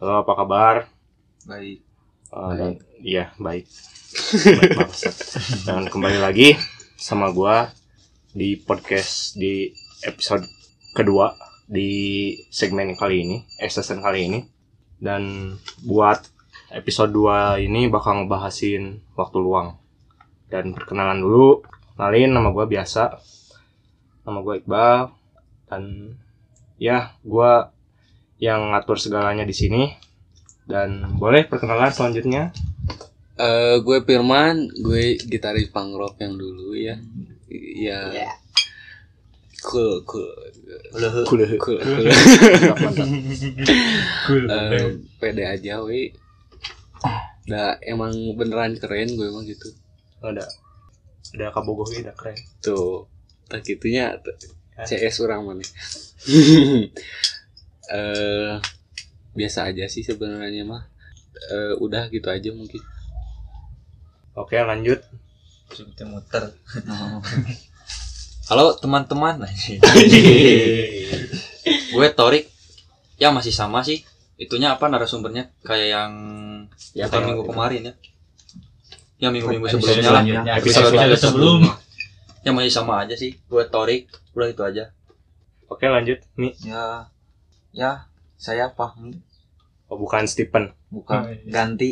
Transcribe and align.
Halo, 0.00 0.24
apa 0.24 0.32
kabar? 0.32 0.76
Baik. 1.44 1.84
Uh, 2.32 2.56
dan 2.56 2.72
iya, 3.04 3.36
baik. 3.36 3.68
baik 4.56 4.72
banget. 4.80 5.12
Dan 5.68 5.92
kembali 5.92 6.16
lagi 6.16 6.56
sama 6.96 7.28
gua 7.36 7.68
di 8.32 8.56
podcast 8.56 9.36
di 9.36 9.68
episode 10.00 10.48
kedua 10.96 11.36
di 11.68 12.32
segmen 12.48 12.96
kali 12.96 13.28
ini, 13.28 13.36
eh 13.60 13.68
season 13.68 14.00
kali 14.00 14.24
ini. 14.24 14.40
Dan 14.96 15.52
buat 15.84 16.32
episode 16.72 17.12
2 17.12 17.68
ini 17.68 17.92
bakal 17.92 18.24
ngebahasin 18.24 19.04
waktu 19.20 19.36
luang. 19.36 19.76
Dan 20.48 20.72
perkenalan 20.72 21.20
dulu, 21.20 21.60
kenalin 22.00 22.32
nama 22.32 22.48
gua 22.56 22.64
biasa. 22.64 23.20
Nama 24.24 24.38
gua 24.40 24.56
Iqbal 24.56 25.12
dan 25.68 26.16
ya 26.80 27.12
gua 27.20 27.76
yang 28.40 28.72
ngatur 28.72 28.96
segalanya 28.96 29.44
di 29.44 29.52
sini 29.52 29.92
dan 30.64 31.14
boleh 31.20 31.44
perkenalan 31.44 31.92
selanjutnya 31.92 32.50
Eh 33.40 33.80
gue 33.80 33.98
Firman, 34.04 34.68
gue 34.84 35.16
gitaris 35.16 35.72
punk 35.72 35.96
rock 35.96 36.20
yang 36.20 36.36
dulu 36.36 36.76
ya. 36.76 37.00
Iya. 37.48 38.00
Iya. 38.12 38.30
Cool, 39.64 40.04
cool. 40.04 40.28
Kulehe. 41.24 41.56
Cool, 41.56 41.80
cool. 41.80 42.04
Mantap, 42.04 42.76
mantap. 42.84 44.76
Eh, 44.76 44.88
pede 45.16 45.44
aja 45.48 45.80
we. 45.80 46.12
Nah, 47.48 47.80
emang 47.80 48.12
beneran 48.36 48.76
keren 48.76 49.08
gue 49.16 49.24
emang 49.24 49.48
gitu. 49.48 49.72
ada 50.20 50.44
ada 51.32 51.48
kabogoh 51.48 51.88
udah 51.88 52.12
keren 52.12 52.36
Tuh. 52.60 53.08
Tak 53.48 53.64
gitunya. 53.64 54.20
CS 54.84 55.24
orang 55.24 55.48
mana. 55.48 55.64
Eh 57.90 58.54
biasa 59.34 59.70
aja 59.70 59.84
sih 59.90 60.06
sebenarnya 60.06 60.62
mah. 60.62 60.86
Eh 61.50 61.74
udah 61.82 62.06
gitu 62.10 62.30
aja 62.30 62.50
mungkin. 62.54 62.82
oke 64.38 64.54
lanjut 64.54 65.02
Kita 65.70 66.06
muter. 66.06 66.54
Halo 68.50 68.74
teman-teman. 68.78 69.42
gue 71.94 72.08
Torik. 72.14 72.50
Ya 73.18 73.30
masih 73.30 73.54
sama 73.54 73.86
sih. 73.86 74.02
Itunya 74.40 74.74
apa 74.74 74.90
narasumbernya 74.90 75.52
kayak 75.62 75.88
yang 75.92 76.12
ya 76.96 77.06
kayak 77.06 77.30
minggu 77.30 77.46
gitu. 77.46 77.50
kemarin 77.54 77.82
ya. 77.86 77.94
Ya 79.20 79.28
minggu-minggu 79.28 79.68
sebelumnya 79.68 80.10
lah. 80.10 80.22
Episode 80.58 80.96
Episode 80.96 81.22
sebelum. 81.30 81.60
Ya 82.42 82.50
masih 82.56 82.72
sama 82.72 83.04
aja 83.04 83.14
sih. 83.14 83.36
Gue 83.46 83.68
Torik. 83.68 84.10
Udah 84.34 84.48
itu 84.50 84.62
aja. 84.64 84.90
oke 85.70 85.86
lanjut 85.86 86.18
Mi 86.34 86.50
Ya, 86.66 87.06
ya, 87.70 88.06
saya 88.34 88.70
Fahmi, 88.70 89.18
oh 89.86 89.96
bukan 89.96 90.24
Stephen 90.24 90.70
bukan 90.88 91.22
Oh, 91.22 91.30
iya. 91.30 91.46
ganti 91.46 91.90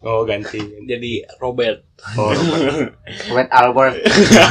oh 0.00 0.22
ganti 0.22 0.60
Jadi 0.84 1.24
Robert. 1.38 1.82
oh 2.16 2.30
Red 3.34 3.48
Albert. 3.48 3.96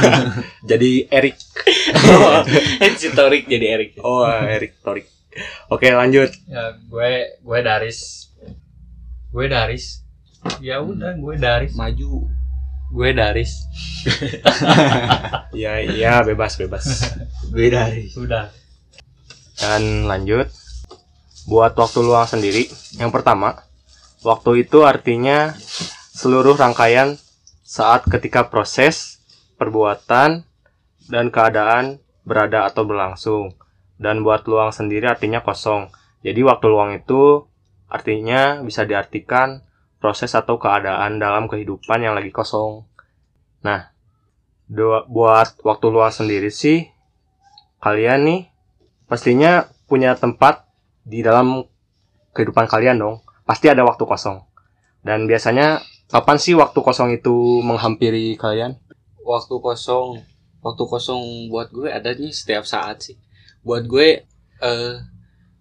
jadi 0.70 1.06
Eric 1.08 1.38
si 3.00 3.08
Torik 3.10 3.46
jadi 3.46 3.78
Erik. 3.78 3.90
oh 4.02 4.26
Eric 4.26 4.82
Torik 4.82 5.06
oke 5.68 5.86
lanjut 5.86 6.34
Ya 6.46 6.74
gue 6.82 7.10
gue 7.38 7.58
Daris. 7.60 8.30
Gue 9.30 9.46
Daris. 9.46 10.00
Ya 10.58 10.80
udah 10.80 11.12
gue 11.12 11.34
Daris. 11.36 11.76
Maju. 11.76 12.24
Gue 12.88 13.10
Daris. 13.12 13.52
ya 15.52 15.78
iya 15.78 16.22
bebas 16.22 16.56
bebas 16.56 17.12
Gue 17.50 17.68
dari. 17.68 18.08
Udah. 18.16 18.48
Dan 19.60 20.04
lanjut 20.04 20.48
buat 21.46 21.72
waktu 21.78 21.98
luang 22.02 22.26
sendiri 22.26 22.68
yang 22.98 23.14
pertama 23.14 23.62
waktu 24.26 24.66
itu 24.66 24.82
artinya 24.82 25.54
seluruh 26.16 26.56
rangkaian 26.56 27.20
saat 27.66 28.06
ketika 28.06 28.46
proses 28.48 29.20
perbuatan 29.60 30.46
dan 31.10 31.30
keadaan 31.30 31.98
berada 32.26 32.66
atau 32.66 32.82
berlangsung. 32.86 33.54
Dan 33.96 34.20
buat 34.20 34.44
luang 34.44 34.76
sendiri 34.76 35.08
artinya 35.08 35.40
kosong. 35.40 35.88
Jadi 36.20 36.40
waktu 36.44 36.66
luang 36.68 36.92
itu 36.92 37.48
artinya 37.88 38.60
bisa 38.60 38.84
diartikan 38.84 39.64
proses 40.02 40.36
atau 40.36 40.60
keadaan 40.60 41.16
dalam 41.16 41.48
kehidupan 41.48 42.04
yang 42.04 42.12
lagi 42.12 42.28
kosong. 42.28 42.84
Nah 43.64 43.88
buat 45.06 45.62
waktu 45.62 45.86
luang 45.88 46.10
sendiri 46.10 46.50
sih 46.50 46.90
kalian 47.78 48.26
nih 48.26 48.40
pastinya 49.06 49.70
punya 49.86 50.18
tempat 50.18 50.66
di 51.06 51.22
dalam 51.22 51.62
kehidupan 52.34 52.66
kalian 52.66 52.98
dong. 52.98 53.16
Pasti 53.46 53.70
ada 53.70 53.86
waktu 53.86 54.02
kosong. 54.02 54.42
Dan 55.06 55.30
biasanya 55.30 55.80
kapan 56.10 56.36
sih 56.36 56.58
waktu 56.58 56.78
kosong 56.82 57.14
itu 57.14 57.62
menghampiri 57.62 58.34
kalian? 58.34 58.74
Waktu 59.22 59.54
kosong, 59.62 60.22
waktu 60.62 60.82
kosong 60.82 61.48
buat 61.50 61.70
gue 61.70 61.88
adanya 61.90 62.26
setiap 62.34 62.66
saat 62.66 63.06
sih. 63.06 63.16
Buat 63.62 63.86
gue, 63.86 64.26
eh, 64.62 64.94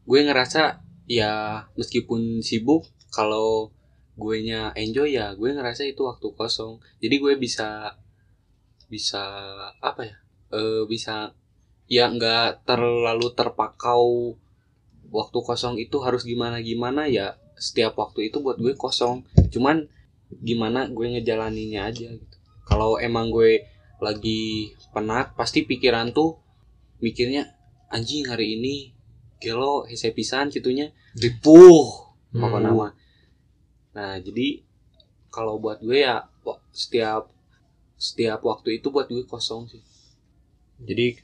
gue 0.05 0.19
ngerasa 0.25 0.81
ya 1.05 1.66
meskipun 1.78 2.41
sibuk, 2.41 2.89
kalau 3.13 3.69
gue 4.16 4.47
nya 4.47 4.72
enjoy 4.79 5.11
ya 5.11 5.35
gue 5.38 5.53
ngerasa 5.53 5.85
itu 5.85 6.01
waktu 6.01 6.34
kosong. 6.34 6.81
Jadi 6.97 7.16
gue 7.22 7.34
bisa 7.38 7.94
bisa 8.89 9.23
apa 9.78 10.01
ya? 10.09 10.17
Eh, 10.53 10.84
bisa 10.89 11.38
ya 11.85 12.09
nggak 12.09 12.66
terlalu 12.66 13.29
terpakau 13.38 14.35
waktu 15.13 15.38
kosong 15.46 15.78
itu 15.78 16.01
harus 16.01 16.25
gimana 16.25 16.59
gimana 16.59 17.06
ya 17.06 17.38
setiap 17.56 17.96
waktu 17.96 18.29
itu 18.29 18.44
buat 18.44 18.59
gue 18.59 18.75
kosong. 18.75 19.23
Cuman 19.53 19.88
gimana 20.44 20.90
gue 20.91 21.06
ngejalaninnya 21.16 21.88
aja 21.88 22.12
gitu. 22.12 22.38
Kalau 22.68 23.00
emang 23.00 23.31
gue 23.31 23.63
lagi 24.03 24.75
penat 24.91 25.38
pasti 25.40 25.63
pikiran 25.63 26.12
tuh 26.12 26.35
mikirnya 27.00 27.56
anjing 27.88 28.28
hari 28.28 28.59
ini 28.59 28.91
gelo 29.40 29.88
hese 29.88 30.12
pisan 30.12 30.52
gitunya. 30.52 30.91
Ripuh. 31.16 32.12
Apa 32.35 32.59
Hmm. 32.59 32.66
nama? 32.67 32.88
Nah 33.96 34.19
jadi 34.19 34.59
kalau 35.31 35.62
buat 35.63 35.79
gue 35.79 36.03
ya 36.03 36.28
setiap 36.75 37.31
setiap 37.96 38.44
waktu 38.44 38.84
itu 38.84 38.91
buat 38.91 39.07
gue 39.07 39.23
kosong 39.23 39.72
sih. 39.72 39.79
Jadi 40.84 41.16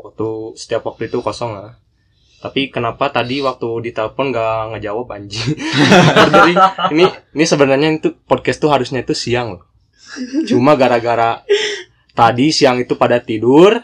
waktu 0.00 0.56
setiap 0.56 0.88
waktu 0.88 1.12
itu 1.12 1.20
kosong 1.20 1.52
lah. 1.56 1.76
Tapi 2.40 2.72
kenapa 2.72 3.12
tadi 3.12 3.44
waktu 3.44 3.92
ditelepon 3.92 4.32
gak 4.32 4.72
ngejawab 4.72 5.12
anjing? 5.12 5.60
Ini 6.96 7.04
ini 7.36 7.44
sebenarnya 7.44 8.00
itu 8.00 8.16
podcast 8.24 8.64
tuh 8.64 8.72
harusnya 8.72 9.04
itu 9.04 9.12
siang 9.12 9.60
loh. 9.60 9.68
Cuma 10.48 10.72
gara-gara 10.72 11.44
tadi 12.16 12.48
siang 12.48 12.80
itu 12.80 12.96
pada 12.96 13.20
tidur. 13.20 13.76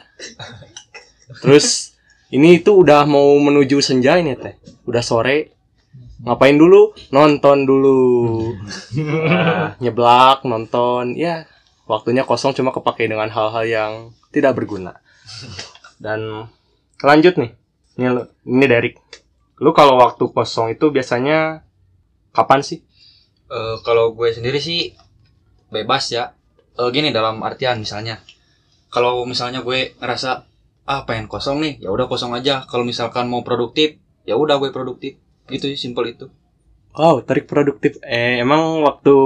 Terus 1.45 1.93
ini 2.33 2.65
itu 2.65 2.73
udah 2.73 3.05
mau 3.05 3.37
menuju 3.37 3.79
senja 3.85 4.17
ini 4.17 4.33
teh. 4.41 4.57
Udah 4.89 5.05
sore. 5.05 5.53
Ngapain 6.25 6.57
dulu? 6.57 6.97
Nonton 7.13 7.69
dulu. 7.69 8.01
Nah, 9.05 9.77
nyeblak, 9.85 10.49
nonton. 10.49 11.13
Ya, 11.13 11.45
waktunya 11.85 12.25
kosong 12.25 12.57
cuma 12.57 12.73
kepake 12.73 13.05
dengan 13.05 13.29
hal-hal 13.29 13.65
yang 13.69 13.93
tidak 14.33 14.57
berguna. 14.57 14.97
Dan 15.97 16.49
lanjut 17.01 17.35
nih. 17.41 17.51
Ini 17.97 18.07
lu- 18.13 18.29
ini 18.45 18.67
Derek. 18.69 18.97
Lu 19.61 19.73
kalau 19.73 19.97
waktu 19.97 20.29
kosong 20.29 20.77
itu 20.77 20.93
biasanya 20.93 21.65
kapan 22.37 22.61
sih? 22.61 22.85
Eh, 23.49 23.77
kalau 23.81 24.13
gue 24.13 24.29
sendiri 24.29 24.61
sih 24.61 24.93
bebas 25.73 26.13
ya. 26.13 26.37
Eh, 26.77 26.89
gini 26.93 27.09
dalam 27.09 27.41
artian 27.41 27.81
misalnya, 27.81 28.21
kalau 28.93 29.25
misalnya 29.25 29.65
gue 29.65 29.97
ngerasa 29.97 30.45
ah 30.87 31.03
pengen 31.09 31.27
kosong 31.27 31.65
nih, 31.65 31.75
ya 31.81 31.89
udah 31.89 32.05
kosong 32.05 32.37
aja. 32.37 32.69
Kalau 32.69 32.85
misalkan 32.85 33.33
mau 33.33 33.41
produktif, 33.41 33.97
ya 34.29 34.37
udah 34.37 34.61
gue 34.61 34.71
produktif. 34.71 35.17
Gitu 35.49 35.73
sih, 35.73 35.79
simpel 35.89 36.13
itu. 36.13 36.29
Wow, 36.97 37.25
tarik 37.25 37.49
produktif. 37.49 37.97
Eh, 38.05 38.41
emang 38.41 38.85
waktu 38.85 39.17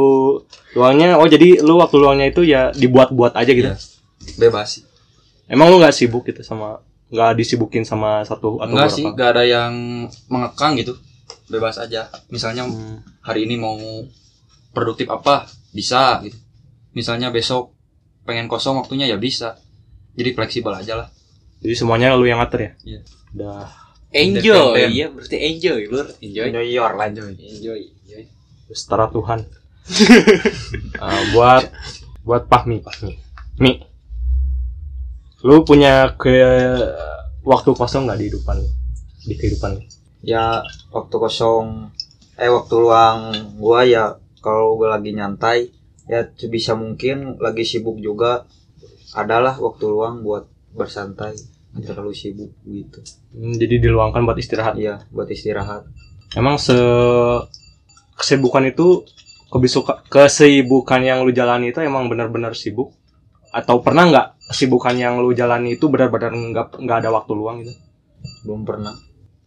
luangnya, 0.79 1.19
oh 1.19 1.27
jadi 1.27 1.63
lu 1.63 1.79
waktu 1.79 1.97
luangnya 1.99 2.31
itu 2.31 2.43
ya 2.47 2.71
dibuat-buat 2.71 3.35
aja 3.35 3.51
gitu. 3.51 3.71
Iya. 3.71 3.79
Bebas 4.39 4.79
sih. 4.79 4.90
Emang 5.51 5.67
lu 5.67 5.83
nggak 5.83 5.91
sibuk 5.91 6.23
gitu 6.31 6.47
sama, 6.47 6.79
nggak 7.11 7.35
disibukin 7.35 7.83
sama 7.83 8.23
satu 8.23 8.63
atau 8.63 8.71
Enggak 8.71 8.95
sih, 8.95 9.03
berapa? 9.03 9.19
gak 9.19 9.31
ada 9.35 9.45
yang 9.45 9.73
mengekang 10.31 10.79
gitu. 10.79 10.95
Bebas 11.51 11.83
aja. 11.83 12.07
Misalnya 12.31 12.71
Hmm, 12.71 13.03
hari 13.27 13.51
ini 13.51 13.59
mau 13.59 13.75
produktif 14.71 15.11
apa, 15.11 15.51
bisa 15.75 16.23
gitu. 16.23 16.39
Misalnya 16.95 17.35
besok 17.35 17.75
pengen 18.23 18.47
kosong 18.47 18.79
waktunya 18.79 19.11
ya 19.11 19.19
bisa. 19.19 19.59
Jadi 20.15 20.31
fleksibel 20.33 20.71
aja 20.71 20.95
lah. 20.95 21.09
jadi 21.61 21.75
semuanya 21.77 22.15
lu 22.15 22.25
yang 22.25 22.39
ngatur 22.41 22.61
ya? 22.63 22.73
Iya. 22.87 23.01
Udah. 23.35 23.67
enjoy 24.11 24.91
iya 24.91 25.07
berarti 25.07 25.39
enjoy 25.39 25.87
lur 25.87 26.03
enjoy 26.19 26.51
New 26.51 26.67
York 26.67 26.99
lanjut. 26.99 27.31
enjoy 27.39 27.79
enjoy 27.79 28.27
setara 28.73 29.07
Tuhan. 29.07 29.47
Ah, 30.99 31.21
buat 31.33 31.71
buat 32.23 32.43
Pahmi, 32.47 32.83
Pahmi. 32.83 33.13
Mi. 33.59 33.73
Lu 35.41 35.65
punya 35.65 36.15
ke 36.15 36.31
waktu 37.43 37.71
kosong 37.73 38.05
nggak 38.05 38.19
di 38.19 38.25
kehidupan 38.29 38.57
lu? 38.61 38.69
Di 39.25 39.35
kehidupan 39.37 39.71
lu? 39.77 39.83
Ya 40.21 40.61
waktu 40.93 41.17
kosong 41.17 41.89
eh 42.37 42.49
waktu 42.49 42.75
luang 42.77 43.19
gua 43.57 43.85
ya 43.85 44.05
kalau 44.41 44.77
gua 44.77 44.97
lagi 44.97 45.13
nyantai 45.13 45.73
ya 46.05 46.29
sebisa 46.35 46.77
mungkin 46.77 47.37
lagi 47.39 47.65
sibuk 47.65 48.01
juga 48.01 48.45
adalah 49.13 49.57
waktu 49.57 49.85
luang 49.87 50.21
buat 50.21 50.45
bersantai 50.73 51.37
nggak 51.71 51.95
terlalu 51.95 52.15
sibuk 52.15 52.51
gitu 52.65 53.01
Hmm, 53.31 53.55
jadi 53.55 53.79
diluangkan 53.79 54.27
buat 54.27 54.35
istirahat. 54.37 54.75
iya 54.75 55.07
buat 55.15 55.31
istirahat 55.31 55.87
Emang 56.35 56.59
se 56.59 56.75
kesibukan 58.15 58.67
itu 58.67 59.07
kebisuka, 59.51 60.03
kesibukan 60.11 61.01
yang 61.03 61.23
lu 61.23 61.31
jalani 61.31 61.71
itu 61.71 61.79
emang 61.79 62.07
benar-benar 62.11 62.55
sibuk 62.55 62.91
atau 63.51 63.83
pernah 63.83 64.07
nggak 64.11 64.27
kesibukan 64.51 64.99
yang 64.99 65.23
lu 65.23 65.31
jalani 65.31 65.79
itu 65.79 65.87
benar-benar 65.87 66.35
nggak 66.35 66.67
nggak 66.83 66.99
ada 67.07 67.11
waktu 67.15 67.33
luang 67.33 67.63
gitu? 67.63 67.73
belum 68.45 68.69
pernah 68.69 68.93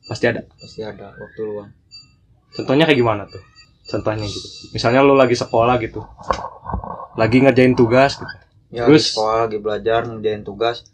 Pasti 0.03 0.25
ada. 0.25 0.41
pasti 0.57 0.81
ada 0.81 1.13
waktu 1.13 1.41
luang 1.44 1.69
Contohnya 2.53 2.85
kayak 2.85 3.00
gimana 3.01 3.25
tuh? 3.25 3.41
Contohnya 3.89 4.29
gitu. 4.29 4.45
Misalnya 4.77 5.01
lu 5.01 5.17
lagi 5.17 5.33
sekolah 5.33 5.81
gitu. 5.81 6.05
Lagi 7.17 7.41
ngerjain 7.41 7.73
tugas 7.73 8.21
gitu. 8.21 8.35
ya 8.69 8.85
Terus? 8.85 9.09
lagi 9.09 9.13
sekolah 9.17 9.38
lagi 9.50 9.57
belajar 9.57 10.00
ngerjain 10.05 10.41
tugas 10.45 10.85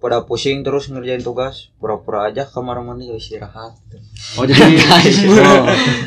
pada 0.00 0.24
pusing 0.24 0.64
terus 0.64 0.88
ngerjain 0.88 1.20
tugas 1.20 1.68
pura-pura 1.76 2.26
aja 2.26 2.48
kamar 2.48 2.80
mandi 2.80 3.12
istirahat 3.12 3.76
Oh 4.34 4.48
jadi 4.48 4.64
oh, 5.36 5.64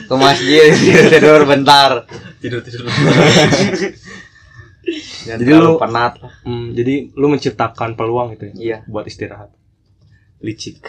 ke 0.10 0.16
masjid 0.18 0.74
tidur 1.14 1.46
bentar 1.46 2.10
tidur 2.42 2.60
tidur 2.66 2.90
Jangan 5.24 5.40
Jadi 5.40 5.52
lu- 5.56 5.80
penat 5.80 6.14
lah. 6.20 6.32
hmm, 6.44 6.68
jadi 6.76 6.94
lu 7.16 7.28
menciptakan 7.32 7.96
peluang 7.96 8.36
gitu 8.36 8.52
ya 8.52 8.54
iya 8.56 8.78
buat 8.86 9.08
istirahat. 9.08 9.56
Licik. 10.44 10.84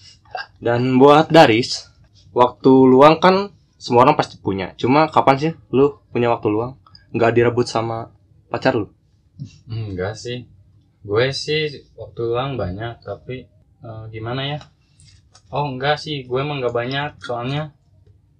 Dan 0.64 0.96
buat 0.96 1.28
Daris, 1.28 1.86
waktu 2.32 2.72
luang 2.88 3.20
kan 3.20 3.52
semua 3.76 4.02
orang 4.08 4.16
pasti 4.16 4.40
punya. 4.40 4.72
Cuma 4.74 5.06
kapan 5.06 5.36
sih 5.38 5.52
lu 5.70 6.00
punya 6.10 6.32
waktu 6.32 6.48
luang? 6.50 6.80
Nggak 7.14 7.36
direbut 7.36 7.68
sama 7.68 8.10
pacar 8.48 8.74
lu? 8.74 8.88
Enggak 9.68 10.16
sih. 10.18 10.48
Gue 11.04 11.30
sih 11.30 11.68
waktu 11.94 12.20
luang 12.26 12.58
banyak, 12.58 13.04
tapi 13.04 13.46
eh, 13.84 14.04
gimana 14.10 14.56
ya? 14.56 14.58
Oh 15.48 15.68
enggak 15.68 15.96
sih, 15.96 16.26
gue 16.26 16.38
emang 16.40 16.58
nggak 16.58 16.74
banyak, 16.74 17.10
soalnya 17.22 17.72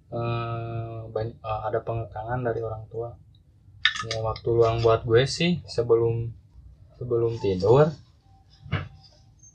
eh 0.09 0.99
banyak, 1.07 1.37
ada 1.39 1.79
pengekangan 1.79 2.41
dari 2.41 2.59
orang 2.59 2.83
tua. 2.89 3.13
Ya, 3.99 4.23
waktu 4.23 4.47
luang 4.47 4.79
buat 4.79 5.03
gue 5.03 5.27
sih 5.27 5.59
sebelum 5.67 6.31
sebelum 6.95 7.35
tidur, 7.43 7.91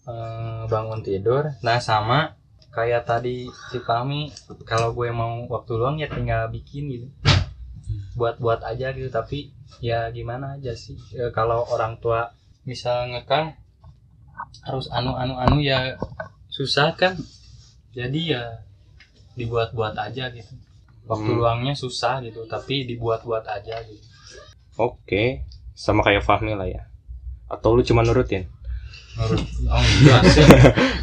eh, 0.04 0.62
bangun 0.68 1.00
tidur. 1.00 1.56
Nah 1.64 1.80
sama 1.80 2.36
kayak 2.76 3.08
tadi 3.08 3.48
si 3.72 3.78
Fahmi, 3.80 4.28
kalau 4.68 4.92
gue 4.92 5.08
mau 5.14 5.48
waktu 5.48 5.72
luang 5.80 5.96
ya 5.96 6.12
tinggal 6.12 6.52
bikin 6.52 6.92
gitu, 6.92 7.08
buat-buat 8.18 8.60
aja 8.66 8.92
gitu. 8.92 9.08
Tapi 9.08 9.48
ya 9.82 10.06
gimana 10.14 10.54
aja 10.54 10.72
sih 10.76 10.94
E, 11.12 11.34
kalau 11.34 11.66
orang 11.66 11.98
tua 11.98 12.30
misal 12.62 13.10
ngekang 13.10 13.58
harus 14.62 14.86
anu 14.94 15.18
anu 15.18 15.34
anu 15.34 15.58
ya 15.58 15.98
susah 16.48 16.94
kan 16.94 17.18
jadi 17.90 18.20
ya 18.22 18.42
dibuat-buat 19.34 19.98
aja 19.98 20.30
gitu 20.30 20.54
waktu 21.10 21.30
Hmm. 21.30 21.38
luangnya 21.42 21.74
susah 21.74 22.22
gitu 22.22 22.46
tapi 22.46 22.86
dibuat-buat 22.86 23.44
aja 23.44 23.82
gitu 23.82 24.13
Oke, 24.74 25.46
sama 25.74 26.02
kayak 26.02 26.26
Fahmi 26.26 26.58
lah 26.58 26.66
ya. 26.66 26.82
Atau 27.46 27.78
lu 27.78 27.86
cuma 27.86 28.02
nurutin? 28.02 28.50
menurut 29.14 29.46
oh 29.70 29.78
enggak 30.02 30.20
sih 30.26 30.42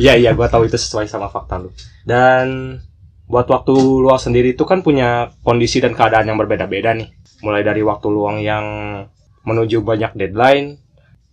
Iya 0.03 0.13
iya, 0.21 0.31
gua 0.35 0.51
tahu 0.51 0.67
itu 0.67 0.75
sesuai 0.75 1.07
sama 1.07 1.31
fakta 1.31 1.63
lu. 1.63 1.71
Dan 2.03 2.75
buat 3.31 3.47
waktu 3.47 3.71
luang 3.71 4.19
sendiri 4.19 4.51
itu 4.51 4.67
kan 4.67 4.83
punya 4.83 5.31
kondisi 5.47 5.79
dan 5.79 5.95
keadaan 5.95 6.27
yang 6.27 6.35
berbeda-beda 6.35 6.91
nih. 6.91 7.07
Mulai 7.39 7.63
dari 7.63 7.79
waktu 7.79 8.07
luang 8.11 8.43
yang 8.43 8.65
menuju 9.47 9.79
banyak 9.79 10.19
deadline. 10.19 10.75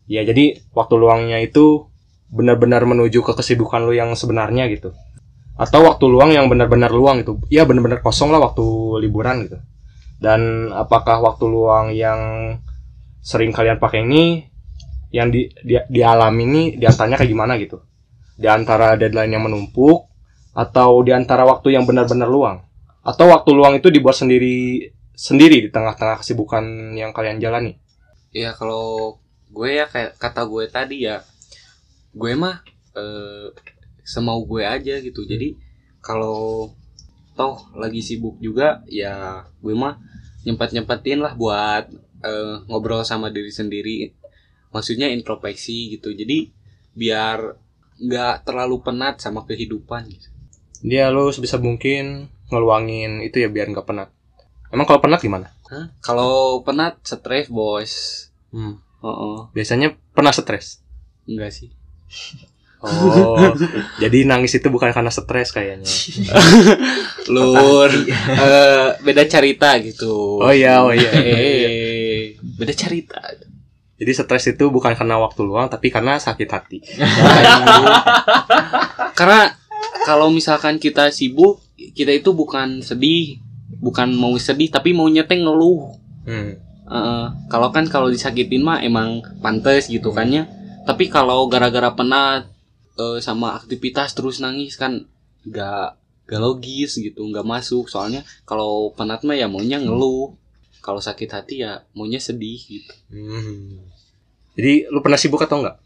Ya 0.07 0.23
jadi 0.23 0.63
waktu 0.71 0.95
luangnya 0.95 1.43
itu 1.43 1.91
benar-benar 2.31 2.87
menuju 2.87 3.27
ke 3.27 3.33
kesibukan 3.35 3.83
lu 3.83 3.99
yang 3.99 4.15
sebenarnya 4.15 4.71
gitu. 4.71 4.95
Atau 5.59 5.83
waktu 5.83 6.07
luang 6.07 6.31
yang 6.31 6.47
benar-benar 6.47 6.95
luang 6.95 7.27
gitu. 7.27 7.43
Ya 7.51 7.67
benar-benar 7.67 8.07
kosong 8.07 8.31
lah 8.31 8.39
waktu 8.39 8.63
liburan 9.03 9.51
gitu. 9.51 9.59
Dan 10.19 10.75
apakah 10.75 11.23
waktu 11.23 11.47
luang 11.47 11.95
yang 11.95 12.21
sering 13.23 13.55
kalian 13.55 13.79
pakai 13.79 14.03
ini 14.03 14.51
yang 15.15 15.31
di, 15.31 15.49
di 15.63 15.79
dialami 15.89 16.43
ini 16.45 16.63
di 16.75 16.85
antaranya 16.85 17.23
kayak 17.23 17.31
gimana 17.31 17.55
gitu? 17.57 17.79
Di 18.35 18.51
antara 18.51 18.99
deadline 18.99 19.39
yang 19.39 19.47
menumpuk 19.47 20.11
atau 20.55 21.07
di 21.07 21.15
antara 21.15 21.47
waktu 21.47 21.79
yang 21.79 21.87
benar-benar 21.87 22.27
luang? 22.27 22.67
Atau 23.07 23.31
waktu 23.31 23.51
luang 23.55 23.79
itu 23.79 23.95
dibuat 23.95 24.19
sendiri 24.19 24.91
sendiri 25.15 25.67
di 25.67 25.69
tengah-tengah 25.71 26.23
kesibukan 26.23 26.95
yang 26.99 27.15
kalian 27.15 27.39
jalani? 27.39 27.79
Ya 28.35 28.55
kalau 28.59 29.19
gue 29.49 29.81
ya 29.81 29.87
kayak 29.89 30.19
kata 30.19 30.45
gue 30.45 30.65
tadi 30.69 31.07
ya, 31.07 31.23
gue 32.13 32.33
mah 32.35 32.61
eh, 32.99 33.55
semau 34.03 34.43
gue 34.45 34.67
aja 34.67 34.99
gitu. 34.99 35.25
Jadi 35.25 35.57
kalau 36.03 36.71
toh 37.39 37.71
lagi 37.79 38.03
sibuk 38.03 38.43
juga 38.43 38.83
ya 38.91 39.47
gue 39.63 39.71
mah 39.71 39.95
nyempet 40.47 40.71
nyempetin 40.75 41.19
lah 41.23 41.35
buat 41.35 41.89
eh, 42.23 42.55
ngobrol 42.67 43.03
sama 43.03 43.31
diri 43.31 43.51
sendiri. 43.51 44.13
Maksudnya 44.71 45.09
introspeksi 45.09 45.97
gitu. 45.97 46.13
Jadi 46.13 46.53
biar 46.93 47.57
nggak 47.99 48.47
terlalu 48.47 48.83
penat 48.83 49.19
sama 49.19 49.43
kehidupan 49.43 50.07
gitu. 50.07 50.29
Dia 50.85 51.11
lu 51.11 51.35
sebisa 51.35 51.59
mungkin 51.59 52.31
ngeluangin 52.49 53.25
itu 53.27 53.43
ya 53.43 53.49
biar 53.51 53.71
nggak 53.75 53.87
penat. 53.89 54.09
Emang 54.71 54.85
kalau 54.87 55.01
penat 55.01 55.19
gimana? 55.25 55.51
Hah? 55.73 55.91
Kalau 56.05 56.61
penat 56.63 57.01
stres 57.03 57.49
bos. 57.49 57.93
Hmm. 58.53 58.79
Oh, 58.99 59.47
Biasanya 59.55 59.95
pernah 60.11 60.35
stres. 60.35 60.83
enggak 61.29 61.53
sih. 61.55 61.71
Oh, 62.79 63.59
jadi 64.03 64.23
nangis 64.23 64.55
itu 64.55 64.71
bukan 64.71 64.95
karena 64.95 65.11
stres 65.11 65.51
kayaknya. 65.51 65.91
Lur, 67.35 67.91
eh, 67.91 68.87
beda 69.03 69.27
cerita 69.27 69.75
gitu. 69.83 70.39
Oh 70.39 70.55
iya, 70.55 70.87
oh 70.87 70.95
iya. 70.95 71.11
Eh, 71.11 72.39
beda 72.39 72.71
cerita. 72.71 73.19
Jadi 73.99 74.11
stres 74.15 74.55
itu 74.55 74.71
bukan 74.71 74.95
karena 74.95 75.19
waktu 75.19 75.43
luang, 75.43 75.67
tapi 75.67 75.91
karena 75.91 76.23
sakit 76.23 76.49
hati. 76.55 76.79
Karena 79.19 79.51
kalau 80.07 80.31
misalkan 80.31 80.79
kita 80.79 81.11
sibuk, 81.11 81.59
kita 81.99 82.15
itu 82.15 82.31
bukan 82.31 82.79
sedih, 82.79 83.43
bukan 83.83 84.15
mau 84.15 84.39
sedih, 84.39 84.71
tapi 84.71 84.95
mau 84.95 85.11
nyeteng 85.11 85.43
ngeluh. 85.43 85.99
Hmm. 86.23 86.55
Eh, 86.87 87.27
kalau 87.51 87.75
kan 87.75 87.91
kalau 87.91 88.07
disakitin 88.07 88.63
mah 88.63 88.87
emang 88.87 89.19
pantas 89.43 89.91
gitu 89.91 90.15
kan 90.15 90.31
ya. 90.31 90.47
Tapi 90.87 91.11
kalau 91.11 91.51
gara-gara 91.51 91.91
penat 91.91 92.47
eh, 92.99 93.19
sama 93.23 93.55
aktivitas 93.55 94.13
terus 94.13 94.43
nangis 94.43 94.75
kan 94.75 95.07
nggak 95.47 95.97
gak 96.29 96.45
logis 96.45 97.01
gitu, 97.01 97.25
nggak 97.25 97.47
masuk. 97.47 97.89
Soalnya 97.89 98.21
kalau 98.45 98.93
penat 98.93 99.25
mah 99.25 99.33
ya 99.39 99.49
maunya 99.49 99.81
ngeluh. 99.81 100.37
Kalau 100.85 101.01
sakit 101.03 101.29
hati 101.33 101.65
ya 101.65 101.85
maunya 101.97 102.21
sedih 102.21 102.61
gitu. 102.61 102.95
Hmm. 103.09 103.89
Jadi 104.55 104.91
lu 104.93 105.01
pernah 105.01 105.17
sibuk 105.17 105.41
atau 105.41 105.65
enggak? 105.65 105.81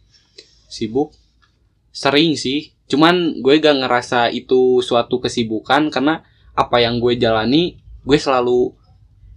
Sibuk 0.67 1.15
sering 1.95 2.35
sih. 2.35 2.75
Cuman 2.91 3.39
gue 3.39 3.55
gak 3.63 3.87
ngerasa 3.87 4.35
itu 4.35 4.83
suatu 4.83 5.23
kesibukan 5.23 5.95
karena 5.95 6.27
apa 6.53 6.83
yang 6.83 6.99
gue 6.99 7.17
jalani 7.17 7.79
gue 8.03 8.19
selalu 8.19 8.75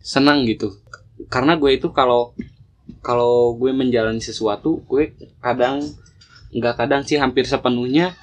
senang 0.01 0.43
gitu. 0.49 0.73
Karena 1.29 1.53
gue 1.55 1.77
itu 1.77 1.93
kalau 1.93 2.33
kalau 3.05 3.53
gue 3.57 3.69
menjalani 3.69 4.21
sesuatu 4.21 4.81
gue 4.89 5.13
kadang 5.41 5.85
nggak 6.53 6.75
kadang 6.77 7.01
sih 7.01 7.17
hampir 7.17 7.47
sepenuhnya 7.47 8.13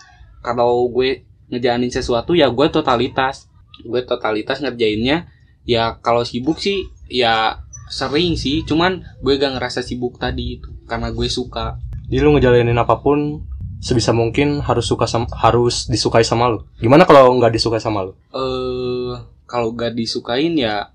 kalau 0.43 0.87
gue 0.91 1.25
ngejalanin 1.49 1.93
sesuatu 1.93 2.33
ya 2.35 2.49
gue 2.49 2.67
totalitas 2.69 3.47
gue 3.83 4.01
totalitas 4.05 4.61
ngerjainnya 4.63 5.29
ya 5.63 5.97
kalau 6.03 6.27
sibuk 6.27 6.59
sih 6.59 6.87
ya 7.07 7.63
sering 7.93 8.35
sih 8.41 8.65
cuman 8.65 9.05
gue 9.21 9.37
gak 9.37 9.59
ngerasa 9.59 9.85
sibuk 9.85 10.17
tadi 10.17 10.59
itu 10.61 10.71
karena 10.89 11.13
gue 11.13 11.29
suka 11.29 11.77
Jadi 12.09 12.21
lu 12.21 12.37
ngejalanin 12.37 12.77
apa 12.77 13.01
pun 13.01 13.41
sebisa 13.81 14.13
mungkin 14.13 14.61
harus 14.61 14.85
suka 14.85 15.09
sama, 15.09 15.27
harus 15.33 15.89
disukai 15.89 16.21
sama 16.23 16.53
lu. 16.53 16.61
Gimana 16.77 17.09
kalau 17.09 17.33
nggak 17.41 17.57
disukai 17.57 17.81
sama 17.81 18.05
lu? 18.05 18.13
eh 18.37 19.17
kalau 19.49 19.73
gak 19.77 19.93
disukain 19.97 20.57
ya 20.57 20.93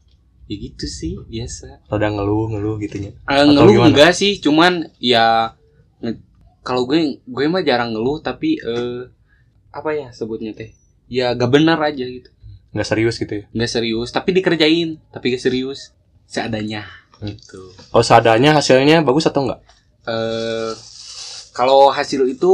ya 0.47 0.55
gitu 0.55 0.85
sih 0.87 1.13
biasa 1.29 1.85
Rada 1.91 2.09
gitunya. 2.79 3.11
Eh, 3.13 3.33
Atau 3.33 3.53
ngeluh 3.53 3.73
gimana? 3.77 3.89
enggak 3.93 4.11
sih 4.17 4.37
cuman 4.41 4.89
ya 4.97 5.57
kalau 6.67 6.83
gue 6.83 6.99
gue 7.21 7.45
mah 7.47 7.61
jarang 7.61 7.89
ngeluh 7.89 8.19
tapi 8.19 8.59
eh 8.59 9.07
apa 9.69 9.89
ya 9.89 10.11
sebutnya 10.11 10.51
teh 10.51 10.75
ya 11.07 11.31
gak 11.31 11.47
benar 11.49 11.79
aja 11.79 12.03
gitu 12.03 12.27
Nggak 12.67 12.83
serius 12.85 13.15
gitu 13.15 13.33
ya. 13.33 13.45
nggak 13.49 13.71
serius 13.71 14.09
tapi 14.11 14.35
dikerjain 14.35 14.99
tapi 15.07 15.31
gak 15.31 15.41
serius 15.41 15.95
seadanya 16.25 16.83
Hmm. 17.17 17.33
gitu 17.33 17.73
Kalau 17.87 18.03
seadanya 18.03 18.53
hasilnya 18.53 19.01
bagus 19.01 19.25
atau 19.25 19.41
enggak? 19.41 19.63
eh 20.05 20.69
kalau 21.51 21.89
hasil 21.89 22.21
itu 22.27 22.53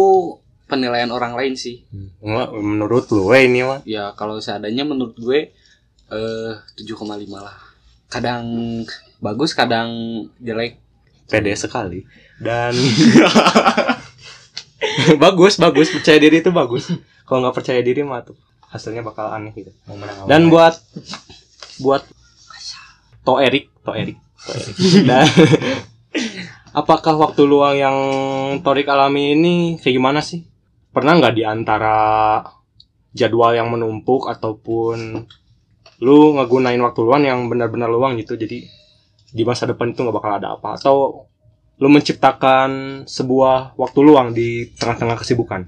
penilaian 0.66 1.10
orang 1.10 1.34
lain 1.34 1.54
sih 1.54 1.84
Enggak, 2.18 2.54
menurut 2.56 3.06
lu 3.10 3.28
we 3.28 3.44
ini 3.44 3.60
mah. 3.62 3.84
ya 3.84 4.14
kalau 4.14 4.38
seadanya 4.38 4.86
menurut 4.86 5.18
gue 5.18 5.52
eh 6.08 6.54
7,5 6.78 7.04
lah. 7.34 7.58
Kadang 8.08 8.46
bagus, 9.20 9.52
kadang 9.52 9.90
jelek. 10.38 10.78
pede 11.26 11.52
sekali 11.54 12.06
dan 12.38 12.72
bagus 15.24 15.58
bagus. 15.60 15.88
Percaya 15.92 16.18
diri 16.20 16.42
itu 16.44 16.52
bagus. 16.54 16.92
Kalau 17.24 17.40
nggak 17.44 17.56
percaya 17.56 17.80
diri 17.80 18.04
mah 18.04 18.24
tuh 18.26 18.38
hasilnya 18.74 19.06
bakal 19.06 19.30
aneh 19.30 19.54
gitu. 19.54 19.70
Mau 19.86 19.96
menang 19.96 20.26
dan 20.26 20.50
buat 20.50 20.74
buat 21.78 22.02
to 23.22 23.38
Erik 23.38 23.70
to 23.86 23.94
Erik 23.94 24.18
To 24.18 24.52
Erik. 24.52 24.76
dan 25.10 25.28
apakah 26.76 27.16
waktu 27.16 27.46
luang 27.48 27.78
yang 27.78 27.98
Torik 28.66 28.90
alami 28.90 29.38
ini 29.38 29.56
kayak 29.80 29.96
gimana 29.96 30.20
sih? 30.20 30.44
Pernah 30.92 31.22
nggak 31.22 31.34
di 31.38 31.44
antara 31.46 31.98
jadwal 33.14 33.54
yang 33.54 33.70
menumpuk 33.70 34.28
ataupun 34.28 35.26
lu 36.04 36.20
ngegunain 36.36 36.82
waktu 36.82 37.00
luang 37.06 37.24
yang 37.24 37.40
benar-benar 37.48 37.88
luang 37.88 38.20
gitu? 38.20 38.36
Jadi 38.36 38.68
di 39.34 39.44
masa 39.48 39.70
depan 39.70 39.96
itu 39.96 40.04
nggak 40.04 40.18
bakal 40.18 40.32
ada 40.38 40.60
apa? 40.60 40.76
Atau 40.76 41.30
lu 41.84 41.92
menciptakan 41.92 43.04
sebuah 43.04 43.76
waktu 43.76 44.00
luang 44.00 44.32
di 44.32 44.72
tengah-tengah 44.80 45.20
kesibukan 45.20 45.68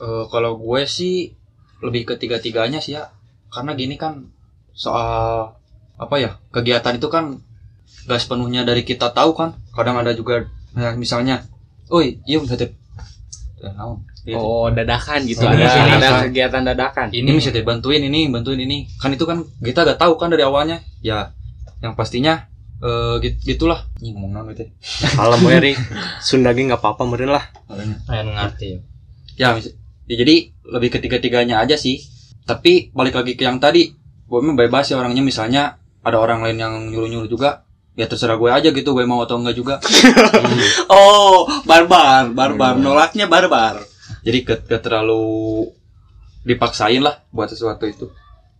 Eh, 0.00 0.24
kalau 0.32 0.56
gue 0.56 0.82
sih 0.88 1.36
lebih 1.84 2.08
ke 2.08 2.14
tiga-tiganya 2.16 2.80
sih 2.80 2.96
ya. 2.96 3.12
Karena 3.52 3.76
gini 3.76 4.00
kan 4.00 4.32
soal 4.72 5.52
apa 6.00 6.16
ya 6.16 6.40
kegiatan 6.48 6.96
itu 6.96 7.12
kan 7.12 7.36
gak 8.08 8.20
sepenuhnya 8.24 8.64
dari 8.64 8.80
kita 8.80 9.12
tahu 9.12 9.36
kan. 9.36 9.60
Kadang 9.76 10.00
ada 10.00 10.16
juga 10.16 10.48
ya, 10.72 10.96
misalnya, 10.96 11.44
oi 11.92 12.16
iya 12.24 12.40
bisa 12.40 12.56
tip. 12.56 12.72
Ya, 13.60 13.76
naon. 13.76 14.00
Gitu. 14.24 14.40
Oh, 14.40 14.72
dadakan 14.72 15.20
gitu. 15.28 15.44
Oh, 15.44 15.52
ada 15.52 15.68
dadakan. 15.68 16.00
ada 16.00 16.08
kegiatan 16.24 16.62
dadakan. 16.64 17.06
ini 17.12 17.30
bisa 17.36 17.52
dibantuin 17.52 18.00
ini 18.00 18.32
bantuin 18.32 18.60
ini 18.60 18.88
kan 18.96 19.12
itu 19.12 19.28
kan 19.28 19.44
kita 19.60 19.84
gak 19.84 20.00
tahu 20.00 20.16
kan 20.16 20.32
dari 20.32 20.48
awalnya 20.48 20.80
ya 21.04 21.36
yang 21.84 21.92
pastinya 21.92 22.48
eh 22.80 23.14
git- 23.20 23.42
gitulah. 23.44 23.84
Ini 24.00 24.16
ngomong 24.16 24.30
naon 24.32 24.46
gitu 24.52 24.64
Kalau 25.18 25.36
mau 25.38 25.52
Erik 25.52 25.76
Sundagi 26.18 26.64
nggak 26.68 26.80
apa-apa 26.80 27.04
meren 27.04 27.36
lah. 27.36 27.44
Ayo 28.08 28.22
ngerti. 28.26 28.80
Ya, 29.36 29.56
ya 30.08 30.16
jadi 30.16 30.50
lebih 30.64 30.90
ketiga-tiganya 30.96 31.60
aja 31.60 31.76
sih. 31.76 32.00
Tapi 32.44 32.90
balik 32.90 33.14
lagi 33.14 33.36
ke 33.36 33.44
yang 33.44 33.60
tadi 33.60 33.92
gue 34.00 34.38
memang 34.40 34.56
bebas 34.56 34.88
ya 34.88 34.96
orangnya. 34.96 35.20
Misalnya 35.20 35.76
ada 36.00 36.16
orang 36.16 36.40
lain 36.40 36.56
yang 36.56 36.74
nyuruh-nyuruh 36.88 37.28
juga 37.28 37.68
ya 37.98 38.08
terserah 38.08 38.40
gue 38.40 38.48
aja 38.48 38.68
gitu 38.72 38.96
gue 38.96 39.04
mau 39.04 39.20
atau 39.20 39.36
enggak 39.36 39.56
juga. 39.56 39.74
Oh, 40.90 41.44
barbar, 41.68 42.32
barbar. 42.32 42.74
Nolaknya 42.80 43.28
barbar. 43.28 43.84
jadi 44.26 44.42
ke, 44.42 44.54
ke 44.66 44.76
terlalu 44.82 45.68
dipaksain 46.42 47.00
lah 47.00 47.20
buat 47.30 47.52
sesuatu 47.52 47.84
itu. 47.84 48.08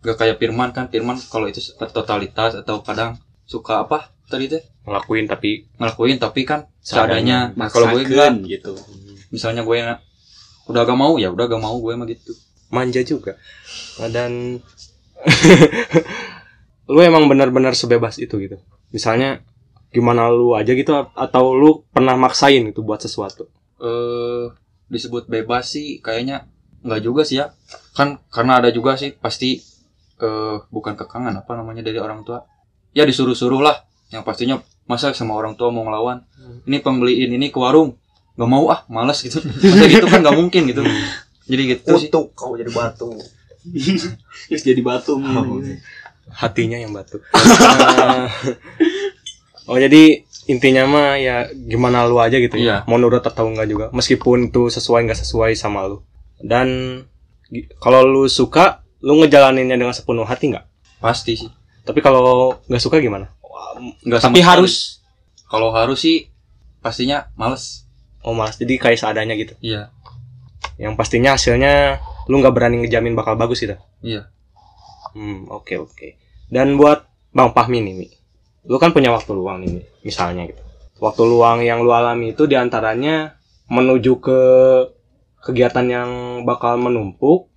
Gak 0.01 0.17
kayak 0.17 0.37
Firman 0.41 0.73
kan 0.73 0.89
Firman 0.89 1.17
kalau 1.29 1.49
itu 1.49 1.61
totalitas 1.77 2.57
atau 2.57 2.81
kadang 2.81 3.17
suka 3.51 3.83
apa 3.83 4.15
tadi 4.31 4.47
teh? 4.47 4.63
Ngelakuin 4.87 5.27
tapi 5.27 5.67
ngelakuin 5.75 6.23
tapi 6.23 6.47
kan 6.47 6.71
seadanya 6.79 7.51
Nah, 7.59 7.67
kalau 7.67 7.91
gue 7.91 8.07
enggak 8.07 8.47
gitu. 8.47 8.79
misalnya 9.31 9.67
gue 9.67 9.77
na- 9.77 9.99
udah 10.71 10.87
gak 10.87 10.95
mau 10.95 11.19
ya 11.19 11.35
udah 11.35 11.51
gak 11.51 11.59
mau 11.59 11.75
gue 11.77 11.99
mah 11.99 12.07
gitu. 12.07 12.31
Manja 12.71 13.03
juga. 13.03 13.35
Dan 14.07 14.63
lu 16.91 17.01
emang 17.03 17.27
benar-benar 17.27 17.75
sebebas 17.75 18.19
itu 18.19 18.39
gitu. 18.39 18.59
Misalnya 18.91 19.43
gimana 19.91 20.31
lu 20.31 20.55
aja 20.55 20.71
gitu 20.71 20.95
atau 20.95 21.45
lu 21.51 21.83
pernah 21.91 22.15
maksain 22.15 22.63
itu 22.63 22.81
buat 22.81 23.03
sesuatu? 23.03 23.51
Eh 23.83 24.47
disebut 24.87 25.27
bebas 25.27 25.71
sih 25.71 25.99
kayaknya 25.99 26.47
nggak 26.83 27.03
juga 27.03 27.23
sih 27.23 27.43
ya. 27.43 27.51
Kan 27.95 28.23
karena 28.31 28.63
ada 28.63 28.71
juga 28.71 28.95
sih 28.95 29.15
pasti 29.15 29.59
eh 30.21 30.57
bukan 30.69 30.95
kekangan 30.95 31.35
apa 31.35 31.53
namanya 31.57 31.81
dari 31.83 31.99
orang 31.99 32.23
tua 32.23 32.45
ya 32.93 33.05
disuruh-suruh 33.05 33.61
lah. 33.61 33.85
Yang 34.11 34.23
pastinya 34.27 34.57
masa 34.85 35.15
sama 35.15 35.39
orang 35.39 35.55
tua 35.55 35.71
mau 35.71 35.87
ngelawan? 35.87 36.27
Ini 36.67 36.83
pembeliin 36.83 37.31
ini 37.35 37.49
ke 37.49 37.59
warung. 37.59 37.95
Nggak 38.35 38.51
mau 38.51 38.67
ah 38.71 38.83
males 38.89 39.21
gitu. 39.21 39.39
Masa 39.63 39.87
gitu 39.87 40.07
kan 40.07 40.21
nggak 40.23 40.37
mungkin 40.39 40.67
gitu. 40.67 40.83
Jadi 41.51 41.63
gitu 41.77 41.91
sih. 41.99 42.09
Kutuk 42.11 42.35
kau 42.35 42.55
jadi 42.59 42.71
batu. 42.71 43.15
Terus 44.51 44.63
jadi 44.65 44.81
batu. 44.81 45.19
hatinya 46.31 46.79
yang 46.79 46.95
batu. 46.95 47.19
Oh 49.71 49.79
jadi 49.79 50.27
intinya 50.51 50.83
mah 50.83 51.15
ya 51.15 51.47
gimana 51.55 52.03
lu 52.03 52.19
aja 52.19 52.35
gitu 52.43 52.59
Iya. 52.59 52.83
ya 52.83 52.89
mau 52.91 52.99
nurut 52.99 53.23
atau 53.23 53.47
enggak 53.47 53.71
juga. 53.71 53.87
Meskipun 53.95 54.51
itu 54.51 54.67
sesuai 54.67 55.07
nggak 55.07 55.21
sesuai 55.23 55.55
sama 55.55 55.87
lu. 55.87 56.03
Dan 56.43 56.99
kalau 57.79 58.03
lu 58.03 58.27
suka 58.27 58.83
lu 58.99 59.23
ngejalaninnya 59.23 59.79
dengan 59.79 59.95
sepenuh 59.95 60.27
hati 60.27 60.51
nggak 60.51 60.67
pasti 60.99 61.33
sih 61.39 61.51
tapi 61.91 62.01
kalau 62.07 62.63
nggak 62.71 62.83
suka 62.83 63.03
gimana? 63.03 63.35
Nggak 64.07 64.23
sama 64.23 64.31
tapi 64.31 64.41
sekali. 64.41 64.51
harus. 64.55 64.75
Kalau 65.51 65.75
harus 65.75 65.99
sih 65.99 66.31
pastinya 66.79 67.27
males. 67.35 67.83
Oh 68.23 68.31
mas 68.31 68.55
jadi 68.55 68.79
kayak 68.79 69.03
seadanya 69.03 69.35
gitu? 69.35 69.59
Iya. 69.59 69.91
Yang 70.79 70.95
pastinya 70.95 71.35
hasilnya 71.35 71.99
lu 72.31 72.39
nggak 72.39 72.55
berani 72.55 72.87
ngejamin 72.87 73.19
bakal 73.19 73.35
bagus 73.35 73.67
gitu? 73.67 73.75
Iya. 74.07 74.31
Hmm, 75.19 75.51
oke 75.51 75.75
oke. 75.83 76.15
Dan 76.47 76.79
buat 76.79 77.11
Bang 77.35 77.51
Fahmi 77.51 77.83
nih, 77.83 77.95
Mi. 77.95 78.09
Lu 78.67 78.79
kan 78.79 78.95
punya 78.95 79.11
waktu 79.11 79.35
luang 79.35 79.63
nih, 79.63 79.71
Mi, 79.71 79.83
misalnya 80.07 80.47
gitu. 80.47 80.63
Waktu 81.03 81.23
luang 81.27 81.63
yang 81.67 81.83
lu 81.83 81.91
alami 81.91 82.37
itu 82.37 82.47
di 82.47 82.55
antaranya 82.55 83.35
menuju 83.71 84.13
ke 84.23 84.41
kegiatan 85.41 85.87
yang 85.87 86.11
bakal 86.45 86.77
menumpuk 86.77 87.49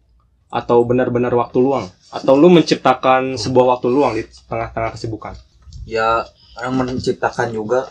atau 0.53 0.85
benar-benar 0.85 1.33
waktu 1.33 1.57
luang 1.59 1.89
atau 2.13 2.37
lu 2.37 2.53
menciptakan 2.53 3.35
sebuah 3.35 3.77
waktu 3.77 3.87
luang 3.89 4.13
di 4.13 4.23
tengah-tengah 4.45 4.93
kesibukan. 4.93 5.33
Ya 5.89 6.21
orang 6.61 6.93
menciptakan 6.93 7.49
juga 7.49 7.89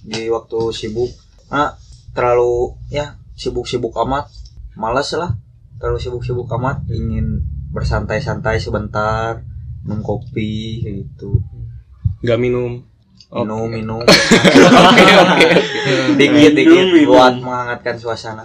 di 0.00 0.32
waktu 0.32 0.72
sibuk. 0.72 1.12
Nah, 1.52 1.76
terlalu 2.16 2.72
ya 2.88 3.20
sibuk-sibuk 3.36 3.92
amat. 4.00 4.32
Males 4.80 5.12
lah. 5.12 5.36
Terlalu 5.76 5.98
sibuk-sibuk 6.00 6.48
amat 6.56 6.88
ingin 6.88 7.44
bersantai-santai 7.70 8.58
sebentar 8.58 9.44
minum 9.84 10.02
kopi 10.04 10.82
kayak 10.84 10.94
gitu 11.06 11.40
Gak 12.20 12.36
minum. 12.36 12.84
minum 13.30 13.70
minum 13.70 14.02
Oke 14.90 15.04
oke. 15.06 15.48
dikit 16.18 16.52
dikit 16.52 16.86
buat 17.06 17.38
menghangatkan 17.38 17.94
suasana 17.94 18.42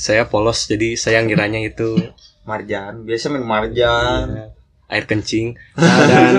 Saya 0.00 0.24
polos 0.32 0.64
jadi 0.64 0.96
saya 0.96 1.20
ngiranya 1.20 1.60
itu 1.60 2.00
marjan 2.42 3.02
biasa 3.02 3.28
minum 3.28 3.46
marjan 3.46 4.50
air 4.86 5.04
kencing 5.04 5.54
Nah, 5.74 5.98
dan 6.04 6.34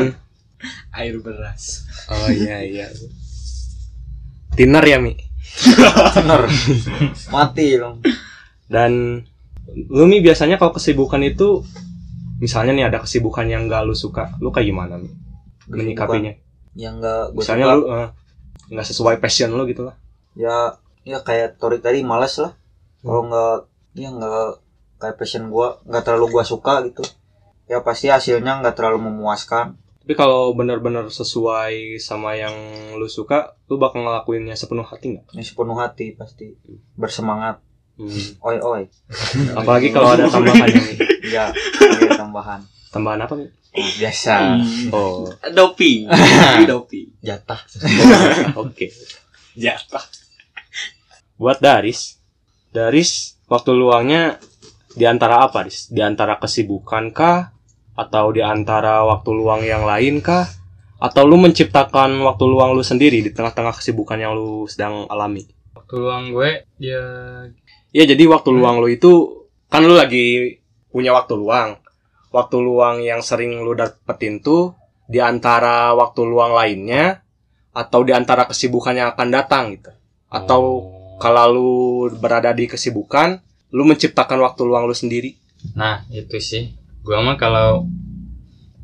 Air 0.95 1.19
beras. 1.19 1.83
oh 2.07 2.29
iya 2.29 2.63
iya. 2.63 2.87
Tiner 4.53 4.79
ya, 4.81 4.95
Mi. 4.95 5.11
bener 6.15 6.47
mati 7.27 7.75
dong 7.75 7.99
Dan 8.65 9.21
lu 9.89 10.05
nih 10.05 10.21
biasanya 10.21 10.55
kalau 10.55 10.71
kesibukan 10.71 11.19
itu 11.19 11.61
misalnya 12.37 12.71
nih 12.71 12.85
ada 12.87 12.99
kesibukan 12.99 13.43
yang 13.43 13.67
gak 13.67 13.83
lu 13.83 13.93
suka, 13.93 14.33
lu 14.39 14.49
kayak 14.49 14.67
gimana 14.67 14.95
nih 14.97 15.11
menyikapinya? 15.65 16.33
yang 16.73 16.97
enggak 16.97 17.31
gue 17.31 17.41
Misalnya 17.43 17.65
suka 17.65 17.75
lu 17.75 17.83
eh, 17.85 18.07
nggak 18.71 18.87
sesuai 18.87 19.15
passion 19.17 19.49
lu 19.51 19.63
gitu 19.65 19.83
lah. 19.83 19.95
ya 20.33 20.73
ya 21.03 21.19
kayak 21.19 21.57
Torik 21.57 21.83
tadi 21.83 22.01
malas 22.01 22.39
lah 22.39 22.55
kalau 22.99 23.27
nggak 23.27 23.57
ya 23.93 24.09
nggak 24.09 24.62
kayak 25.03 25.15
passion 25.15 25.47
gua 25.47 25.83
nggak 25.83 25.99
terlalu 26.01 26.31
gua 26.31 26.43
suka 26.43 26.79
gitu 26.81 27.03
ya 27.65 27.79
pasti 27.79 28.07
hasilnya 28.07 28.59
nggak 28.59 28.71
terlalu 28.73 29.03
memuaskan 29.05 29.75
Tapi 29.99 30.13
kalau 30.13 30.51
benar-benar 30.51 31.07
sesuai 31.07 31.95
sama 31.97 32.35
yang 32.35 32.51
lu 32.93 33.07
suka, 33.07 33.55
lu 33.65 33.75
bakal 33.77 34.03
ngelakuinnya 34.03 34.51
sepenuh 34.53 34.83
hati 34.83 35.15
nggak? 35.15 35.31
ini 35.31 35.43
sepenuh 35.43 35.75
hati 35.75 36.05
pasti 36.13 36.55
bersemangat 36.93 37.59
Hmm. 37.93 38.09
oi 38.41 38.57
oi 38.57 38.83
Apalagi 39.53 39.93
kalau 39.93 40.11
ada 40.11 40.25
tambahannya 40.25 40.81
nih. 40.81 40.97
ya 41.29 41.53
ada 41.53 42.17
tambahan 42.17 42.59
Tambahan 42.89 43.21
apa 43.21 43.33
nih? 43.35 43.49
Oh, 43.69 43.89
biasa 43.95 44.33
Oh, 44.89 45.29
Doping. 45.49 46.09
Doping. 46.67 47.13
jatah 47.19 47.61
oke. 48.59 48.85
Jatah. 49.53 50.01
Buat 51.35 51.57
Daris, 51.59 52.17
Daris 52.69 53.37
waktu 53.45 53.69
luangnya 53.71 54.41
di 54.93 55.05
antara 55.09 55.43
apa, 55.45 55.65
Dis? 55.65 55.89
Di 55.89 56.01
antara 56.01 56.37
kesibukan 56.37 57.13
kah? 57.13 57.51
Atau 57.93 58.33
di 58.33 58.41
antara 58.41 59.05
waktu 59.05 59.29
luang 59.33 59.61
yang 59.61 59.85
lain 59.85 60.21
kah? 60.21 60.49
Atau 60.97 61.27
lu 61.27 61.35
menciptakan 61.37 62.23
waktu 62.23 62.43
luang 62.47 62.73
lu 62.73 62.81
sendiri 62.81 63.19
di 63.21 63.29
tengah-tengah 63.33 63.75
kesibukan 63.75 64.17
yang 64.17 64.33
lu 64.33 64.65
sedang 64.65 65.05
alami? 65.11 65.45
waktu 65.93 66.09
luang 66.09 66.25
gue 66.33 66.51
ya 66.81 67.05
Ya 67.93 68.03
jadi 68.09 68.25
waktu 68.25 68.49
luang 68.49 68.81
lu 68.81 68.89
itu 68.89 69.45
kan 69.69 69.85
lu 69.85 69.93
lagi 69.93 70.57
punya 70.89 71.13
waktu 71.13 71.37
luang. 71.37 71.77
Waktu 72.33 72.57
luang 72.57 73.05
yang 73.05 73.21
sering 73.21 73.61
lu 73.61 73.77
dapetin 73.77 74.41
tuh 74.41 74.73
di 75.05 75.21
antara 75.21 75.93
waktu 75.93 76.25
luang 76.25 76.57
lainnya 76.57 77.21
atau 77.69 78.01
di 78.01 78.09
antara 78.09 78.49
kesibukan 78.49 78.97
yang 78.97 79.13
akan 79.13 79.29
datang 79.29 79.77
gitu. 79.77 79.93
Atau 80.33 80.89
kalau 81.21 81.45
lu 81.53 81.73
berada 82.17 82.49
di 82.57 82.65
kesibukan, 82.65 83.37
lu 83.73 83.83
menciptakan 83.89 84.37
waktu 84.45 84.61
luang 84.69 84.85
lu 84.85 84.93
sendiri. 84.93 85.33
Nah, 85.73 86.05
itu 86.13 86.37
sih. 86.37 86.77
Gua 87.01 87.25
mah 87.25 87.35
kalau 87.41 87.89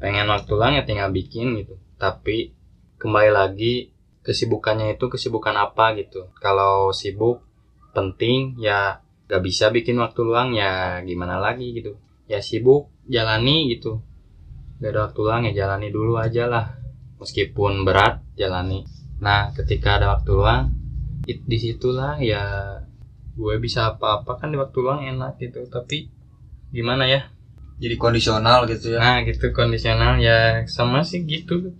pengen 0.01 0.25
waktu 0.27 0.51
luang 0.57 0.73
ya 0.73 0.83
tinggal 0.83 1.13
bikin 1.13 1.53
gitu. 1.61 1.77
Tapi 2.01 2.51
kembali 2.97 3.29
lagi 3.29 3.93
kesibukannya 4.25 4.97
itu 4.97 5.05
kesibukan 5.07 5.53
apa 5.55 5.93
gitu. 5.95 6.33
Kalau 6.41 6.89
sibuk 6.89 7.45
penting 7.93 8.57
ya 8.57 8.99
gak 9.29 9.45
bisa 9.45 9.69
bikin 9.69 10.01
waktu 10.01 10.25
luang 10.25 10.57
ya 10.57 10.99
gimana 11.05 11.37
lagi 11.37 11.69
gitu. 11.77 11.95
Ya 12.25 12.41
sibuk 12.41 12.89
jalani 13.05 13.69
gitu. 13.69 14.01
Gak 14.81 14.89
ada 14.95 14.99
waktu 15.11 15.19
luang 15.21 15.41
ya 15.47 15.53
jalani 15.53 15.87
dulu 15.93 16.17
aja 16.17 16.49
lah. 16.49 16.65
Meskipun 17.21 17.85
berat 17.85 18.25
jalani. 18.39 18.87
Nah 19.21 19.51
ketika 19.53 19.99
ada 20.01 20.17
waktu 20.17 20.31
luang 20.33 20.71
it, 21.27 21.43
di 21.43 21.57
situlah 21.59 22.17
ya 22.23 22.78
gue 23.39 23.55
bisa 23.63 23.95
apa-apa 23.95 24.35
kan 24.35 24.51
di 24.51 24.59
waktu 24.59 24.77
luang 24.83 25.01
enak 25.07 25.39
gitu 25.39 25.63
tapi 25.71 26.11
gimana 26.75 27.07
ya 27.07 27.31
Jadi 27.79 27.95
kondisional 27.95 28.67
gitu 28.67 28.91
ya. 28.91 28.99
Nah 28.99 29.17
gitu 29.23 29.55
kondisional 29.55 30.19
ya 30.19 30.67
sama 30.67 31.07
sih 31.07 31.23
gitu. 31.23 31.71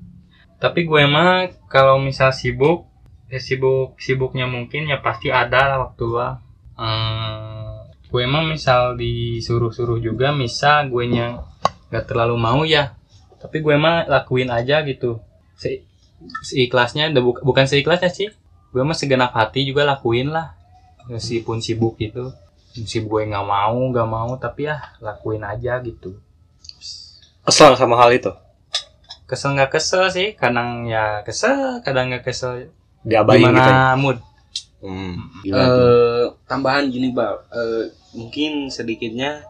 Tapi 0.56 0.88
gue 0.88 1.04
mah 1.04 1.52
kalau 1.68 2.00
misal 2.00 2.32
sibuk, 2.32 2.88
ya 3.28 3.40
sibuk 3.40 4.00
sibuknya 4.00 4.48
mungkin 4.48 4.88
ya 4.88 5.04
pasti 5.04 5.28
ada 5.28 5.68
lah 5.68 5.78
waktu 5.92 6.06
luang. 6.08 6.40
Hmm, 6.80 7.92
gue 8.08 8.24
mah 8.32 8.48
misal 8.48 8.96
disuruh-suruh 8.96 10.00
juga, 10.00 10.32
misal 10.32 10.88
gue 10.88 11.04
nya 11.12 11.44
nggak 11.92 12.08
terlalu 12.08 12.36
mau 12.40 12.64
ya. 12.64 12.96
Tapi 13.40 13.60
gue 13.60 13.76
mah 13.76 14.08
lakuin 14.08 14.52
aja 14.52 14.84
gitu. 14.88 15.20
Se 15.60 15.84
seikhlasnya, 16.44 17.12
bukan 17.44 17.68
seikhlasnya 17.68 18.12
sih. 18.12 18.32
Gue 18.72 18.84
mah 18.88 18.96
segenap 18.96 19.36
hati 19.36 19.68
juga 19.68 19.84
lakuin 19.84 20.32
lah. 20.32 20.59
Meskipun 21.10 21.58
sibuk 21.60 21.98
gitu. 21.98 22.32
Meskipun 22.78 23.10
gue 23.10 23.22
nggak 23.34 23.48
mau, 23.50 23.78
nggak 23.90 24.10
mau, 24.10 24.30
tapi 24.38 24.70
ya 24.70 24.78
lakuin 25.02 25.42
aja 25.42 25.82
gitu. 25.82 26.16
Kesel 27.44 27.74
sama 27.74 27.98
hal 27.98 28.14
itu. 28.14 28.32
kesel 29.30 29.54
nggak 29.54 29.78
kesel 29.78 30.10
sih 30.10 30.34
kadang 30.34 30.90
ya 30.90 31.22
kesel 31.22 31.86
kadang 31.86 32.10
nggak 32.10 32.26
kesel 32.26 32.74
Diabain 33.06 33.46
gimana 33.46 33.62
gitu. 33.62 33.70
ya. 33.70 33.94
mood 33.94 34.18
Hmm, 34.82 35.14
gila 35.46 35.64
tuh. 35.70 35.86
Eh, 35.86 36.26
tambahan 36.50 36.90
gini 36.90 37.12
bal 37.14 37.46
Eh, 37.52 37.94
mungkin 38.18 38.74
sedikitnya 38.74 39.44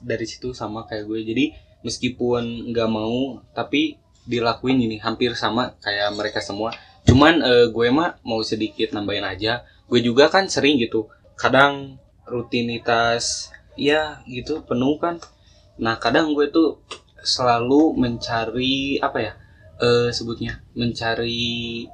dari 0.00 0.24
situ 0.24 0.56
sama 0.56 0.88
kayak 0.88 1.04
gue 1.04 1.20
jadi 1.20 1.44
meskipun 1.84 2.72
nggak 2.72 2.88
mau 2.88 3.42
tapi 3.52 4.00
dilakuin 4.24 4.80
ini 4.80 4.96
hampir 5.02 5.36
sama 5.36 5.76
kayak 5.84 6.16
mereka 6.16 6.40
semua 6.40 6.72
cuman 7.04 7.44
eh, 7.44 7.66
gue 7.68 7.86
mah 7.92 8.16
mau 8.24 8.40
sedikit 8.40 8.96
nambahin 8.96 9.26
aja 9.26 9.68
gue 9.86 10.00
juga 10.02 10.28
kan 10.30 10.50
sering 10.50 10.78
gitu 10.82 11.06
kadang 11.38 12.00
rutinitas 12.26 13.54
ya 13.78 14.24
gitu 14.26 14.64
penuh 14.66 14.98
kan. 14.98 15.20
Nah 15.78 16.00
kadang 16.00 16.32
gue 16.32 16.48
tuh 16.50 16.80
selalu 17.22 17.94
mencari 17.98 19.02
apa 19.02 19.18
ya 19.20 19.32
eh 19.76 20.08
sebutnya 20.08 20.64
mencari 20.72 21.84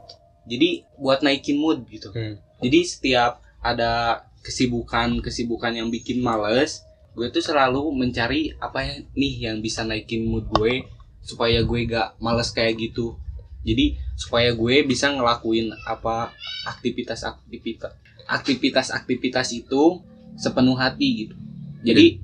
jadi 0.47 0.87
buat 0.99 1.25
naikin 1.25 1.59
mood 1.59 1.87
gitu. 1.91 2.15
Hmm. 2.15 2.39
jadi 2.63 2.79
setiap 2.87 3.43
ada 3.59 4.23
kesibukan 4.43 5.23
kesibukan 5.23 5.75
yang 5.75 5.91
bikin 5.91 6.23
males 6.23 6.87
gue 7.15 7.29
tuh 7.31 7.43
selalu 7.43 7.91
mencari 7.95 8.55
apa 8.59 8.87
ya 8.87 8.95
nih 9.15 9.35
yang 9.51 9.59
bisa 9.59 9.83
naikin 9.83 10.27
mood 10.27 10.47
gue 10.51 10.87
supaya 11.23 11.63
gue 11.63 11.81
gak 11.87 12.19
males 12.19 12.51
kayak 12.51 12.79
gitu 12.79 13.15
jadi 13.63 13.99
supaya 14.19 14.55
gue 14.55 14.83
bisa 14.87 15.11
ngelakuin 15.11 15.71
apa 15.87 16.35
aktivitas 16.67 17.27
aktivitas 17.27 17.95
aktivitas 18.27 18.87
aktivitas 18.95 19.49
itu 19.55 20.03
sepenuh 20.39 20.79
hati 20.79 21.27
gitu 21.27 21.35
jadi 21.83 22.19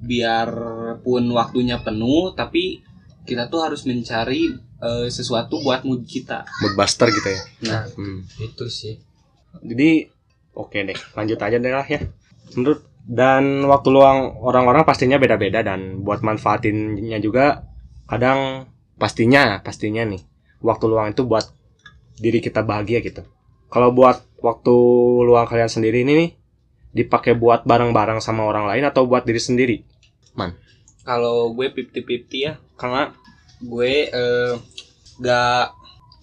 biarpun 0.00 1.28
waktunya 1.30 1.78
penuh 1.78 2.32
tapi 2.32 2.82
kita 3.28 3.52
tuh 3.52 3.62
harus 3.62 3.84
mencari 3.84 4.56
eh, 4.80 5.08
sesuatu 5.12 5.60
buat 5.60 5.84
mood 5.84 6.08
kita 6.08 6.48
Mood 6.64 6.74
buster 6.74 7.12
gitu 7.12 7.28
ya. 7.28 7.40
nah 7.68 7.82
Hmm. 7.94 8.24
itu 8.40 8.66
sih 8.66 8.96
Jadi 9.60 10.06
oke 10.54 10.78
deh, 10.78 10.94
lanjut 11.18 11.38
aja 11.42 11.58
deh 11.58 11.74
lah 11.74 11.82
ya. 11.82 11.98
Menurut 12.54 12.86
dan 13.02 13.66
waktu 13.66 13.88
luang 13.90 14.38
orang-orang 14.38 14.86
pastinya 14.86 15.18
beda-beda 15.18 15.66
dan 15.66 16.06
buat 16.06 16.22
manfaatinnya 16.22 17.18
juga 17.18 17.66
kadang 18.06 18.70
pastinya 18.94 19.58
pastinya 19.58 20.06
nih 20.06 20.22
waktu 20.60 20.84
luang 20.88 21.12
itu 21.12 21.24
buat 21.24 21.48
diri 22.20 22.40
kita 22.44 22.64
bahagia 22.64 23.00
gitu. 23.00 23.24
Kalau 23.72 23.92
buat 23.92 24.20
waktu 24.40 24.74
luang 25.24 25.46
kalian 25.48 25.70
sendiri 25.70 26.04
ini 26.04 26.12
nih 26.16 26.30
dipakai 26.90 27.38
buat 27.38 27.64
bareng-bareng 27.64 28.18
sama 28.18 28.44
orang 28.44 28.66
lain 28.66 28.84
atau 28.88 29.06
buat 29.06 29.22
diri 29.22 29.38
sendiri? 29.40 29.76
kalau 31.04 31.50
gue 31.56 31.66
50-50 31.72 32.46
ya 32.46 32.54
karena 32.76 33.10
gue 33.60 33.92
eh, 34.08 34.54
gak 35.20 35.74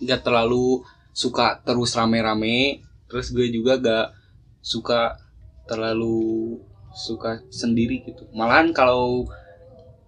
gak 0.06 0.21
terlalu 0.23 0.86
suka 1.13 1.60
terus 1.65 1.97
rame-rame 1.97 2.86
terus 3.10 3.34
gue 3.34 3.50
juga 3.50 3.76
gak 3.82 4.08
suka 4.62 5.17
terlalu 5.67 6.56
suka 6.95 7.43
sendiri 7.52 8.06
gitu 8.06 8.26
malahan 8.34 8.73
kalau 8.73 9.28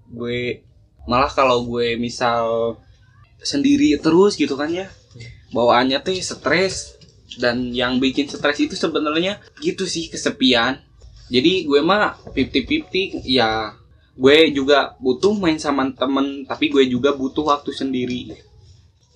gue 0.09 0.63
malah 1.05 1.29
kalau 1.29 1.65
gue 1.65 1.97
misal 1.97 2.77
sendiri 3.41 3.95
terus 3.99 4.36
gitu 4.36 4.56
kan 4.60 4.69
ya 4.71 4.88
bawaannya 5.56 5.99
tuh 6.04 6.15
stres 6.19 6.99
dan 7.39 7.71
yang 7.71 7.97
bikin 7.97 8.28
stres 8.28 8.60
itu 8.60 8.75
sebenarnya 8.75 9.39
gitu 9.63 9.88
sih 9.88 10.12
kesepian 10.12 10.82
jadi 11.30 11.65
gue 11.65 11.82
mah 11.86 12.17
50-50 12.36 13.23
ya 13.25 13.78
gue 14.19 14.38
juga 14.52 14.99
butuh 14.99 15.32
main 15.38 15.56
sama 15.56 15.88
temen 15.95 16.43
tapi 16.43 16.67
gue 16.67 16.84
juga 16.91 17.15
butuh 17.15 17.56
waktu 17.56 17.71
sendiri 17.71 18.36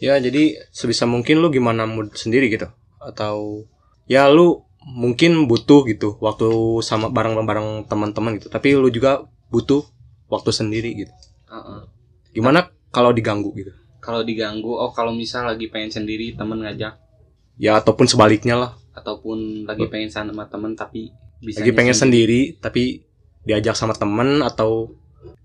Ya 0.03 0.19
jadi 0.19 0.59
sebisa 0.75 1.07
mungkin 1.07 1.39
lu 1.39 1.47
gimana 1.47 1.87
mood 1.87 2.11
sendiri 2.11 2.51
gitu 2.51 2.67
atau 2.99 3.63
ya 4.03 4.27
lu 4.27 4.67
mungkin 4.83 5.47
butuh 5.47 5.87
gitu 5.87 6.19
waktu 6.19 6.51
sama 6.83 7.07
bareng-bareng 7.07 7.87
teman-teman 7.87 8.35
gitu 8.35 8.51
tapi 8.51 8.75
lu 8.75 8.91
juga 8.91 9.23
butuh 9.47 9.87
waktu 10.27 10.51
sendiri 10.51 10.91
gitu. 11.07 11.13
Heeh. 11.47 11.87
Gimana 12.35 12.67
kalau 12.91 13.15
diganggu 13.15 13.55
gitu? 13.55 13.71
Kalau 14.03 14.19
diganggu 14.21 14.67
oh 14.69 14.91
kalau 14.91 15.09
misal 15.11 15.47
lagi 15.47 15.65
pengen 15.65 15.89
sendiri 15.89 16.35
temen 16.35 16.59
ngajak 16.59 16.99
Ya 17.55 17.77
ataupun 17.77 18.03
sebaliknya 18.03 18.57
lah. 18.57 18.71
ataupun 18.91 19.63
lagi 19.63 19.87
pengen 19.87 20.09
sama 20.09 20.45
temen 20.45 20.73
tapi 20.73 21.09
bisa 21.39 21.59
Lagi 21.59 21.71
pengen 21.71 21.93
sendiri 21.93 22.41
tapi 22.55 23.01
diajak 23.41 23.73
sama 23.73 23.93
temen 23.93 24.39
atau 24.39 24.91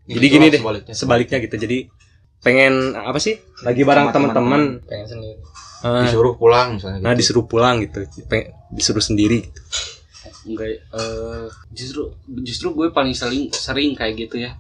Jadi 0.05 0.27
gini 0.27 0.47
deh. 0.49 0.59
sebaliknya. 0.59 0.95
sebaliknya 0.95 1.39
gitu. 1.39 1.57
Jadi 1.59 1.79
pengen 2.39 2.95
apa 2.95 3.19
sih? 3.19 3.37
Lagi 3.61 3.83
bareng 3.83 4.09
Sama 4.09 4.15
teman-teman. 4.33 4.63
pengen 4.83 5.07
sendiri 5.07 5.37
eh, 5.79 6.03
disuruh 6.03 6.35
pulang 6.35 6.75
misalnya 6.75 6.99
Nah 6.99 7.13
gitu. 7.13 7.21
disuruh 7.21 7.45
pulang 7.45 7.77
gitu, 7.81 8.03
Pengen- 8.25 8.57
disuruh 8.71 9.01
sendiri. 9.01 9.45
Gitu. 9.45 9.61
enggak 10.47 10.69
eh, 10.71 11.47
justru 11.71 12.09
justru 12.41 12.73
gue 12.73 12.89
paling 12.89 13.13
sering 13.13 13.49
sering 13.51 13.93
kayak 13.93 14.17
gitu 14.19 14.41
ya 14.41 14.57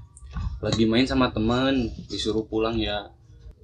lagi 0.60 0.84
main 0.84 1.04
sama 1.04 1.28
temen 1.28 1.88
disuruh 2.06 2.44
pulang 2.44 2.76
ya 2.76 3.08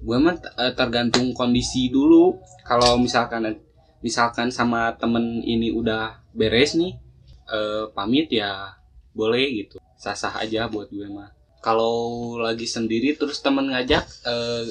gue 0.05 0.17
mah 0.21 0.37
eh, 0.37 0.73
tergantung 0.77 1.33
kondisi 1.33 1.89
dulu. 1.89 2.37
Kalau 2.61 3.01
misalkan 3.01 3.57
misalkan 4.05 4.53
sama 4.53 4.93
temen 5.01 5.41
ini 5.41 5.73
udah 5.73 6.21
beres 6.37 6.77
nih 6.77 6.93
eh, 7.49 7.89
pamit 7.89 8.29
ya 8.29 8.77
boleh 9.17 9.65
gitu. 9.65 9.81
Sah-sah 9.97 10.37
aja 10.37 10.69
buat 10.69 10.93
gue 10.93 11.09
mah. 11.09 11.33
Kalau 11.65 12.37
lagi 12.37 12.69
sendiri 12.69 13.17
terus 13.17 13.41
temen 13.41 13.73
ngajak 13.73 14.05
eh, 14.29 14.65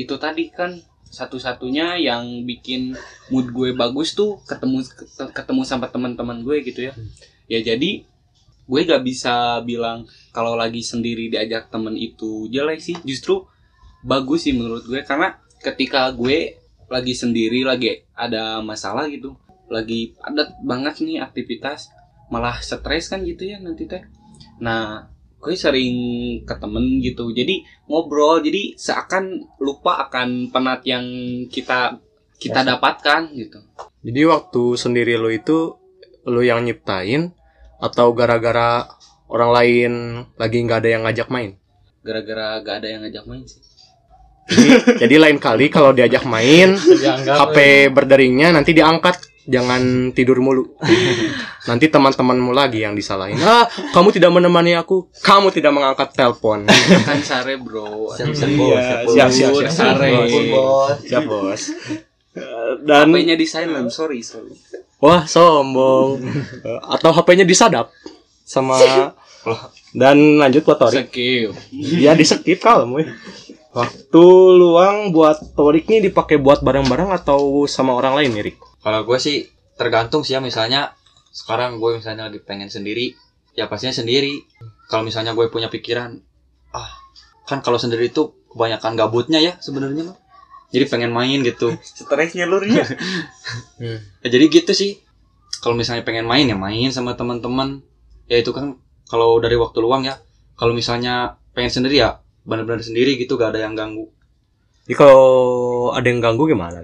itu 0.00 0.16
tadi 0.16 0.48
kan 0.48 0.80
satu-satunya 1.10 2.00
yang 2.00 2.46
bikin 2.46 2.94
mood 3.28 3.50
gue 3.50 3.74
bagus 3.74 4.14
tuh 4.14 4.38
ketemu 4.46 4.86
ketemu 5.34 5.62
sama 5.68 5.92
teman-teman 5.92 6.40
gue 6.40 6.64
gitu 6.64 6.88
ya. 6.88 6.96
Ya 7.50 7.60
jadi 7.60 8.08
gue 8.70 8.80
gak 8.86 9.02
bisa 9.02 9.58
bilang 9.66 10.06
kalau 10.30 10.54
lagi 10.54 10.78
sendiri 10.80 11.26
diajak 11.28 11.68
temen 11.68 11.98
itu 12.00 12.48
jelek 12.48 12.80
sih. 12.80 12.96
Justru 13.04 13.44
bagus 14.04 14.48
sih 14.48 14.54
menurut 14.56 14.84
gue. 14.84 15.00
Karena 15.04 15.36
ketika 15.60 16.10
gue 16.12 16.56
lagi 16.90 17.14
sendiri 17.14 17.62
lagi 17.62 18.02
ada 18.16 18.58
masalah 18.64 19.06
gitu 19.06 19.38
lagi 19.70 20.18
padat 20.18 20.58
banget 20.66 21.06
nih 21.06 21.22
aktivitas 21.22 21.94
malah 22.34 22.58
stres 22.58 23.06
kan 23.06 23.22
gitu 23.22 23.46
ya 23.46 23.62
nanti 23.62 23.86
teh. 23.86 24.02
Nah 24.58 25.06
gue 25.40 25.54
sering 25.54 25.96
ke 26.42 26.54
temen 26.58 27.00
gitu 27.00 27.30
jadi 27.32 27.64
ngobrol 27.86 28.42
jadi 28.42 28.76
seakan 28.76 29.56
lupa 29.62 30.04
akan 30.08 30.50
penat 30.50 30.82
yang 30.84 31.06
kita 31.46 32.02
kita 32.42 32.66
dapatkan 32.66 33.30
gitu. 33.38 33.62
Jadi 34.02 34.20
waktu 34.26 34.62
sendiri 34.74 35.14
lu 35.14 35.30
itu 35.30 35.78
lu 36.26 36.42
yang 36.42 36.66
nyiptain 36.66 37.30
atau 37.78 38.12
gara-gara 38.12 38.90
orang 39.30 39.50
lain 39.54 39.92
lagi 40.34 40.58
nggak 40.66 40.80
ada 40.82 40.90
yang 40.90 41.02
ngajak 41.06 41.28
main? 41.30 41.60
gara-gara 42.00 42.60
gak 42.64 42.76
ada 42.80 42.88
yang 42.88 43.00
ngajak 43.04 43.24
main 43.28 43.44
sih 43.44 43.60
Jadi, 44.50 44.98
jadi 45.06 45.14
lain 45.22 45.38
kali 45.38 45.70
kalau 45.70 45.94
diajak 45.94 46.26
main 46.26 46.74
HP 47.24 47.88
berderingnya 47.94 48.50
nanti 48.50 48.74
diangkat 48.74 49.16
jangan 49.46 50.10
tidur 50.10 50.38
mulu. 50.38 50.74
Nanti 51.66 51.90
teman-temanmu 51.90 52.54
lagi 52.54 52.82
yang 52.82 52.94
disalahin. 52.94 53.38
Ah, 53.42 53.66
kamu 53.90 54.10
tidak 54.14 54.30
menemani 54.30 54.74
aku, 54.74 55.10
kamu 55.22 55.50
tidak 55.50 55.74
mengangkat 55.74 56.14
telepon. 56.14 56.66
kan 57.06 57.18
sare 57.22 57.58
bro 57.58 58.10
Siap, 58.14 58.30
siap, 58.30 58.50
Iya, 58.50 58.58
bos, 58.58 59.14
siap, 59.14 59.30
bos. 59.30 59.34
siap, 59.34 59.52
siap. 59.54 59.70
Sare. 59.70 60.10
Siap, 61.06 61.22
Bos. 61.26 61.62
Dan 62.86 63.10
HP-nya 63.10 63.34
di 63.34 63.46
silent 63.46 63.90
sorry 63.90 64.22
sorry 64.22 64.54
wah, 65.02 65.26
sombong. 65.26 66.22
Atau 66.86 67.10
HP-nya 67.10 67.42
disadap 67.42 67.90
sama 68.46 68.76
dan 69.96 70.38
lanjut 70.38 70.62
buat 70.62 70.78
Torik. 70.78 71.10
skip 71.10 71.50
Ya 71.72 72.12
di 72.14 72.22
skip 72.22 72.60
kalem 72.60 72.92
weh. 72.94 73.08
Waktu 73.70 74.24
luang 74.58 75.14
buat 75.14 75.54
Torik 75.54 75.86
nih 75.86 76.10
dipakai 76.10 76.42
buat 76.42 76.58
barang-barang 76.58 77.14
atau 77.22 77.62
sama 77.70 77.94
orang 77.94 78.18
lain 78.18 78.30
nih, 78.34 78.42
Rik? 78.50 78.58
Kalau 78.82 79.06
gue 79.06 79.18
sih 79.22 79.46
tergantung 79.78 80.26
sih 80.26 80.34
ya 80.34 80.42
misalnya 80.42 80.98
sekarang 81.30 81.78
gue 81.78 82.02
misalnya 82.02 82.26
lagi 82.26 82.42
pengen 82.42 82.66
sendiri 82.66 83.14
ya 83.54 83.70
pastinya 83.70 83.94
sendiri. 83.94 84.42
Kalau 84.90 85.06
misalnya 85.06 85.38
gue 85.38 85.46
punya 85.46 85.70
pikiran 85.70 86.18
ah 86.74 86.90
kan 87.46 87.62
kalau 87.62 87.78
sendiri 87.78 88.10
itu 88.10 88.34
kebanyakan 88.50 88.98
gabutnya 88.98 89.38
ya 89.38 89.54
sebenarnya 89.62 90.10
mah. 90.10 90.18
Jadi 90.74 90.84
pengen 90.90 91.14
main 91.14 91.38
gitu. 91.46 91.70
Stresnya 91.98 92.50
lur 92.50 92.66
ya. 92.66 92.82
Ya, 93.80 94.28
jadi 94.28 94.50
gitu 94.50 94.74
sih. 94.74 94.98
Kalau 95.62 95.78
misalnya 95.78 96.02
pengen 96.02 96.26
main 96.26 96.50
ya 96.50 96.58
main 96.58 96.90
sama 96.90 97.14
teman-teman. 97.14 97.86
Ya 98.26 98.42
itu 98.42 98.50
kan 98.50 98.82
kalau 99.06 99.38
dari 99.38 99.54
waktu 99.54 99.78
luang 99.78 100.02
ya. 100.02 100.18
Kalau 100.58 100.74
misalnya 100.74 101.38
pengen 101.54 101.70
sendiri 101.70 102.02
ya 102.02 102.18
benar-benar 102.50 102.82
sendiri 102.82 103.14
gitu 103.14 103.38
gak 103.38 103.54
ada 103.54 103.62
yang 103.62 103.78
ganggu. 103.78 104.10
Jadi 104.84 104.94
kalau 104.98 105.22
ada 105.94 106.02
yang 106.02 106.18
ganggu 106.18 106.50
gimana? 106.50 106.82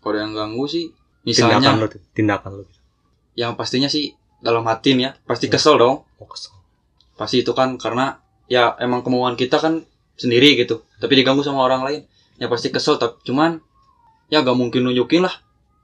Kalau 0.00 0.12
ada 0.16 0.24
yang 0.24 0.32
ganggu 0.32 0.64
sih 0.64 0.88
Tindakan 1.22 1.60
misalnya 1.60 1.78
lu, 1.78 1.86
tuh, 1.86 2.00
tindakan 2.10 2.50
lu. 2.58 2.64
yang 3.32 3.54
pastinya 3.54 3.86
sih 3.86 4.10
dalam 4.40 4.64
hati 4.66 4.96
nih 4.96 5.04
ya 5.06 5.10
pasti 5.22 5.46
kesel 5.46 5.78
dong. 5.78 6.02
Oh, 6.18 6.26
kesel. 6.26 6.50
pasti 7.14 7.44
itu 7.44 7.52
kan 7.52 7.78
karena 7.78 8.18
ya 8.50 8.74
emang 8.76 9.06
kemauan 9.06 9.38
kita 9.38 9.56
kan 9.56 9.84
sendiri 10.12 10.58
gitu 10.58 10.82
tapi 10.98 11.14
diganggu 11.14 11.40
sama 11.40 11.62
orang 11.62 11.86
lain 11.86 12.00
ya 12.36 12.50
pasti 12.50 12.68
kesel 12.68 12.98
tapi 12.98 13.22
cuman 13.22 13.62
ya 14.26 14.42
gak 14.42 14.58
mungkin 14.58 14.82
nunjukin 14.82 15.22
lah 15.22 15.30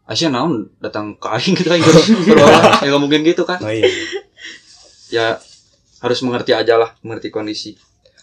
Asia 0.05 0.27
naon 0.27 0.73
datang 0.81 1.15
ke 1.15 1.29
aing 1.31 1.55
gitu 1.55 1.69
aing 1.75 1.85
berolah 2.27 2.81
ya 2.83 2.89
gak 2.91 2.99
mungkin 2.99 3.23
gitu 3.23 3.47
kan 3.47 3.63
Oh, 3.63 3.71
iya. 3.71 3.87
ya 5.09 5.27
harus 6.01 6.19
mengerti 6.21 6.51
aja 6.53 6.75
lah 6.75 6.91
mengerti 7.01 7.31
kondisi 7.31 7.79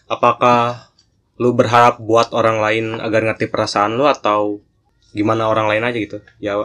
Apakah 0.05 0.91
lu 1.35 1.51
berharap 1.51 1.99
buat 1.99 2.31
orang 2.31 2.57
lain 2.59 2.85
agar 2.97 3.21
ngerti 3.25 3.47
perasaan 3.47 3.95
lu 3.95 4.05
atau 4.05 4.63
gimana 5.11 5.47
orang 5.47 5.67
lain 5.67 5.83
aja 5.83 5.97
gitu? 5.97 6.17
Ya, 6.39 6.55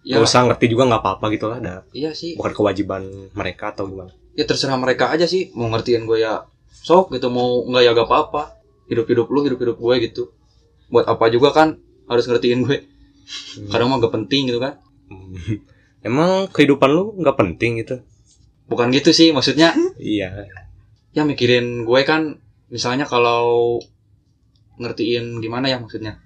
ya 0.00 0.16
gak 0.16 0.24
usah 0.24 0.48
ngerti 0.48 0.66
juga 0.68 0.88
nggak 0.88 1.02
apa-apa 1.02 1.26
gitu 1.30 1.46
lah. 1.46 1.58
dah. 1.60 1.78
iya 1.92 2.12
sih 2.12 2.32
Bukan 2.36 2.52
kewajiban 2.52 3.02
mereka 3.32 3.72
atau 3.72 3.84
gimana? 3.84 4.12
ya 4.32 4.46
terserah 4.46 4.76
mereka 4.76 5.10
aja 5.10 5.26
sih 5.26 5.50
mau 5.52 5.68
ngertiin 5.68 6.06
gue 6.06 6.18
ya 6.18 6.46
sok 6.70 7.12
gitu 7.12 7.28
mau 7.28 7.60
nggak 7.62 7.82
ya 7.82 7.90
gak 7.92 8.08
apa-apa 8.08 8.56
hidup 8.86 9.04
hidup 9.04 9.26
lu 9.28 9.44
hidup 9.44 9.58
hidup 9.58 9.76
gue 9.76 9.94
gitu 10.00 10.22
buat 10.88 11.04
apa 11.04 11.28
juga 11.28 11.50
kan 11.50 11.76
harus 12.06 12.24
ngertiin 12.24 12.64
gue 12.64 12.78
kadang 13.68 13.90
mah 13.90 13.98
gak 13.98 14.14
penting 14.14 14.48
gitu 14.48 14.58
kan 14.58 14.80
Emang 16.00 16.48
kehidupan 16.48 16.88
lu 16.88 17.12
nggak 17.14 17.36
penting 17.36 17.76
gitu? 17.76 18.00
bukan 18.64 18.88
gitu 18.88 19.10
sih 19.10 19.28
maksudnya 19.30 19.74
Iya. 19.98 20.46
ya 21.10 21.22
mikirin 21.22 21.84
gue 21.84 22.00
kan 22.06 22.38
misalnya 22.70 23.04
kalau 23.04 23.78
ngertiin 24.76 25.38
gimana 25.38 25.68
ya 25.68 25.76
maksudnya 25.76 26.16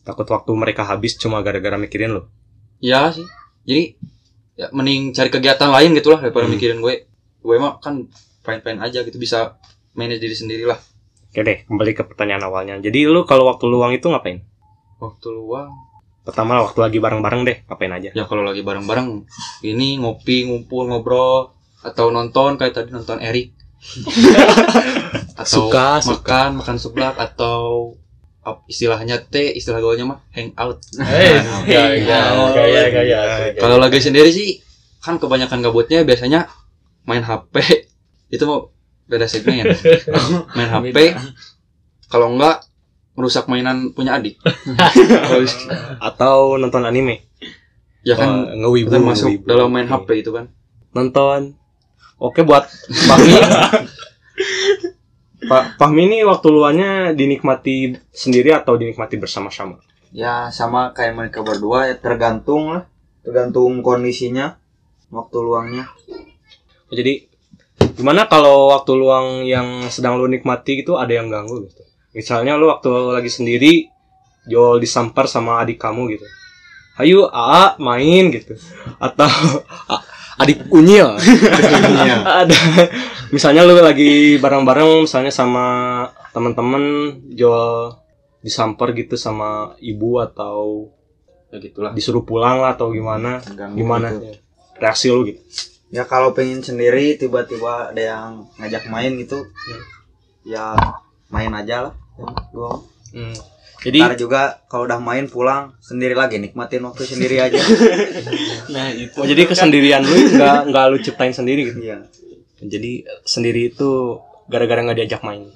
Takut 0.00 0.22
waktu 0.24 0.54
mereka 0.54 0.86
habis 0.86 1.18
cuma 1.18 1.42
gara-gara 1.42 1.74
mikirin 1.74 2.14
lu. 2.14 2.22
ya 2.78 3.10
sih 3.10 3.26
jadi 3.64 3.98
ya 4.54 4.70
mending 4.70 5.10
cari 5.10 5.28
kegiatan 5.28 5.66
lain 5.66 5.90
gitu 5.92 6.08
lah 6.08 6.22
daripada 6.22 6.46
Hmm. 6.46 6.54
mikirin 6.54 6.78
gue 6.78 7.10
gue 7.42 7.56
mah 7.56 7.80
kan 7.80 8.06
fine 8.40 8.60
fine 8.60 8.78
aja 8.78 9.02
gitu 9.02 9.16
bisa 9.16 9.58
manage 9.92 10.20
diri 10.20 10.32
sendiri 10.32 10.64
lah 10.64 10.78
Oke 11.26 11.42
deh, 11.42 11.68
kembali 11.68 11.92
ke 11.92 12.00
pertanyaan 12.00 12.48
awalnya. 12.48 12.80
Jadi 12.80 13.04
lu 13.04 13.28
kalau 13.28 13.44
waktu 13.44 13.68
luang 13.68 13.92
itu 13.92 14.08
ngapain? 14.08 14.40
waktu 14.96 15.28
luang 15.28 15.68
Pertama 16.24 16.58
waktu 16.58 16.80
lagi 16.80 16.96
bareng-bareng 16.96 17.42
deh, 17.44 17.56
ngapain 17.68 17.92
aja? 17.92 18.08
ya 18.10 18.24
kalau 18.24 18.40
lagi 18.40 18.64
bareng 18.64 18.82
bareng 18.82 19.28
ini 19.60 20.00
ngopi 20.00 20.48
ngumpul 20.48 20.88
ngobrol 20.88 21.52
atau 21.82 22.08
nonton 22.08 22.56
kayak 22.56 22.72
tadi 22.72 22.88
nonton 22.88 23.20
Erik 23.20 23.52
atau 25.40 25.68
Suka, 25.68 26.00
makan 26.02 26.60
makan 26.60 26.76
seblak 26.80 27.14
atau 27.16 27.92
istilahnya 28.70 29.18
T 29.26 29.58
istilah 29.58 29.82
gaulnya 29.82 30.06
mah 30.06 30.18
hangout 30.30 30.78
Eh, 31.02 31.34
gaya, 31.66 31.98
gaya, 32.46 32.82
gaya. 32.94 33.20
Kalau 33.58 33.76
lagi 33.82 33.98
sendiri 33.98 34.30
sih 34.30 34.62
kan 35.02 35.18
kebanyakan 35.18 35.62
gabutnya 35.62 36.06
biasanya 36.06 36.46
main 37.06 37.22
HP. 37.26 37.54
Itu 38.34 38.46
mau 38.46 38.70
beda 39.06 39.26
segmen. 39.26 39.66
main 40.54 40.68
HP. 40.70 41.14
Kalau 42.06 42.34
enggak 42.34 42.62
merusak 43.18 43.50
mainan 43.50 43.90
punya 43.94 44.14
adik. 44.18 44.38
Atau 45.98 46.54
nonton 46.58 46.86
anime? 46.86 47.26
ya 48.06 48.14
kan 48.14 48.30
Wah, 48.30 48.54
ngewibu, 48.54 48.94
kan 48.94 49.02
masuk 49.02 49.26
ngewibu. 49.34 49.46
dalam 49.50 49.68
main 49.74 49.90
HP 49.90 50.22
itu 50.22 50.30
kan. 50.30 50.46
nonton. 50.94 51.58
Oke 52.16 52.40
buat 52.40 52.64
Fahmi. 52.88 53.36
Pak 55.50 55.76
Fahmi 55.76 56.08
ini 56.08 56.24
waktu 56.24 56.48
luangnya 56.48 57.12
dinikmati 57.12 57.92
sendiri 58.08 58.56
atau 58.56 58.80
dinikmati 58.80 59.20
bersama-sama? 59.20 59.84
Ya 60.16 60.48
sama 60.48 60.96
kayak 60.96 61.12
mereka 61.12 61.44
berdua 61.44 61.92
ya 61.92 61.94
tergantung 62.00 62.72
lah. 62.72 62.88
Tergantung 63.20 63.84
kondisinya. 63.84 64.56
Waktu 65.12 65.36
luangnya. 65.38 65.92
Jadi 66.88 67.28
gimana 68.00 68.24
kalau 68.26 68.72
waktu 68.72 68.92
luang 68.96 69.44
yang 69.44 69.86
sedang 69.92 70.16
lu 70.16 70.26
nikmati 70.26 70.80
gitu 70.80 70.96
ada 70.96 71.12
yang 71.12 71.28
ganggu 71.28 71.68
gitu? 71.68 71.84
Misalnya 72.16 72.56
lu 72.56 72.72
waktu 72.72 72.88
lagi 73.12 73.28
sendiri 73.28 73.92
Jol 74.46 74.78
disampar 74.78 75.28
sama 75.28 75.60
adik 75.60 75.76
kamu 75.76 76.16
gitu. 76.16 76.26
Ayo 76.96 77.28
AA 77.28 77.76
main 77.82 78.32
gitu. 78.32 78.56
Atau 78.96 79.28
adik 80.36 80.68
unyil. 80.68 81.16
ada 82.42 82.56
misalnya 83.32 83.64
lu 83.64 83.76
lagi 83.80 84.36
bareng-bareng 84.36 85.08
misalnya 85.08 85.32
sama 85.32 85.66
teman-teman 86.30 87.16
Jol 87.32 87.96
disamper 88.44 88.92
gitu 88.94 89.16
sama 89.16 89.74
ibu 89.80 90.20
atau 90.20 90.92
Ya 91.46 91.62
gitulah. 91.62 91.94
disuruh 91.94 92.26
pulang 92.26 92.58
lah 92.60 92.74
atau 92.74 92.90
gimana? 92.90 93.38
Ganggu 93.42 93.78
Gimana 93.78 94.12
gitu. 94.12 94.34
reaksi 94.76 95.06
lu 95.08 95.22
gitu? 95.30 95.40
Ya 95.94 96.02
kalau 96.02 96.34
pengen 96.34 96.60
sendiri 96.60 97.14
tiba-tiba 97.14 97.94
ada 97.94 98.02
yang 98.02 98.30
ngajak 98.58 98.90
main 98.90 99.14
gitu. 99.16 99.46
Ya 100.42 100.74
main 101.30 101.54
aja 101.54 101.90
lah. 101.90 101.94
Ya, 102.18 102.26
gua. 102.50 102.82
Hmm. 103.14 103.34
Jadi 103.86 104.02
Ntar 104.02 104.18
juga 104.18 104.42
kalau 104.66 104.90
udah 104.90 104.98
main 104.98 105.30
pulang 105.30 105.78
sendiri 105.78 106.18
lagi 106.18 106.42
nikmatin 106.42 106.82
waktu 106.82 107.06
sendiri 107.06 107.38
aja. 107.38 107.54
nah 108.74 108.90
itu 108.90 109.14
Oh, 109.22 109.26
jadi 109.26 109.46
kesendirian 109.46 110.02
lu 110.02 110.34
nggak 110.34 110.74
nggak 110.74 110.84
lu 110.90 110.98
ciptain 110.98 111.30
sendiri 111.30 111.70
gitu. 111.70 111.78
Iya. 111.86 112.02
Jadi 112.66 113.06
sendiri 113.22 113.70
itu 113.70 114.18
gara-gara 114.50 114.82
nggak 114.82 114.98
diajak 114.98 115.22
main. 115.22 115.46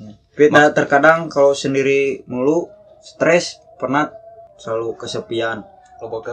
Nah, 0.54 0.70
terkadang 0.70 1.26
kalau 1.26 1.58
sendiri 1.58 2.22
mulu 2.30 2.70
stres 3.02 3.58
pernah 3.82 4.14
selalu 4.60 4.94
kesepian 4.94 5.66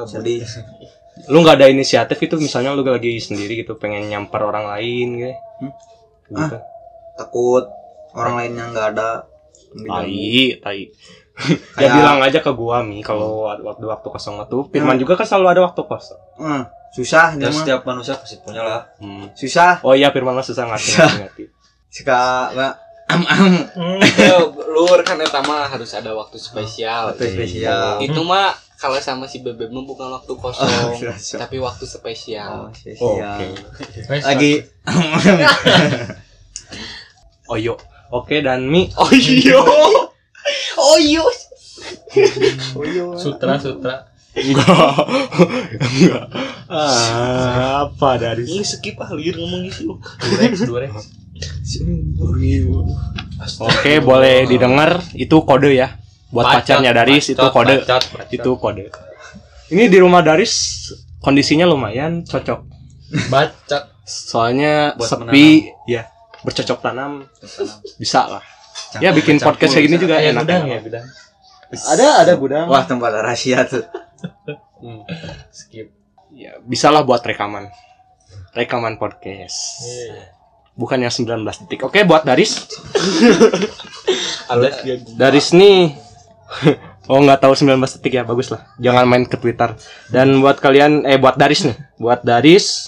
sedih 0.07 0.45
Lu 1.33 1.41
nggak 1.41 1.57
ada 1.57 1.67
inisiatif 1.73 2.21
itu 2.21 2.38
misalnya 2.38 2.77
lu 2.77 2.86
lagi 2.86 3.17
sendiri 3.17 3.65
gitu 3.65 3.73
pengen 3.73 4.05
nyamper 4.05 4.38
orang 4.45 4.69
lain 4.69 5.07
gitu. 5.17 5.33
Hmm? 5.33 5.73
Gitu. 6.27 6.57
takut 7.17 7.65
orang 8.13 8.36
lainnya 8.38 8.69
nggak 8.69 8.88
ada 8.93 9.25
Tai, 9.67 10.57
tai. 10.63 10.81
Ya 11.38 11.54
Kayak- 11.78 11.93
bilang 11.93 12.17
aja 12.19 12.39
ke 12.39 12.52
gua 12.52 12.82
mi 12.82 13.00
kalau 13.00 13.45
waktu 13.45 13.86
waktu 13.86 14.08
kosong 14.08 14.41
itu 14.41 14.58
Firman 14.67 14.97
juga 14.97 15.13
kan 15.13 15.23
selalu 15.23 15.47
ada 15.50 15.62
waktu 15.63 15.82
kosong. 15.82 16.17
Eh, 16.39 16.62
susah 16.91 17.34
dia 17.34 17.45
Ya, 17.45 17.47
mah. 17.47 17.56
setiap 17.56 17.82
manusia 17.84 18.13
pasti 18.13 18.38
punya 18.39 18.62
lah. 18.62 18.82
Hmm. 18.97 19.30
susah. 19.32 19.80
Oh 19.82 19.93
iya 19.93 20.10
Firman 20.10 20.34
mah 20.34 20.41
susah 20.41 20.65
ngerti 20.65 20.91
ngerti. 20.97 21.43
suka 21.89 22.19
nggak 22.52 22.73
lur 24.67 25.00
kan 25.00 25.15
eta 25.17 25.39
mah 25.41 25.65
harus 25.67 25.91
ada 25.91 26.12
waktu 26.12 26.36
spesial. 26.36 27.12
Waktu 27.12 27.32
spesial. 27.32 27.97
Itu 28.00 28.21
mah 28.21 28.52
kalau 28.76 28.97
sama 28.97 29.26
si 29.26 29.39
bebek 29.39 29.69
mah 29.69 29.82
bukan 29.82 30.10
waktu 30.12 30.34
kosong 30.34 30.67
Oh, 30.67 30.93
spesial. 30.93 31.39
tapi 31.39 31.58
waktu 31.58 31.86
spesial. 31.86 32.65
Oh, 32.65 32.71
spesial. 32.71 33.39
Oke. 33.39 34.19
lagi. 34.21 34.54
Oh 37.47 37.56
yo. 37.56 37.80
Oke 38.10 38.39
dan 38.41 38.67
mi. 38.67 38.91
Oh 38.93 39.08
oh 42.75 42.83
iya 42.83 43.05
Sutra, 43.21 43.62
sutra. 43.62 44.10
enggak. 44.33 44.97
enggak. 45.77 46.25
Ah, 46.67 47.88
apa 47.88 48.10
dari 48.19 48.43
ini 48.43 48.65
skip 48.65 48.99
ah 48.99 49.10
liur 49.13 49.39
ngomong 49.39 49.65
gitu 49.71 49.97
Durex, 50.01 50.67
durex. 50.67 50.93
Oke, 53.62 54.01
boleh 54.01 54.49
didengar 54.49 54.99
itu 55.13 55.38
kode 55.45 55.77
ya. 55.77 55.95
Buat 56.33 56.60
pacarnya 56.60 56.91
Daris 56.91 57.31
itu 57.31 57.39
kode. 57.39 57.86
Bacot, 57.86 58.03
bacot. 58.13 58.33
Itu 58.33 58.51
kode. 58.57 58.89
Ini 59.71 59.88
di 59.88 59.97
rumah 60.01 60.25
Daris 60.25 60.89
kondisinya 61.21 61.69
lumayan 61.69 62.25
cocok. 62.25 62.60
Baca. 63.29 63.79
Soalnya 64.07 64.95
Buat 64.97 65.07
sepi, 65.07 65.67
ya 65.86 66.07
bercocok 66.43 66.79
tanam 66.79 67.27
bisa 67.99 68.27
lah. 68.27 68.43
Ya 68.97 69.11
bikin 69.11 69.37
podcast 69.37 69.73
kayak 69.73 69.85
gini 69.85 69.97
juga 69.97 70.17
Ya 70.17 70.31
enak. 70.31 70.43
gudang 70.45 70.63
enak. 70.63 70.71
ya 70.71 70.79
gudang. 70.81 71.05
Ada 71.67 72.07
ada 72.23 72.33
gudang. 72.35 72.65
Wah 72.67 72.83
tempat 72.83 73.11
rahasia 73.13 73.67
tuh. 73.67 73.83
Hmm. 74.79 75.03
Skip. 75.51 75.91
Ya, 76.31 76.61
bisa 76.61 76.93
lah 76.93 77.01
buat 77.01 77.19
rekaman. 77.19 77.67
Rekaman 78.53 78.95
podcast. 78.95 79.81
Iya. 79.83 80.31
Bukan 80.77 81.01
yang 81.01 81.09
19 81.09 81.41
detik. 81.65 81.81
Oke, 81.81 82.05
buat 82.05 82.21
Daris. 82.21 82.69
Daris 85.17 85.51
nih 85.51 85.91
Oh 87.11 87.23
nggak 87.23 87.39
tahu 87.39 87.53
19 87.55 87.79
detik 87.79 88.19
ya 88.19 88.23
bagus 88.23 88.51
lah 88.51 88.67
jangan 88.79 89.07
main 89.07 89.23
ke 89.23 89.39
Twitter 89.39 89.75
dan 90.11 90.43
buat 90.43 90.59
kalian 90.59 91.07
eh 91.07 91.15
buat 91.15 91.39
Daris 91.39 91.63
nih 91.63 91.75
buat 91.95 92.19
Daris 92.23 92.87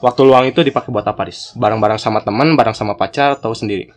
waktu 0.00 0.20
luang 0.28 0.44
itu 0.44 0.60
dipakai 0.60 0.92
buat 0.92 1.04
apa 1.04 1.24
Daris 1.24 1.56
bareng-bareng 1.56 1.96
sama 1.96 2.20
teman 2.20 2.52
bareng 2.52 2.76
sama 2.76 2.96
pacar 2.96 3.36
atau 3.36 3.56
sendiri 3.56 3.92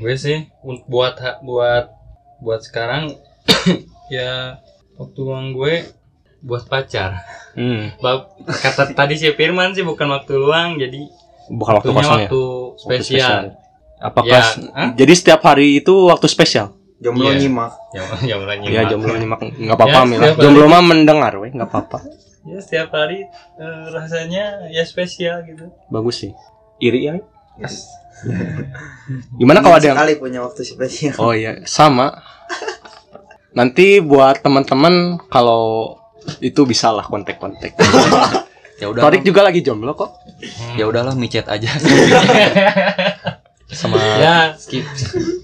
gue 0.00 0.14
sih 0.16 0.48
buat 0.86 1.14
buat 1.42 1.92
buat 2.40 2.60
sekarang 2.60 3.12
ya 4.08 4.56
waktu 4.96 5.18
luang 5.18 5.52
gue 5.52 5.84
buat 6.40 6.64
pacar. 6.64 7.20
Hmm, 7.52 7.92
Bab, 7.98 8.32
kata 8.40 8.90
tadi 8.90 9.12
si 9.14 9.28
Firman 9.30 9.70
sih 9.70 9.82
bukan 9.82 10.08
waktu 10.08 10.32
luang 10.34 10.74
jadi 10.74 11.04
bukan 11.48 11.72
waktu 11.76 11.90
ya? 11.90 12.00
waktu 12.00 12.40
Waktu 12.40 12.80
spesial. 12.80 13.40
apakah 13.98 14.40
Ya, 14.40 14.96
jadi 14.96 15.12
setiap 15.12 15.44
hari 15.44 15.78
itu 15.78 15.92
waktu 16.08 16.24
spesial? 16.26 16.72
Jomblo 16.96 17.28
Iya. 17.28 17.36
nyimak. 17.38 17.72
ya 17.96 18.00
ya 18.24 18.34
mulai 18.38 18.56
ya 18.56 18.60
nyimak. 18.62 18.88
jomblo 18.88 19.12
nyimak 19.14 19.40
nggak 19.44 19.76
apa-apa 19.76 19.92
Ya, 19.94 20.04
Mila. 20.06 20.16
setiap 20.16 20.32
hari. 20.32 20.42
jomblo 20.42 20.64
mah 20.66 20.82
mendengar 20.82 21.32
weh 21.36 21.50
nggak 21.50 21.68
apa-apa. 21.68 21.98
Ya 22.42 22.56
setiap 22.58 22.88
hari 22.90 23.18
eh, 23.58 23.84
rasanya 23.90 24.44
ya 24.68 24.82
spesial 24.82 25.44
gitu. 25.44 25.68
Bagus 25.88 26.16
sih. 26.18 26.32
Iri 26.78 27.04
ya 27.04 27.20
gimana 29.40 29.58
kalau 29.64 29.76
ada 29.76 29.86
yang 29.92 29.98
sekali 29.98 30.14
punya 30.20 30.40
waktu 30.44 30.62
spesial. 30.62 31.16
Oh 31.24 31.32
iya, 31.32 31.62
sama. 31.64 32.20
Nanti 33.56 33.98
buat 33.98 34.42
teman-teman 34.44 35.18
kalau 35.26 35.96
itu 36.38 36.62
bisa 36.68 36.92
lah 36.94 37.06
kontak-kontak. 37.06 37.74
Ya 38.80 38.88
udah. 38.88 39.04
Torik 39.04 39.28
juga 39.28 39.44
lagi 39.44 39.60
jomblo 39.60 39.92
kok. 39.92 40.16
Ya 40.72 40.88
udahlah 40.88 41.12
micet 41.12 41.44
aja. 41.52 41.68
Sama 43.68 44.00
ya 44.00 44.56
skip 44.58 44.82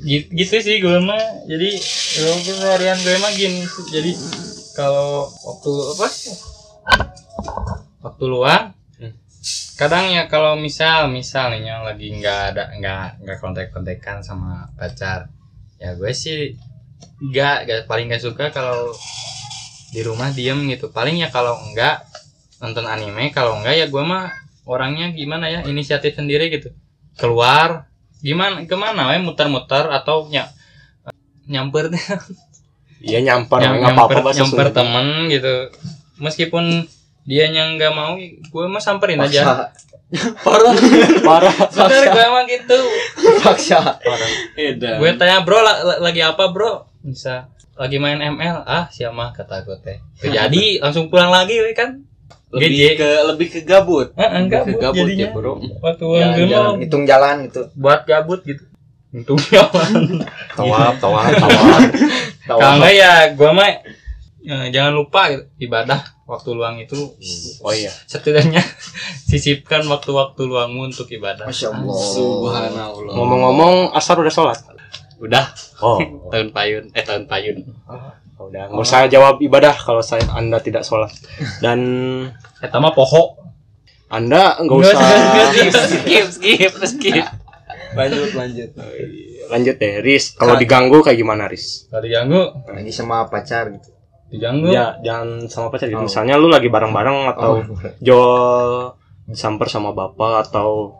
gitu, 0.02 0.26
gitu 0.34 0.54
sih 0.58 0.82
gue 0.82 0.98
mah 0.98 1.46
jadi 1.46 1.70
ya, 2.18 2.32
keseharian 2.42 2.98
gue 2.98 3.16
mah 3.22 3.32
gini 3.38 3.62
jadi 3.94 4.10
kalau 4.74 5.30
waktu 5.30 5.72
apa 5.94 6.06
waktu 8.02 8.24
luang 8.26 8.75
kadang 9.76 10.08
ya 10.08 10.24
kalau 10.26 10.56
misal 10.56 11.12
misal 11.12 11.52
nih 11.52 11.68
yang 11.68 11.84
lagi 11.84 12.08
nggak 12.08 12.40
ada 12.52 12.64
nggak 12.80 13.20
nggak 13.22 13.38
kontak 13.38 13.68
kontekan 13.70 14.24
sama 14.24 14.72
pacar 14.74 15.28
ya 15.76 15.92
gue 15.92 16.08
sih 16.16 16.56
nggak 17.20 17.68
nggak 17.68 17.80
paling 17.84 18.08
nggak 18.08 18.24
suka 18.24 18.48
kalau 18.48 18.92
di 19.86 20.00
rumah 20.04 20.28
diem 20.34 20.66
gitu. 20.68 20.90
Paling 20.92 21.16
ya 21.16 21.28
kalau 21.32 21.56
enggak 21.62 22.04
nonton 22.60 22.84
anime 22.84 23.30
kalau 23.32 23.56
enggak 23.60 23.76
ya 23.80 23.86
gue 23.88 24.02
mah 24.02 24.32
orangnya 24.66 25.12
gimana 25.14 25.46
ya 25.48 25.60
inisiatif 25.64 26.16
sendiri 26.16 26.52
gitu. 26.52 26.72
Keluar 27.16 27.88
gimana 28.20 28.64
ke 28.64 28.76
mana 28.76 29.12
we 29.12 29.20
muter-muter 29.22 29.88
atau 29.92 30.26
ny 30.28 30.40
nyamper 31.46 31.92
Iya 32.96 33.20
nyamper, 33.22 33.60
nyam- 33.62 33.76
nggak 33.78 33.92
nyamper, 33.94 34.16
nyamper 34.34 34.66
Sunda. 34.72 34.76
temen 34.82 35.06
gitu. 35.30 35.54
Meskipun 36.18 36.88
dia 37.26 37.44
yang 37.46 37.74
nggak 37.74 37.90
mau 37.90 38.14
gue 38.16 38.64
mah 38.64 38.78
samperin 38.78 39.18
aja. 39.18 39.66
Parah, 40.38 40.70
parah. 41.20 41.50
bener 41.66 42.04
gue 42.06 42.22
emang 42.24 42.46
gitu. 42.46 42.78
Paksa. 43.42 43.98
Edan. 44.54 45.02
gue 45.02 45.10
tanya 45.14 45.42
bro 45.42 45.58
la- 45.58 45.82
la- 45.82 46.00
lagi 46.00 46.22
apa 46.22 46.46
bro? 46.48 46.86
Bisa 47.02 47.50
lagi 47.74 47.98
main 47.98 48.16
ML 48.16 48.62
ah 48.62 48.86
siapa 48.86 49.34
kata 49.34 49.66
gue 49.66 49.74
teh. 49.82 49.98
Jadi 50.22 50.62
langsung 50.82 51.10
pulang 51.10 51.28
lagi 51.28 51.58
we 51.58 51.74
kan? 51.74 52.06
Lebih 52.48 52.70
GJ. 52.70 52.82
ke 52.94 53.08
lebih 53.26 53.46
ke 53.50 53.60
gabut. 53.62 54.14
Eh, 54.14 54.22
enggak 54.22 54.62
Lebih 54.62 54.70
ke 54.70 54.78
Bu, 54.78 54.82
gabut 54.86 55.02
jadinya. 55.02 55.26
ya 55.26 55.34
bro. 55.34 55.52
Waktu 55.82 56.04
gue 56.06 56.20
jalan, 56.46 56.74
hitung 56.78 57.04
jalan 57.04 57.34
gitu. 57.42 57.60
buat 57.74 58.00
gabut 58.06 58.40
gitu. 58.46 58.62
Untung 59.10 59.42
jalan. 59.50 60.22
Tawaf, 60.54 61.02
tawaf, 61.02 61.34
tawaf. 61.34 61.82
kalau 62.46 62.62
enggak 62.78 62.94
ya 62.94 63.12
gue 63.34 63.50
mah 63.50 63.70
eh, 64.40 64.66
jangan 64.70 64.94
lupa 64.94 65.34
gitu, 65.34 65.44
ibadah 65.60 65.98
waktu 66.26 66.48
luang 66.52 66.76
itu 66.76 67.14
Oh 67.62 67.70
iya. 67.70 67.88
setidaknya 68.04 68.58
sisipkan 69.30 69.86
waktu-waktu 69.86 70.42
luangmu 70.42 70.90
untuk 70.90 71.06
ibadah 71.08 71.46
Masya 71.46 71.70
Allah. 71.70 71.94
subhanallah 71.94 73.14
Ngomong-ngomong, 73.14 73.94
asar 73.94 74.18
udah 74.18 74.30
sholat. 74.30 74.58
udah 75.16 75.48
Oh, 75.80 75.96
tahun 76.34 76.52
payun 76.52 76.92
eh 76.92 77.00
tahun 77.00 77.24
payun 77.24 77.62
udah. 78.36 78.68
Nggak 78.68 78.84
usah 78.84 79.08
jawab 79.08 79.40
ibadah 79.40 79.72
kalau 79.72 80.04
saya 80.04 80.26
anda 80.30 80.60
tidak 80.60 80.84
sholat. 80.84 81.08
Dan 81.64 81.80
eta 82.60 82.76
mah 82.76 82.92
poho 82.92 83.38
anda 84.06 84.60
nggak 84.60 84.76
usah. 84.76 84.98
skip 85.54 85.72
skip 85.72 86.26
skip 86.28 86.72
skip 86.84 87.26
lanjut 87.96 88.30
lanjut 88.36 88.70
Lanjut 89.46 89.78
deh, 89.78 90.02
Riz. 90.02 90.34
Kalau 90.34 90.58
diganggu 90.58 91.00
kayak 91.00 91.16
gimana, 91.16 91.46
Riz? 91.46 91.86
kalau 91.86 92.02
diganggu 92.02 92.50
Lagi 92.66 92.90
sama 92.90 93.30
pacar 93.30 93.70
gitu. 93.70 93.94
Diganggu 94.30 94.70
Ya, 94.70 94.98
jangan 95.02 95.46
sama 95.46 95.70
pacar 95.70 95.86
gitu. 95.90 96.02
Oh. 96.02 96.06
Misalnya 96.06 96.34
lu 96.38 96.50
lagi 96.50 96.66
bareng-bareng 96.66 97.18
atau 97.36 97.62
jual 98.02 98.92
disamper 99.26 99.66
sama 99.70 99.90
bapak 99.94 100.50
atau 100.50 100.94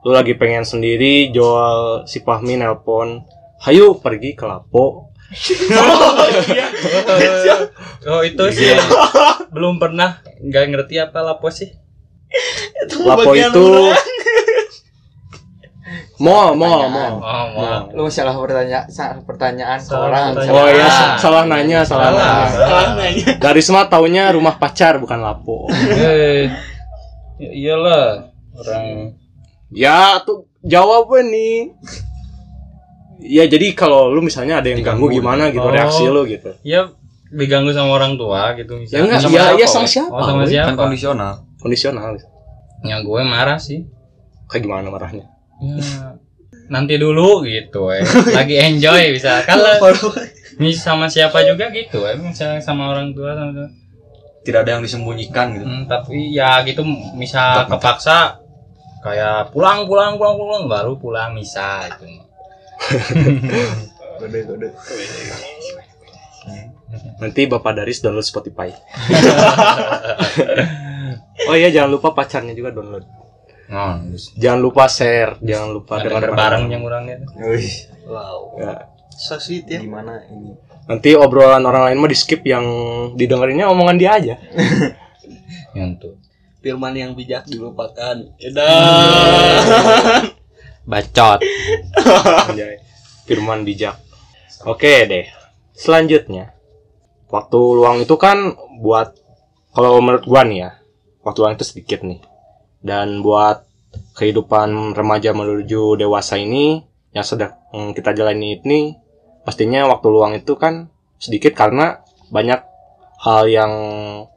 lu 0.00 0.10
lagi 0.16 0.32
pengen 0.36 0.64
sendiri 0.64 1.28
jual 1.28 2.08
si 2.08 2.24
Fahmi 2.24 2.56
nelpon 2.56 3.24
hayu 3.60 4.00
pergi 4.00 4.32
ke 4.32 4.48
Lapo. 4.48 5.12
Oh 8.08 8.22
itu 8.28 8.44
sih 8.50 8.74
belum 9.54 9.78
pernah 9.78 10.18
nggak 10.42 10.64
ngerti 10.74 10.98
apa 10.98 11.22
lapo 11.22 11.52
sih. 11.54 11.70
Lapo 13.06 13.30
itu 13.38 13.66
mall 16.20 16.52
mall 16.52 16.84
mall 16.86 17.14
oh 17.16 17.44
mau 17.50 17.80
Lu 17.90 18.06
salah 18.06 18.36
pertanyaan, 18.36 18.84
salah 18.86 19.18
pertanyaan 19.20 19.80
Salah 19.80 20.06
orang. 20.06 20.26
pertanyaan. 20.36 20.54
oh 20.54 20.68
ya 20.70 20.84
Ah. 20.84 21.16
salah 21.16 21.42
nanya 21.44 21.80
salah, 21.82 22.06
Salah. 22.06 22.20
nanya 22.20 22.48
salah 22.52 22.88
nanya 22.94 23.26
dari 23.44 23.60
semua 23.60 23.84
taunya 23.86 24.28
rumah 24.28 24.54
pacar 24.54 24.96
bukan 24.96 25.18
Lapo 25.18 25.64
eh 25.72 26.52
ya 27.36 27.50
iyalah 27.50 28.28
orang 28.54 29.16
ya 29.70 30.20
tuh 30.20 30.44
jawab 30.62 31.08
nih 31.22 31.72
Ya 33.18 33.44
jadi 33.44 33.72
kalau 33.72 34.08
lu 34.08 34.20
misalnya 34.20 34.60
ada 34.60 34.68
yang 34.68 34.80
ganggu 34.80 35.04
Diganggu. 35.04 35.16
gimana 35.18 35.44
gitu 35.48 35.60
Oh. 35.60 35.68
reaksi 35.70 36.04
lu 36.04 36.24
gitu. 36.24 36.56
ya 36.62 36.88
diganggu 37.30 37.70
sama 37.70 37.94
orang 37.94 38.16
tua 38.16 38.52
gitu 38.54 38.80
Ya 38.82 38.98
enggak, 38.98 39.20
Sama 39.20 39.30
ya, 39.30 39.40
siapa, 39.44 39.56
ya 39.56 39.66
sama 39.68 39.86
siapa? 39.86 40.08
oh 40.10 40.24
sama 40.26 40.40
we? 40.40 40.48
siapa 40.48 40.66
Kan 40.66 40.76
kondisional. 40.78 41.32
Kondisional. 41.56 42.16
ya 42.82 42.96
gue 42.98 43.20
marah 43.22 43.56
sih 43.56 43.84
Kayak 44.46 44.62
gimana 44.64 44.88
marahnya? 44.90 45.29
Ya, 45.60 46.16
nanti 46.72 46.96
dulu 46.96 47.44
gitu 47.44 47.92
we. 47.92 48.00
lagi 48.38 48.56
enjoy 48.56 49.12
bisa 49.12 49.44
kalau 49.44 49.76
ini 50.56 50.72
sama 50.72 51.10
siapa 51.10 51.44
juga 51.44 51.68
gitu 51.68 52.00
we. 52.00 52.16
misalnya 52.16 52.64
sama 52.64 52.96
orang 52.96 53.12
tua 53.12 53.36
sama 53.36 53.68
Tidak 54.40 54.64
ada 54.64 54.80
yang 54.80 54.82
disembunyikan 54.82 55.52
gitu. 55.52 55.68
Hmm, 55.68 55.84
tapi 55.84 56.32
ya 56.32 56.64
gitu 56.64 56.80
misal 57.12 57.68
kepaksa 57.68 58.40
kayak 59.04 59.52
pulang 59.52 59.84
pulang 59.84 60.16
pulang 60.16 60.40
pulang 60.40 60.64
baru 60.64 60.96
pulang 60.96 61.36
misa 61.36 61.88
itu 61.88 62.04
Kode 64.20 64.38
kode. 64.44 64.68
Nanti 67.20 67.40
Bapak 67.48 67.72
Daris 67.76 68.00
download 68.00 68.26
Spotify. 68.26 68.68
oh 71.48 71.56
iya 71.56 71.72
jangan 71.72 71.90
lupa 71.96 72.12
pacarnya 72.12 72.52
juga 72.52 72.72
download. 72.72 73.04
Oh, 73.70 73.94
Jangan 74.36 74.60
lupa 74.60 74.84
share, 74.90 75.38
jangan 75.40 75.70
lupa 75.70 76.02
dengar 76.02 76.26
dengar 76.26 76.36
bareng 76.36 76.64
yang 76.68 76.82
orangnya 76.84 77.16
Wih, 77.38 77.70
wow 78.10 78.58
Ya. 78.58 78.74
so 79.14 79.38
sweet 79.38 79.66
ya 79.70 79.78
gimana 79.80 80.26
ini? 80.28 80.54
Nanti 80.90 81.14
obrolan 81.14 81.62
orang 81.62 81.90
lain 81.90 81.98
mah 82.02 82.10
di 82.10 82.18
skip 82.18 82.42
yang 82.42 82.66
didengerinnya 83.14 83.70
omongan 83.70 83.96
dia 83.96 84.10
aja. 84.18 84.34
yang 85.78 85.94
tuh 86.02 86.18
firman 86.60 86.92
yang 86.92 87.16
bijak 87.16 87.48
dilupakan 87.48 88.20
edan 88.36 90.28
bacot 90.90 91.40
Anjay. 92.50 92.82
Firman 93.24 93.62
bijak. 93.62 93.94
Oke 94.66 95.06
deh. 95.06 95.30
Selanjutnya, 95.70 96.52
waktu 97.30 97.56
luang 97.56 98.02
itu 98.02 98.18
kan 98.18 98.58
buat 98.82 99.14
kalau 99.70 100.02
menurut 100.02 100.26
gua 100.26 100.42
nih 100.42 100.66
ya, 100.66 100.70
waktu 101.22 101.38
luang 101.40 101.54
itu 101.54 101.64
sedikit 101.64 102.02
nih. 102.02 102.18
Dan 102.80 103.20
buat 103.20 103.68
kehidupan 104.16 104.96
remaja 104.96 105.36
menuju 105.36 106.00
dewasa 106.00 106.40
ini 106.40 106.84
yang 107.12 107.26
sedang 107.26 107.56
kita 107.92 108.16
jalani 108.16 108.60
ini, 108.60 108.96
pastinya 109.44 109.84
waktu 109.90 110.06
luang 110.08 110.32
itu 110.36 110.56
kan 110.56 110.88
sedikit 111.20 111.52
karena 111.52 112.00
banyak 112.32 112.62
hal 113.20 113.44
yang 113.52 113.72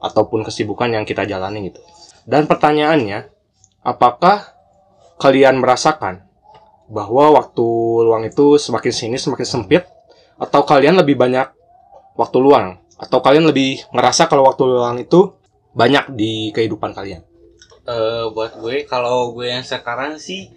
ataupun 0.03 0.43
kesibukan 0.43 0.91
yang 0.91 1.07
kita 1.07 1.23
jalani 1.23 1.71
gitu. 1.71 1.79
Dan 2.27 2.47
pertanyaannya, 2.49 3.31
apakah 3.83 4.51
kalian 5.19 5.63
merasakan 5.63 6.27
bahwa 6.91 7.31
waktu 7.39 7.63
luang 8.03 8.27
itu 8.27 8.59
semakin 8.59 8.91
sini 8.91 9.15
semakin 9.15 9.47
sempit 9.47 9.87
atau 10.35 10.67
kalian 10.67 10.99
lebih 10.99 11.15
banyak 11.15 11.47
waktu 12.19 12.37
luang 12.43 12.83
atau 12.99 13.23
kalian 13.23 13.47
lebih 13.47 13.79
ngerasa 13.95 14.27
kalau 14.27 14.47
waktu 14.51 14.67
luang 14.67 14.99
itu 14.99 15.31
banyak 15.71 16.11
di 16.11 16.51
kehidupan 16.51 16.91
kalian? 16.91 17.23
Eh, 17.83 18.25
buat 18.31 18.55
gue 18.63 18.87
kalau 18.87 19.35
gue 19.35 19.51
yang 19.51 19.59
sekarang 19.59 20.15
sih 20.15 20.47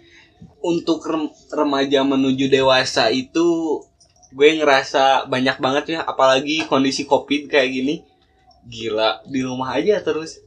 untuk 0.63 1.03
rem- 1.03 1.35
remaja 1.51 1.99
menuju 2.07 2.47
dewasa 2.47 3.11
itu 3.11 3.83
gue 4.31 4.49
ngerasa 4.55 5.27
banyak 5.27 5.59
banget 5.59 5.85
ya 5.99 5.99
apalagi 6.07 6.63
kondisi 6.71 7.03
covid 7.03 7.51
kayak 7.51 7.67
gini. 7.67 7.95
Gila 8.63 9.27
di 9.27 9.43
rumah 9.43 9.75
aja 9.75 9.99
terus. 9.99 10.39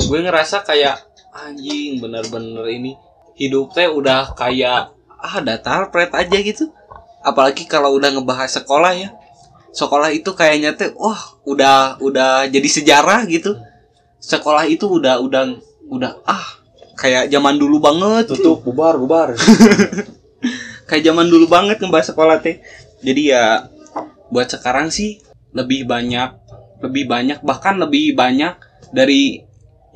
Gue 0.00 0.24
ngerasa 0.24 0.64
kayak 0.64 0.96
anjing 1.36 2.00
bener-bener 2.00 2.64
ini 2.72 2.96
hidup 3.36 3.76
teh 3.76 3.84
udah 3.84 4.32
kayak 4.32 4.96
ah 5.20 5.36
datar 5.44 5.92
pret 5.92 6.08
aja 6.16 6.40
gitu. 6.40 6.72
Apalagi 7.20 7.68
kalau 7.68 7.92
udah 8.00 8.16
ngebahas 8.16 8.48
sekolah 8.48 8.96
ya. 8.96 9.12
Sekolah 9.76 10.08
itu 10.08 10.32
kayaknya 10.32 10.72
teh 10.72 10.88
wah 10.96 11.36
udah 11.44 12.00
udah 12.00 12.48
jadi 12.48 12.64
sejarah 12.64 13.28
gitu 13.28 13.60
sekolah 14.20 14.64
itu 14.66 14.86
udah 14.88 15.20
udah 15.22 15.44
udah 15.86 16.12
ah 16.26 16.46
kayak 16.96 17.28
zaman 17.28 17.60
dulu 17.60 17.78
banget 17.78 18.32
gitu. 18.32 18.40
Tutup, 18.40 18.58
bubar, 18.72 18.96
bubar. 18.96 19.36
kayak 20.88 21.02
zaman 21.02 21.26
dulu 21.26 21.50
banget 21.50 21.82
ngebahas 21.82 22.14
sekolah 22.14 22.38
teh 22.40 22.62
jadi 23.02 23.22
ya 23.34 23.44
buat 24.30 24.46
sekarang 24.46 24.90
sih 24.90 25.18
lebih 25.50 25.86
banyak 25.86 26.34
lebih 26.82 27.10
banyak 27.10 27.42
bahkan 27.42 27.80
lebih 27.80 28.14
banyak 28.14 28.54
dari 28.94 29.42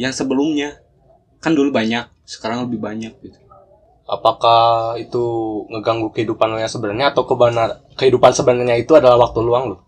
yang 0.00 0.10
sebelumnya 0.10 0.82
kan 1.38 1.54
dulu 1.54 1.70
banyak 1.70 2.10
sekarang 2.26 2.66
lebih 2.66 2.82
banyak 2.82 3.14
gitu 3.22 3.38
Apakah 4.10 4.98
itu 4.98 5.22
ngeganggu 5.70 6.10
kehidupan 6.10 6.50
lo 6.50 6.58
yang 6.58 6.66
sebenarnya 6.66 7.14
atau 7.14 7.30
kebenar 7.30 7.78
kehidupan 7.94 8.34
sebenarnya 8.34 8.74
itu 8.74 8.98
adalah 8.98 9.30
waktu 9.30 9.38
luang 9.38 9.70
lo? 9.70 9.86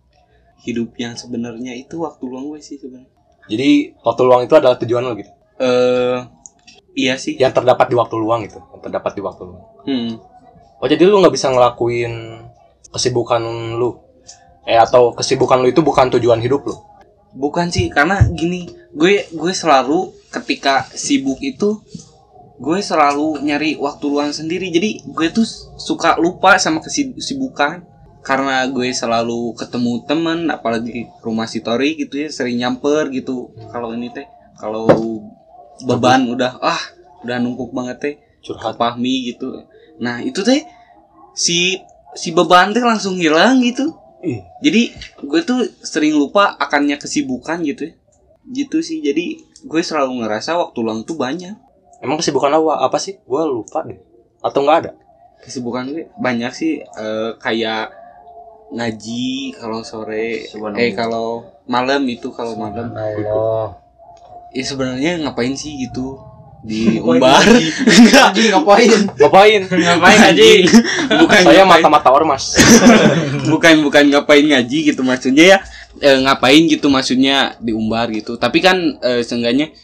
hidup 0.63 0.95
yang 0.95 1.19
sebenarnya 1.19 1.75
itu 1.75 1.99
waktu 1.99 2.23
luang 2.23 2.55
gue 2.55 2.63
sih 2.63 2.79
sebenarnya 2.79 3.12
Jadi 3.51 3.97
waktu 4.01 4.23
luang 4.23 4.43
itu 4.45 4.55
adalah 4.55 4.77
tujuan 4.79 5.03
lo 5.03 5.13
gitu. 5.15 5.31
eh 5.59 6.19
iya 6.93 7.15
sih 7.17 7.39
Yang 7.39 7.63
terdapat 7.63 7.87
di 7.89 7.97
waktu 7.97 8.17
luang 8.19 8.43
itu, 8.45 8.59
yang 8.59 8.81
terdapat 8.83 9.13
di 9.15 9.23
waktu 9.23 9.43
luang. 9.47 9.65
hmm. 9.87 10.13
Oh 10.83 10.87
jadi 10.87 11.03
lu 11.07 11.23
nggak 11.23 11.35
bisa 11.35 11.49
ngelakuin 11.51 12.43
kesibukan 12.91 13.43
lu? 13.79 13.99
Eh 14.63 14.79
atau 14.79 15.15
kesibukan 15.15 15.63
lu 15.63 15.71
itu 15.71 15.83
bukan 15.83 16.11
tujuan 16.13 16.39
hidup 16.39 16.67
lu? 16.67 16.77
bukan 17.33 17.73
sih 17.73 17.89
karena 17.89 18.29
gini 18.29 18.69
gue 18.93 19.25
gue 19.33 19.53
selalu 19.57 20.13
ketika 20.29 20.85
sibuk 20.93 21.41
itu 21.41 21.81
gue 22.61 22.79
selalu 22.85 23.41
nyari 23.41 23.81
waktu 23.81 24.05
luang 24.05 24.37
sendiri 24.37 24.69
jadi 24.69 25.01
gue 25.01 25.33
tuh 25.33 25.49
suka 25.81 26.21
lupa 26.21 26.61
sama 26.61 26.85
kesibukan 26.85 27.89
karena 28.23 28.63
gue 28.71 28.89
selalu 28.95 29.55
ketemu 29.59 29.93
temen 30.07 30.47
apalagi 30.49 31.11
rumah 31.23 31.51
si 31.51 31.59
Tori 31.59 31.99
gitu 31.99 32.23
ya 32.23 32.29
sering 32.31 32.59
nyamper 32.59 33.11
gitu 33.11 33.51
kalau 33.75 33.93
ini 33.93 34.09
teh 34.15 34.27
kalau 34.59 34.87
beban 35.83 36.31
udah 36.31 36.63
ah 36.63 36.83
udah 37.27 37.37
numpuk 37.43 37.75
banget 37.75 37.97
teh 37.99 38.15
Curhat. 38.43 38.79
Fahmi 38.79 39.35
gitu 39.35 39.67
nah 39.99 40.23
itu 40.23 40.43
teh 40.47 40.63
si 41.35 41.83
si 42.15 42.31
beban 42.31 42.71
teh 42.71 42.83
langsung 42.83 43.19
hilang 43.19 43.59
gitu 43.63 43.91
jadi 44.63 44.95
gue 45.19 45.41
tuh 45.43 45.67
sering 45.83 46.15
lupa 46.15 46.55
akannya 46.63 46.95
kesibukan 46.95 47.59
gitu 47.67 47.91
ya 47.91 47.95
gitu 48.55 48.79
sih 48.83 49.03
jadi 49.03 49.39
gue 49.67 49.83
selalu 49.83 50.23
ngerasa 50.23 50.55
waktu 50.55 50.79
luang 50.79 51.03
tuh 51.03 51.19
banyak 51.19 51.59
Emang 52.03 52.19
kesibukan 52.19 52.51
lu 52.51 52.67
apa 52.75 52.99
sih? 52.99 53.23
Gua 53.23 53.47
lupa 53.47 53.87
deh. 53.87 54.03
Atau 54.43 54.67
nggak 54.67 54.79
ada? 54.83 54.93
kesibukan 55.43 55.91
gue 55.91 56.07
banyak 56.23 56.55
sih 56.55 56.87
eh, 56.87 57.31
kayak 57.43 57.91
ngaji 58.73 59.53
kalau 59.55 59.85
sore 59.85 60.49
Subhanallah. 60.49 60.81
eh 60.81 60.91
kalau 60.93 61.45
malam 61.65 62.03
itu 62.09 62.33
kalau 62.33 62.57
malam 62.57 62.89
Allah. 62.91 63.77
ya 64.51 64.65
sebenarnya 64.65 65.21
ngapain 65.23 65.53
sih 65.53 65.77
gitu 65.79 66.17
di 66.63 66.97
umbar 66.97 67.43
enggak 68.01 68.33
ngapain? 68.33 68.91
Ngapain? 69.19 69.61
ngapain 69.67 70.19
ngaji 70.25 70.51
bukan 71.21 71.41
Saya 71.43 71.63
ngapain. 71.63 71.83
mata-mata 71.83 72.09
ormas. 72.09 72.55
bukan 73.53 73.83
bukan 73.83 74.05
ngapain 74.09 74.47
ngaji 74.47 74.95
gitu 74.95 75.03
maksudnya 75.03 75.45
ya 75.45 75.59
eh, 76.01 76.19
ngapain 76.23 76.63
gitu 76.65 76.87
maksudnya 76.89 77.59
diumbar 77.61 78.09
gitu 78.09 78.39
tapi 78.39 78.63
kan 78.63 78.79
eh, 79.03 79.21
seenggaknya 79.21 79.75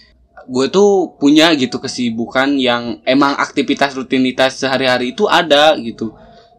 gue 0.49 0.67
tuh 0.73 1.13
punya 1.21 1.53
gitu 1.53 1.77
kesibukan 1.77 2.57
yang 2.57 3.05
emang 3.05 3.37
aktivitas 3.37 3.93
rutinitas 3.93 4.57
sehari-hari 4.57 5.13
itu 5.13 5.29
ada 5.29 5.77
gitu 5.77 6.17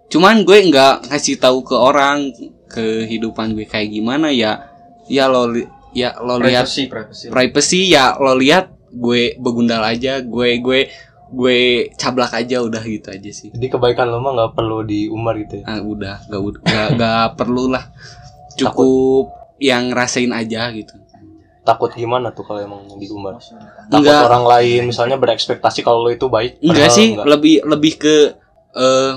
cuman 0.10 0.42
gue 0.42 0.58
nggak 0.66 1.08
ngasih 1.08 1.38
tahu 1.38 1.62
ke 1.62 1.74
orang 1.74 2.34
kehidupan 2.68 3.54
gue 3.54 3.64
kayak 3.64 3.90
gimana 3.92 4.30
ya 4.30 4.66
ya 5.06 5.26
lo 5.26 5.46
li- 5.48 5.66
ya 5.92 6.18
lo 6.18 6.38
lihat 6.38 6.66
Privacy, 6.66 6.86
privacy. 6.86 7.26
privacy 7.28 7.82
ya 7.90 8.14
lo 8.16 8.34
lihat 8.34 8.70
gue 8.90 9.38
begundal 9.38 9.82
aja 9.82 10.18
gue 10.20 10.50
gue 10.60 10.80
gue 11.30 11.58
cablak 11.94 12.34
aja 12.36 12.58
udah 12.60 12.82
gitu 12.82 13.08
aja 13.08 13.30
sih 13.30 13.50
Jadi 13.50 13.70
kebaikan 13.70 14.10
lu 14.10 14.18
mah 14.18 14.34
nggak 14.34 14.52
perlu 14.52 14.82
diumbar 14.82 15.38
gitu 15.38 15.62
ya. 15.62 15.66
ah 15.68 15.80
udah 15.80 16.16
gak 16.26 16.42
gak, 16.64 16.88
gak 16.96 17.26
perlu 17.40 17.70
lah 17.70 17.86
cukup 18.56 19.30
yang 19.58 19.90
ngerasain 19.90 20.32
aja 20.32 20.70
gitu 20.72 20.94
Takut 21.60 21.94
gimana 21.94 22.34
tuh 22.34 22.42
kalau 22.42 22.58
emang 22.58 22.82
diumbar? 22.98 23.38
Takut 23.38 23.94
Enggak. 23.94 24.26
orang 24.26 24.42
lain 24.50 24.90
misalnya 24.90 25.22
berekspektasi 25.22 25.86
kalau 25.86 26.02
lu 26.02 26.10
itu 26.10 26.26
baik. 26.26 26.58
enggak 26.60 26.90
sih 26.90 27.14
enggak. 27.14 27.30
lebih 27.30 27.56
lebih 27.62 27.94
ke 27.96 28.16
eh 28.74 29.12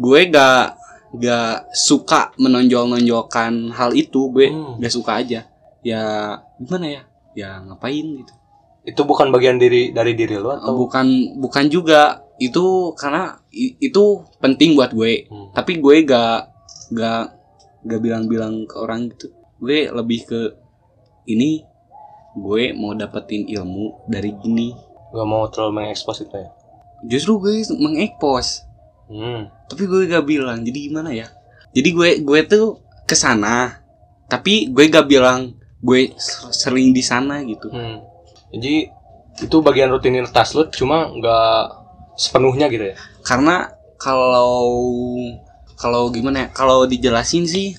gue 0.00 0.20
gak 0.32 0.80
gak 1.20 1.68
suka 1.76 2.32
menonjol 2.40 2.88
nonjolkan 2.88 3.68
hal 3.76 3.92
itu 3.92 4.32
gue 4.32 4.48
Hmm. 4.48 4.80
gak 4.80 4.94
suka 4.94 5.20
aja. 5.20 5.40
Ya 5.84 6.02
gimana 6.56 6.86
ya? 6.88 7.02
Ya 7.36 7.50
ngapain 7.60 8.24
gitu. 8.24 8.32
Itu 8.80 9.04
bukan 9.04 9.28
bagian 9.28 9.60
diri 9.60 9.92
dari 9.92 10.16
diri 10.16 10.40
lu 10.40 10.48
atau? 10.48 10.72
Bukan 10.72 11.36
bukan 11.36 11.68
juga. 11.68 12.24
Itu 12.40 12.96
karena 12.96 13.36
itu 13.52 14.04
penting 14.40 14.72
buat 14.72 14.96
gue. 14.96 15.28
Hmm. 15.28 15.52
tapi 15.52 15.76
gue 15.78 15.96
gak 16.08 16.48
gak 16.96 17.36
gak 17.84 18.00
bilang-bilang 18.00 18.64
ke 18.64 18.76
orang 18.80 19.12
gitu. 19.12 19.28
Gue 19.60 19.92
lebih 19.92 20.24
ke 20.24 20.40
ini 21.28 21.60
gue 22.32 22.72
mau 22.72 22.94
dapetin 22.94 23.44
ilmu 23.44 24.06
dari 24.06 24.30
gini 24.38 24.70
nggak 25.10 25.26
mau 25.26 25.50
terlalu 25.50 25.82
mengekspos 25.82 26.22
itu 26.22 26.30
ya? 26.38 26.48
justru 27.02 27.42
gue 27.42 27.58
mengekspos 27.74 28.69
Hmm. 29.10 29.50
tapi 29.66 29.84
gue 29.84 30.06
gak 30.06 30.22
bilang 30.22 30.62
jadi 30.62 30.78
gimana 30.80 31.10
ya 31.10 31.26
jadi 31.70 31.88
gue 31.90 32.08
gue 32.22 32.40
tuh 32.44 32.78
ke 33.04 33.12
sana 33.12 33.82
tapi 34.24 34.70
gue 34.70 34.86
gak 34.86 35.04
bilang 35.04 35.50
gue 35.80 36.14
ser- 36.14 36.52
sering 36.52 36.90
di 36.90 37.02
sana 37.02 37.42
gitu 37.42 37.66
Hmm. 37.68 37.98
Jadi 38.50 38.86
itu 39.40 39.56
bagian 39.58 39.88
rutinitas 39.88 40.52
lu 40.52 40.66
cuma 40.68 41.06
nggak 41.08 41.58
sepenuhnya 42.14 42.66
gitu 42.66 42.82
ya. 42.84 42.96
karena 43.20 43.70
kalau 43.94 44.66
kalau 45.74 46.06
gimana 46.08 46.44
ya 46.44 46.48
kalau 46.50 46.84
dijelasin 46.84 47.46
sih 47.46 47.78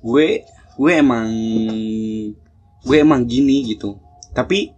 gue 0.00 0.42
gue 0.74 0.92
emang 0.92 1.28
gue 2.80 2.96
emang 2.96 3.22
gini 3.22 3.66
gitu 3.66 3.98
tapi 4.30 4.70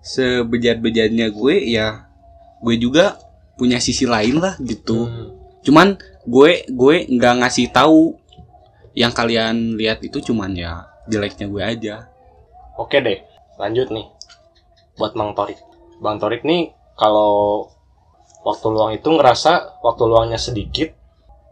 sebejat-bejatnya 0.00 1.30
gue 1.30 1.54
ya 1.66 2.10
gue 2.58 2.76
juga 2.76 3.16
punya 3.54 3.78
sisi 3.78 4.04
lain 4.04 4.36
lah 4.36 4.58
gitu 4.58 5.06
Hmm. 5.06 5.28
Cuman 5.66 6.00
gue 6.24 6.64
gue 6.68 6.94
nggak 7.08 7.34
ngasih 7.44 7.72
tahu 7.72 8.16
yang 8.96 9.12
kalian 9.14 9.76
lihat 9.76 10.02
itu 10.02 10.20
cuman 10.32 10.52
ya 10.56 10.88
jeleknya 11.08 11.46
gue 11.46 11.62
aja 11.62 11.96
Oke 12.80 13.04
deh, 13.04 13.20
lanjut 13.60 13.92
nih. 13.92 14.08
Buat 14.96 15.12
Bang 15.12 15.36
Torik. 15.36 15.60
Bang 16.00 16.16
Torik 16.16 16.48
nih 16.48 16.72
kalau 16.96 17.68
waktu 18.40 18.66
luang 18.72 18.96
itu 18.96 19.12
ngerasa 19.12 19.84
waktu 19.84 20.02
luangnya 20.08 20.40
sedikit 20.40 20.88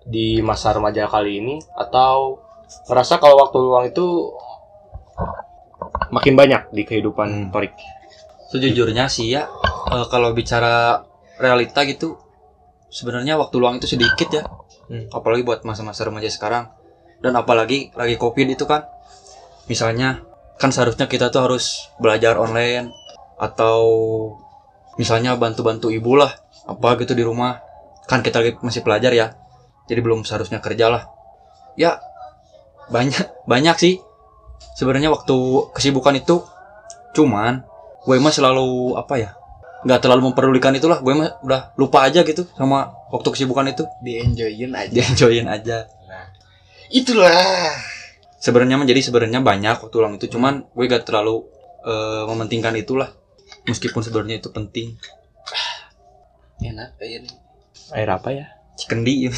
di 0.09 0.41
masa 0.41 0.73
remaja 0.73 1.05
kali 1.05 1.37
ini 1.37 1.61
atau 1.77 2.41
ngerasa 2.89 3.21
kalau 3.21 3.45
waktu 3.45 3.59
luang 3.61 3.93
itu 3.93 4.33
makin 6.09 6.33
banyak 6.33 6.73
di 6.73 6.89
kehidupan 6.89 7.29
Hmm. 7.29 7.49
Torik. 7.53 7.77
Sejujurnya 8.49 9.13
sih 9.13 9.37
ya, 9.37 9.53
eh, 9.93 10.07
kalau 10.09 10.33
bicara 10.33 11.05
realita 11.37 11.85
gitu, 11.85 12.17
sebenarnya 12.89 13.37
waktu 13.41 13.57
luang 13.61 13.81
itu 13.81 13.89
sedikit 13.89 14.29
ya. 14.33 14.45
Hmm. 14.89 15.09
Apalagi 15.13 15.45
buat 15.45 15.65
masa-masa 15.65 16.05
remaja 16.09 16.29
sekarang. 16.29 16.73
Dan 17.21 17.37
apalagi 17.37 17.93
lagi 17.97 18.17
covid 18.17 18.49
itu 18.49 18.65
kan. 18.65 18.89
Misalnya, 19.69 20.25
kan 20.59 20.75
seharusnya 20.75 21.07
kita 21.07 21.31
tuh 21.31 21.45
harus 21.45 21.93
belajar 22.01 22.41
online 22.41 22.91
atau 23.39 23.79
misalnya 24.99 25.39
bantu-bantu 25.39 25.95
ibu 25.95 26.19
lah 26.19 26.35
apa 26.67 26.99
gitu 26.99 27.15
di 27.15 27.23
rumah 27.23 27.63
kan 28.11 28.21
kita 28.21 28.43
lagi 28.43 28.53
masih 28.59 28.83
pelajar 28.83 29.15
ya 29.15 29.39
jadi 29.87 30.03
belum 30.03 30.27
seharusnya 30.27 30.59
kerja 30.59 30.91
lah 30.91 31.07
ya 31.79 32.03
banyak 32.91 33.47
banyak 33.47 33.77
sih 33.79 33.95
sebenarnya 34.75 35.15
waktu 35.15 35.71
kesibukan 35.71 36.19
itu 36.19 36.43
cuman 37.15 37.63
gue 38.03 38.19
mah 38.19 38.35
selalu 38.35 38.99
apa 38.99 39.15
ya 39.23 39.31
nggak 39.87 40.01
terlalu 40.03 40.33
memperdulikan 40.33 40.75
itulah 40.75 40.99
gue 40.99 41.15
mah 41.15 41.39
udah 41.45 41.75
lupa 41.79 42.03
aja 42.03 42.27
gitu 42.27 42.47
sama 42.59 42.91
waktu 43.15 43.29
kesibukan 43.31 43.71
itu. 43.71 43.85
Di 44.03 44.23
enjoyin 44.23 44.73
aja. 44.75 44.91
Dia 44.91 45.05
enjoyin 45.07 45.47
aja. 45.47 45.87
Itulah. 46.89 47.75
Sebenarnya 48.39 48.79
mah 48.79 48.87
jadi 48.87 49.03
sebenarnya 49.03 49.43
banyak 49.43 49.77
waktu 49.83 49.97
luang 49.99 50.15
itu 50.17 50.31
cuman 50.31 50.67
gue 50.71 50.85
gak 50.87 51.05
terlalu 51.07 51.47
eh, 51.85 52.23
mementingkan 52.27 52.75
itulah. 52.79 53.13
Meskipun 53.67 54.01
sebenarnya 54.01 54.41
itu 54.41 54.49
penting. 54.51 54.97
Enak 56.59 56.99
air 56.99 57.23
Air 57.95 58.11
apa 58.11 58.29
ya? 58.35 58.47
cikendi 58.79 59.27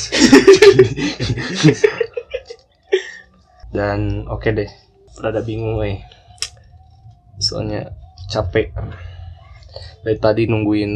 Dan 3.77 4.29
oke 4.29 4.53
deh, 4.53 4.69
rada 5.17 5.41
bingung 5.41 5.81
eh. 5.81 6.05
Soalnya 7.41 7.97
capek. 8.29 8.75
Dari 10.01 10.17
tadi 10.17 10.43
nungguin 10.45 10.91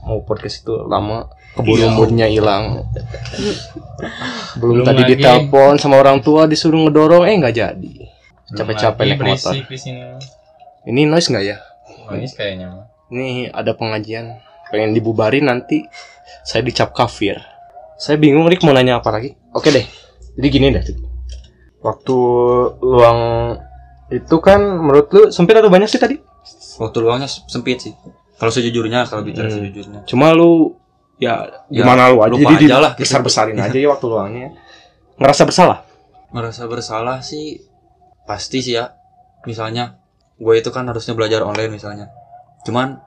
mau 0.00 0.22
podcast 0.22 0.62
itu 0.62 0.86
lama, 0.86 1.28
keburu 1.52 1.82
Iya. 1.82 1.90
moodnya 1.92 2.26
hilang. 2.26 2.88
Belum, 4.56 4.80
Belum 4.80 4.86
tadi 4.86 5.02
lagi. 5.02 5.10
ditelepon 5.16 5.76
sama 5.76 5.98
orang 5.98 6.20
tua 6.20 6.46
disuruh 6.46 6.78
ngedorong, 6.80 7.26
eh 7.26 7.36
nggak 7.36 7.54
jadi. 7.54 7.92
Capek-capek 8.50 9.02
naik 9.06 9.20
motor. 9.20 9.52
Ini 10.82 11.00
noise 11.04 11.28
nggak 11.28 11.44
ya? 11.44 11.56
Noise 12.08 12.34
kayaknya 12.34 12.66
mah. 12.68 12.86
Ini 13.10 13.50
ada 13.50 13.74
pengajian, 13.74 14.38
pengen 14.70 14.90
dibubarin 14.90 15.44
nanti 15.44 15.86
saya 16.42 16.62
dicap 16.62 16.90
kafir. 16.90 17.38
Saya 17.94 18.16
bingung 18.16 18.46
Rik 18.46 18.62
mau 18.62 18.72
nanya 18.72 18.98
apa 18.98 19.10
lagi. 19.10 19.34
Oke 19.52 19.68
deh, 19.68 19.84
jadi 20.34 20.46
gini 20.48 20.66
deh. 20.70 20.82
Waktu 21.80 22.16
luang 22.80 23.20
itu 24.08 24.36
kan 24.38 24.58
menurut 24.80 25.06
lu 25.10 25.22
sempit 25.28 25.54
atau 25.54 25.68
banyak 25.68 25.86
sih 25.86 25.98
tadi? 25.98 26.16
waktu 26.80 26.96
luangnya 26.96 27.28
sempit 27.28 27.76
sih 27.76 27.92
kalau 28.40 28.48
sejujurnya 28.48 29.04
kalau 29.04 29.20
bicara 29.20 29.46
Hmm. 29.46 29.60
sejujurnya 29.60 30.00
Cuma 30.04 30.32
lu 30.32 30.80
ya 31.16 31.44
Ya, 31.68 31.84
gimana 31.84 32.08
lu 32.08 32.18
aja 32.18 32.32
jadi 32.48 32.66
aja 32.66 32.76
lah 32.80 32.92
gitu. 32.94 33.04
besar 33.04 33.20
besarin 33.20 33.54
aja 33.54 33.76
ya 33.76 33.86
waktu 33.86 34.06
luangnya. 34.06 34.48
Ngerasa 35.14 35.44
bersalah? 35.44 35.78
merasa 36.30 36.64
bersalah 36.64 37.20
sih 37.20 37.58
pasti 38.22 38.58
sih 38.60 38.72
ya 38.72 38.94
misalnya 39.42 39.98
gue 40.36 40.54
itu 40.54 40.70
kan 40.70 40.86
harusnya 40.86 41.12
belajar 41.12 41.42
online 41.42 41.68
misalnya 41.68 42.06
cuman 42.62 43.02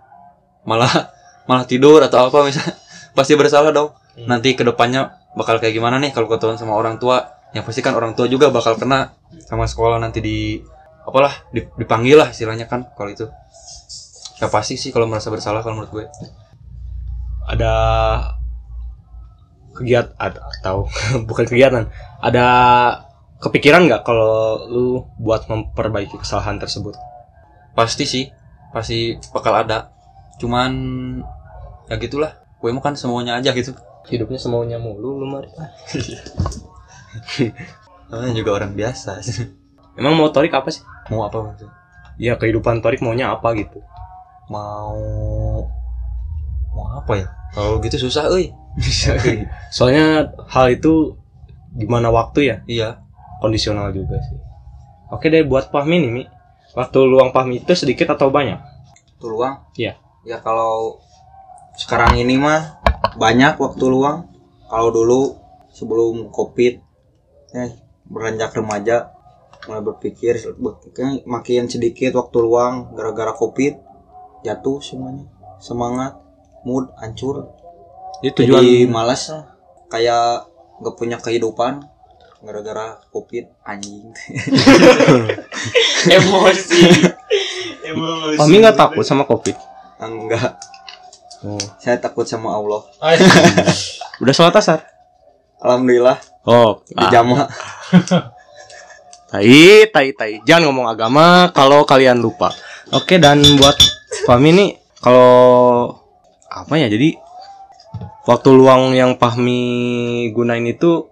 malah 0.62 0.92
malah 1.48 1.64
tidur 1.64 1.98
atau 2.00 2.28
apa 2.28 2.44
misalnya 2.44 2.76
pasti 3.18 3.34
bersalah 3.34 3.72
dong 3.72 3.90
Hmm. 4.14 4.30
nanti 4.30 4.54
ke 4.54 4.62
depannya 4.62 5.10
bakal 5.34 5.58
kayak 5.58 5.74
gimana 5.74 5.98
nih 5.98 6.12
kalau 6.12 6.28
ketahuan 6.28 6.54
sama 6.54 6.76
orang 6.76 7.00
tua 7.00 7.34
yang 7.50 7.64
pasti 7.64 7.80
kan 7.80 7.96
orang 7.96 8.12
tua 8.12 8.28
juga 8.28 8.52
bakal 8.52 8.76
kena 8.76 9.18
sama 9.42 9.66
sekolah 9.66 9.98
nanti 9.98 10.20
di 10.20 10.62
apalah 11.02 11.34
di- 11.50 11.66
dipanggil 11.74 12.14
lah 12.16 12.30
istilahnya 12.30 12.68
kan 12.68 12.86
kalau 12.92 13.10
itu 13.10 13.26
ya 14.38 14.48
pasti 14.48 14.78
sih 14.78 14.90
kalau 14.90 15.06
merasa 15.06 15.30
bersalah 15.30 15.62
kalau 15.62 15.82
menurut 15.82 15.94
gue 15.94 16.06
Ada 17.44 17.74
kegiatan 19.74 20.14
atau 20.22 20.88
bukan 21.30 21.44
kegiatan, 21.44 21.90
ada 22.24 22.46
kepikiran 23.42 23.90
nggak 23.90 24.08
kalau 24.08 24.64
lu 24.70 25.04
buat 25.20 25.50
memperbaiki 25.50 26.16
kesalahan 26.18 26.56
tersebut? 26.56 26.96
pasti 27.74 28.06
sih 28.06 28.30
pasti 28.70 29.18
bakal 29.34 29.58
ada 29.58 29.90
cuman 30.38 30.70
ya 31.90 31.98
gitulah 31.98 32.38
gue 32.62 32.70
mau 32.70 32.86
kan 32.86 32.94
semuanya 32.94 33.42
aja 33.42 33.50
gitu 33.58 33.74
Hidupnya 34.06 34.38
semaunya 34.38 34.78
mulu 34.78 35.18
lu 35.18 35.26
Mari. 35.26 35.50
namanya 38.14 38.34
juga 38.38 38.62
orang 38.62 38.78
biasa 38.78 39.26
Emang 39.98 40.14
mau 40.14 40.30
Torik 40.30 40.54
apa 40.54 40.70
sih? 40.70 40.86
mau 41.10 41.26
apa 41.26 41.42
maksudnya 41.42 41.74
Ya 42.22 42.38
kehidupan 42.38 42.86
Torik 42.86 43.02
maunya 43.02 43.34
apa 43.34 43.58
gitu? 43.58 43.82
Mau 44.54 44.94
mau 46.74 46.86
apa 46.94 47.14
ya 47.18 47.28
kalau 47.52 47.82
gitu 47.82 47.98
susah 48.00 48.30
euy 48.30 48.54
Soalnya 49.70 50.34
hal 50.50 50.74
itu 50.74 51.14
gimana 51.74 52.10
waktu 52.10 52.40
ya 52.46 52.56
iya 52.66 52.90
kondisional 53.38 53.90
juga 53.90 54.18
sih. 54.24 54.38
Oke 55.10 55.30
deh 55.30 55.44
buat 55.44 55.70
Fahmi 55.70 56.00
nih 56.00 56.12
Mi. 56.12 56.24
Waktu 56.74 57.00
luang 57.04 57.30
Fahmi 57.30 57.62
itu 57.62 57.74
sedikit 57.76 58.10
atau 58.10 58.30
banyak? 58.30 58.58
waktu 59.14 59.26
luang 59.30 59.56
Iya. 59.74 59.94
ya 60.24 60.38
kalau 60.40 60.98
sekarang 61.76 62.18
ini 62.18 62.36
mah 62.36 62.82
banyak 63.16 63.56
waktu 63.56 63.86
luang 63.86 64.28
kalau 64.66 64.90
dulu 64.90 65.38
sebelum 65.70 66.28
covid 66.28 66.82
eh 67.54 67.72
beranjak 68.04 68.52
remaja 68.52 69.14
mulai 69.64 69.80
berpikir 69.80 70.34
be- 70.58 70.76
makin 71.24 71.70
sedikit 71.70 72.18
waktu 72.18 72.38
luang 72.42 72.92
gara-gara 72.92 73.32
covid 73.32 73.80
jatuh 74.44 74.84
semuanya. 74.84 75.26
Semangat 75.58 76.20
mood 76.68 76.92
hancur. 77.00 77.50
Jadi 78.24 78.48
jadi 78.48 78.88
malas 78.88 79.32
lah. 79.32 79.56
Kayak 79.90 80.48
nggak 80.84 80.96
punya 81.00 81.18
kehidupan 81.18 81.84
gara-gara 82.44 83.00
covid 83.10 83.48
anjing. 83.64 84.12
Emosi. 86.20 86.82
Emosi. 87.88 88.38
Fahmi 88.38 88.56
nggak 88.60 88.78
takut 88.78 89.08
sama 89.08 89.24
covid? 89.24 89.56
enggak. 90.04 90.60
Oh. 91.44 91.60
saya 91.80 92.00
takut 92.00 92.28
sama 92.28 92.56
Allah. 92.56 92.84
Udah 94.24 94.34
sholat 94.36 94.56
asar? 94.56 94.84
alhamdulillah. 95.64 96.20
Oh, 96.44 96.84
di 96.92 97.06
jamaah. 97.08 97.48
Tai, 99.32 99.90
tai, 99.90 100.14
tai. 100.14 100.34
Jangan 100.46 100.70
ngomong 100.70 100.88
agama 100.92 101.50
kalau 101.56 101.88
kalian 101.88 102.20
lupa. 102.20 102.52
Oke, 102.94 103.18
dan 103.18 103.42
buat 103.58 103.74
Fahmi 104.24 104.50
nih, 104.52 104.70
kalau 105.00 106.00
apa 106.48 106.74
ya? 106.78 106.88
Jadi 106.88 107.18
waktu 108.24 108.50
luang 108.52 108.96
yang 108.96 109.20
Fahmi 109.20 109.60
gunain 110.32 110.64
itu 110.64 111.08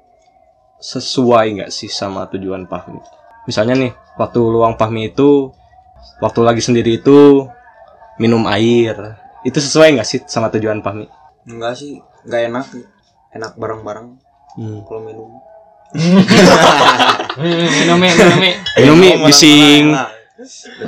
sesuai 0.80 1.60
nggak 1.60 1.72
sih 1.72 1.92
sama 1.92 2.26
tujuan 2.32 2.66
Fahmi? 2.66 3.00
Misalnya 3.46 3.76
nih, 3.78 3.92
waktu 4.16 4.40
luang 4.40 4.78
Fahmi 4.78 5.12
itu 5.12 5.52
waktu 6.22 6.40
lagi 6.42 6.62
sendiri 6.62 6.98
itu 6.98 7.46
minum 8.18 8.48
air. 8.48 9.18
Itu 9.42 9.58
sesuai 9.58 9.98
nggak 9.98 10.08
sih 10.08 10.20
sama 10.26 10.48
tujuan 10.50 10.80
Fahmi? 10.82 11.08
enggak 11.42 11.74
sih 11.74 11.98
enggak 12.22 12.42
enak 12.54 12.66
enak 13.34 13.52
bareng-bareng 13.58 14.14
Hmm. 14.52 14.84
kalau 14.86 15.02
minum 15.02 15.32
minum 17.42 17.98
minum 17.98 17.98
Minum 18.78 18.98
nih, 19.00 19.16
bising 19.26 19.96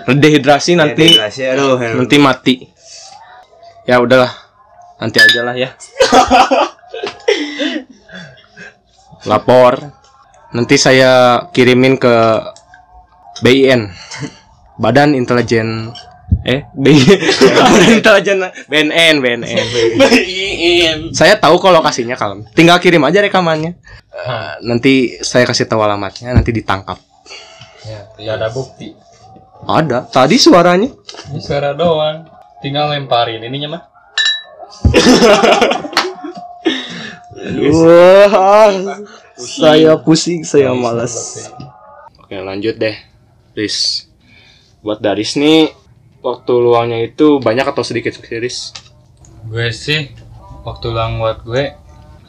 dehidrasi 0.08 0.78
nanti 0.78 1.14
Dehidrasi, 1.14 1.42
aduh 1.50 1.80
nanti 1.80 2.18
mati. 2.20 2.56
Ya 3.84 4.00
udahlah. 4.00 4.32
Nanti 5.00 5.20
aja 5.20 5.42
lah 5.44 5.56
ya. 5.58 5.70
Lapor. 9.30 9.92
Nanti 10.54 10.78
saya 10.78 11.44
kirimin 11.50 11.98
ke 11.98 12.16
BIN 13.44 13.90
Badan 14.78 15.18
Intelijen. 15.18 15.92
Eh 16.44 16.64
BI 16.76 17.00
Badan 17.58 17.92
Intelijen. 18.00 18.38
BNN 18.68 19.16
BNN 19.20 19.48
saya 21.14 21.40
tahu 21.40 21.60
kok 21.60 21.72
lokasinya 21.72 22.16
kalau 22.18 22.44
tinggal 22.56 22.80
kirim 22.80 23.04
aja 23.04 23.22
rekamannya. 23.22 23.76
Eh, 24.14 24.52
nanti 24.62 25.18
saya 25.26 25.50
kasih 25.50 25.66
tahu 25.66 25.82
alamatnya 25.82 26.38
nanti 26.38 26.54
ditangkap. 26.54 27.02
Ya, 27.84 28.08
tidak 28.16 28.34
ada 28.40 28.48
bukti. 28.54 28.94
Ada 29.64 30.04
tadi 30.08 30.36
suaranya 30.36 30.92
Ini 31.32 31.40
suara 31.40 31.72
doang. 31.74 32.28
Tinggal 32.64 32.96
lemparin 32.96 33.44
ininya 33.44 33.80
mah. 33.80 33.84
Wah, 37.76 38.72
saya 39.36 40.00
pusing, 40.00 40.48
saya 40.48 40.72
malas. 40.72 41.48
Oke, 42.24 42.40
lanjut 42.40 42.80
deh. 42.80 42.96
Riz. 43.52 44.08
Buat 44.80 45.04
Daris 45.04 45.36
nih, 45.36 45.76
waktu 46.24 46.54
luangnya 46.56 47.04
itu 47.04 47.44
banyak 47.44 47.68
atau 47.68 47.84
sedikit 47.84 48.16
sih, 48.16 48.40
Riz? 48.40 48.72
Gue 49.44 49.76
sih 49.76 50.08
waktu 50.64 50.88
luang 50.88 51.20
buat 51.20 51.44
gue 51.44 51.76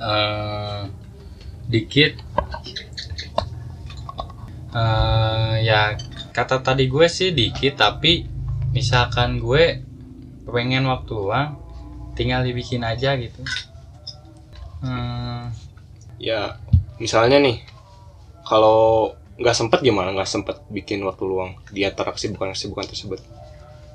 eh 0.02 0.80
dikit. 1.70 2.18
Eh 4.74 5.54
ya 5.62 5.94
kata 6.34 6.60
tadi 6.66 6.90
gue 6.90 7.06
sih 7.06 7.30
dikit 7.30 7.78
tapi 7.78 8.26
misalkan 8.74 9.38
gue 9.38 9.78
pengen 10.50 10.84
waktu 10.90 11.12
luang 11.14 11.54
tinggal 12.18 12.42
dibikin 12.42 12.82
aja 12.82 13.14
gitu. 13.14 13.42
Hmm, 14.84 15.54
Ya, 16.20 16.56
misalnya 17.02 17.42
nih, 17.42 17.58
kalau 18.46 19.14
nggak 19.34 19.56
sempet 19.56 19.80
gimana? 19.82 20.14
Nggak 20.14 20.30
sempet 20.30 20.56
bikin 20.70 21.02
waktu 21.02 21.24
luang 21.26 21.58
di 21.74 21.82
antara 21.82 22.14
kesibukan-kesibukan 22.14 22.86
tersebut. 22.86 23.20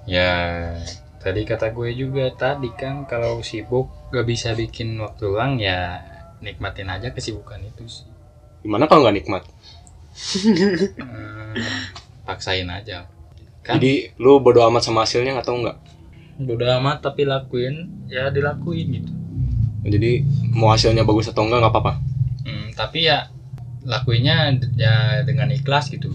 Ya, 0.03 0.75
tadi 1.23 1.47
kata 1.47 1.71
gue 1.71 1.89
juga 1.95 2.27
tadi 2.33 2.71
kan 2.75 3.07
kalau 3.07 3.39
sibuk 3.45 3.87
gak 4.09 4.25
bisa 4.25 4.57
bikin 4.57 4.97
waktu 4.97 5.29
luang 5.29 5.61
ya 5.61 6.01
nikmatin 6.41 6.89
aja 6.89 7.13
kesibukan 7.13 7.61
itu 7.61 7.85
sih. 7.87 8.07
Gimana 8.65 8.89
kalau 8.89 9.07
nggak 9.07 9.17
nikmat? 9.21 9.43
Hmm, 10.99 11.55
paksain 12.29 12.69
aja 12.69 13.09
kan 13.65 13.81
Jadi 13.81 14.13
lu 14.21 14.37
bodo 14.39 14.61
amat 14.69 14.85
sama 14.85 15.03
hasilnya 15.03 15.33
atau 15.41 15.57
enggak? 15.57 15.81
Bodo 16.37 16.63
amat 16.79 17.01
tapi 17.01 17.25
lakuin 17.25 18.05
ya 18.05 18.29
dilakuin 18.29 18.87
gitu. 19.01 19.11
Jadi 19.83 20.21
mau 20.53 20.69
hasilnya 20.69 21.03
bagus 21.03 21.27
atau 21.33 21.49
enggak 21.49 21.65
nggak 21.65 21.73
apa-apa. 21.73 21.93
Hmm, 22.45 22.67
tapi 22.77 23.09
ya 23.09 23.27
lakuinnya 23.83 24.53
ya 24.77 25.25
dengan 25.25 25.49
ikhlas 25.49 25.89
gitu. 25.89 26.13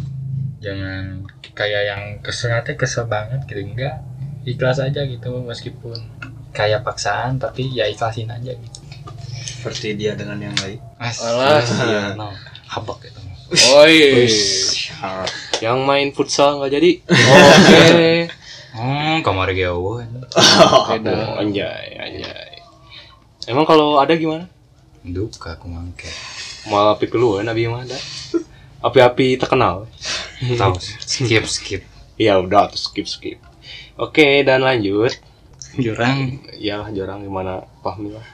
Jangan 0.63 1.27
kayak 1.53 1.83
yang 1.91 2.03
kesel 2.23 2.55
nanti 2.55 2.79
kesel 2.79 3.11
banget 3.11 3.45
gitu 3.51 3.61
enggak. 3.61 4.01
Ikhlas 4.47 4.79
aja 4.81 5.05
gitu 5.05 5.43
meskipun 5.45 5.97
kayak 6.55 6.87
paksaan 6.87 7.43
tapi 7.43 7.67
ya 7.75 7.91
ikhlasin 7.91 8.31
aja 8.31 8.55
gitu. 8.55 8.79
seperti 9.45 9.99
dia 9.99 10.15
dengan 10.15 10.39
yang 10.39 10.55
lain 10.63 10.79
As, 11.03 11.19
Alah. 11.19 11.61
iya, 11.61 12.15
habak 12.71 13.03
gitu 13.03 13.21
Oi. 13.75 14.31
Yang 15.65 15.79
main 15.81 16.09
futsal 16.13 16.61
nggak 16.61 16.73
jadi. 16.77 16.91
Oke. 17.57 18.29
hmm 18.75 19.25
kamar 19.25 19.55
gawe 19.57 20.05
Beda. 20.93 21.41
Anjay, 21.41 21.97
anjay. 21.97 22.61
Emang 23.49 23.65
kalau 23.65 23.97
ada 23.97 24.13
gimana? 24.13 24.45
duka 25.05 25.53
aku 25.53 25.69
mangke 25.69 26.09
Malah 26.73 26.97
api 26.97 27.13
keluar 27.13 27.45
nabi 27.45 27.69
mah 27.69 27.85
ada. 27.85 27.97
Api-api 28.81 29.37
terkenal. 29.41 29.89
tahu 30.61 30.77
skip 31.01 31.45
skip 31.49 31.83
Ya 32.21 32.37
udah 32.41 32.73
tuh 32.73 32.81
skip 32.81 33.09
skip. 33.09 33.41
Oke 33.97 34.45
dan 34.45 34.65
lanjut. 34.65 35.17
jurang 35.81 36.45
Iyalah 36.57 36.93
jarang 36.93 37.25
gimana 37.25 37.65
Fahmi 37.81 38.13
lah. 38.13 38.25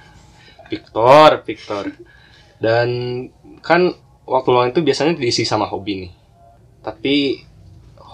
Victor, 0.71 1.43
Victor. 1.43 1.91
Dan 2.63 2.89
kan 3.63 3.95
waktu 4.27 4.49
luang 4.51 4.71
itu 4.71 4.83
biasanya 4.83 5.19
diisi 5.19 5.43
sama 5.43 5.67
hobi 5.67 6.07
nih. 6.07 6.13
Tapi 6.81 7.45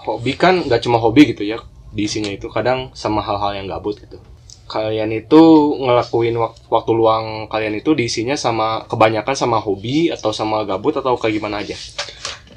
hobi 0.06 0.32
kan 0.38 0.66
nggak 0.66 0.82
cuma 0.84 0.98
hobi 0.98 1.32
gitu 1.34 1.42
ya. 1.46 1.58
Diisinya 1.94 2.30
itu 2.34 2.50
kadang 2.52 2.90
sama 2.92 3.22
hal-hal 3.22 3.52
yang 3.62 3.66
gabut 3.70 3.96
gitu. 4.02 4.18
Kalian 4.66 5.14
itu 5.14 5.42
ngelakuin 5.78 6.34
wak- 6.42 6.58
waktu 6.66 6.90
luang 6.90 7.46
kalian 7.46 7.78
itu 7.78 7.94
diisinya 7.94 8.34
sama 8.34 8.82
kebanyakan 8.90 9.34
sama 9.38 9.58
hobi 9.62 10.10
atau 10.10 10.34
sama 10.34 10.66
gabut 10.66 10.94
atau 10.98 11.14
kayak 11.14 11.34
gimana 11.38 11.62
aja? 11.62 11.76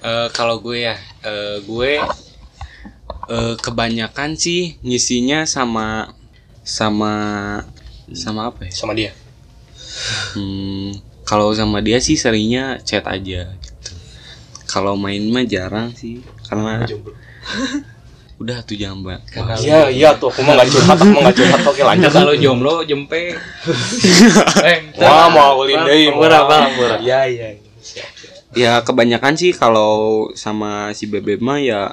Eh, 0.01 0.27
kalau 0.33 0.57
gue 0.63 0.89
ya 0.89 0.95
eh, 1.25 1.61
gue 1.63 1.91
eh, 3.29 3.55
kebanyakan 3.61 4.29
sih 4.39 4.61
ngisinya 4.85 5.45
sama 5.45 6.09
sama 6.65 7.13
sama 8.13 8.41
apa 8.49 8.61
ya 8.67 8.73
Sama 8.73 8.93
dia. 8.97 9.11
Hmm, 10.33 10.97
kalau 11.25 11.49
sama 11.53 11.81
dia 11.81 11.97
sih 12.01 12.17
seringnya 12.17 12.81
chat 12.85 13.05
aja. 13.05 13.53
Kalau 14.69 14.93
main 14.93 15.25
mah 15.33 15.41
jarang 15.49 15.89
sih 15.97 16.21
karena 16.45 16.85
udah 18.39 18.63
tuh 18.63 18.79
jamba. 18.79 19.19
Iya, 19.59 19.91
iya 19.91 20.09
tuh 20.15 20.31
aku 20.31 20.39
mah 20.47 20.55
nggak 20.55 20.69
curhat, 20.71 20.95
aku 20.95 21.11
mah 21.11 21.21
nggak 21.27 21.35
curhat. 21.35 21.61
Oke 21.67 21.81
lanjut. 21.83 22.11
Kalau 22.13 22.33
jomblo 22.39 22.73
jempe. 22.87 23.35
eh, 24.69 24.77
Wah, 24.95 25.27
mau 25.27 25.59
ulin 25.59 25.83
deui. 25.83 26.07
Murah, 26.15 26.47
Bang, 26.47 26.71
murah. 26.79 26.99
Iya, 27.03 27.27
iya. 27.27 27.47
Ya 28.55 28.79
kebanyakan 28.81 29.35
sih 29.35 29.51
kalau 29.51 30.25
sama 30.39 30.95
si 30.95 31.05
Bebe 31.11 31.35
mah 31.43 31.59
ya 31.59 31.91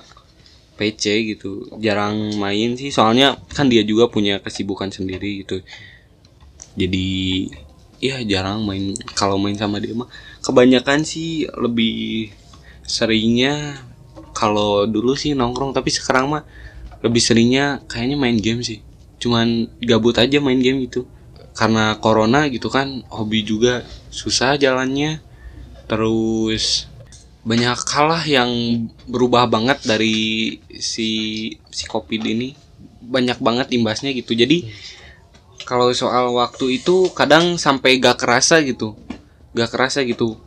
PC 0.79 1.35
gitu. 1.35 1.67
Jarang 1.83 2.39
main 2.39 2.79
sih 2.79 2.95
soalnya 2.95 3.35
kan 3.51 3.67
dia 3.67 3.83
juga 3.83 4.07
punya 4.07 4.39
kesibukan 4.39 4.95
sendiri 4.95 5.43
gitu. 5.43 5.67
Jadi 6.79 7.51
ya 7.99 8.23
jarang 8.23 8.63
main 8.63 8.95
kalau 9.19 9.41
main 9.41 9.57
sama 9.59 9.83
dia 9.83 9.97
mah 9.97 10.07
kebanyakan 10.45 11.03
sih 11.03 11.49
lebih 11.59 12.31
seringnya 12.87 13.83
kalau 14.31 14.87
dulu 14.87 15.19
sih 15.19 15.35
nongkrong 15.35 15.75
tapi 15.75 15.91
sekarang 15.91 16.31
mah 16.31 16.47
lebih 17.03 17.21
seringnya 17.21 17.83
kayaknya 17.91 18.17
main 18.17 18.39
game 18.39 18.63
sih. 18.63 18.81
Cuman 19.19 19.69
gabut 19.83 20.17
aja 20.17 20.39
main 20.39 20.63
game 20.63 20.87
gitu. 20.87 21.05
Karena 21.57 21.99
corona 21.99 22.47
gitu 22.49 22.71
kan 22.71 23.03
hobi 23.11 23.43
juga 23.43 23.83
susah 24.09 24.57
jalannya. 24.57 25.21
Terus 25.91 26.87
banyak 27.47 27.79
kalah 27.87 28.23
yang 28.27 28.51
berubah 29.07 29.47
banget 29.47 29.83
dari 29.85 30.59
si 30.79 31.09
si 31.69 31.85
covid 31.91 32.23
ini. 32.23 32.55
Banyak 33.07 33.43
banget 33.43 33.73
imbasnya 33.75 34.15
gitu. 34.15 34.33
Jadi 34.37 34.69
kalau 35.67 35.91
soal 35.97 36.31
waktu 36.37 36.79
itu 36.83 37.11
kadang 37.11 37.59
sampai 37.59 37.99
gak 37.99 38.23
kerasa 38.23 38.63
gitu. 38.63 38.95
Gak 39.57 39.73
kerasa 39.73 40.05
gitu 40.05 40.46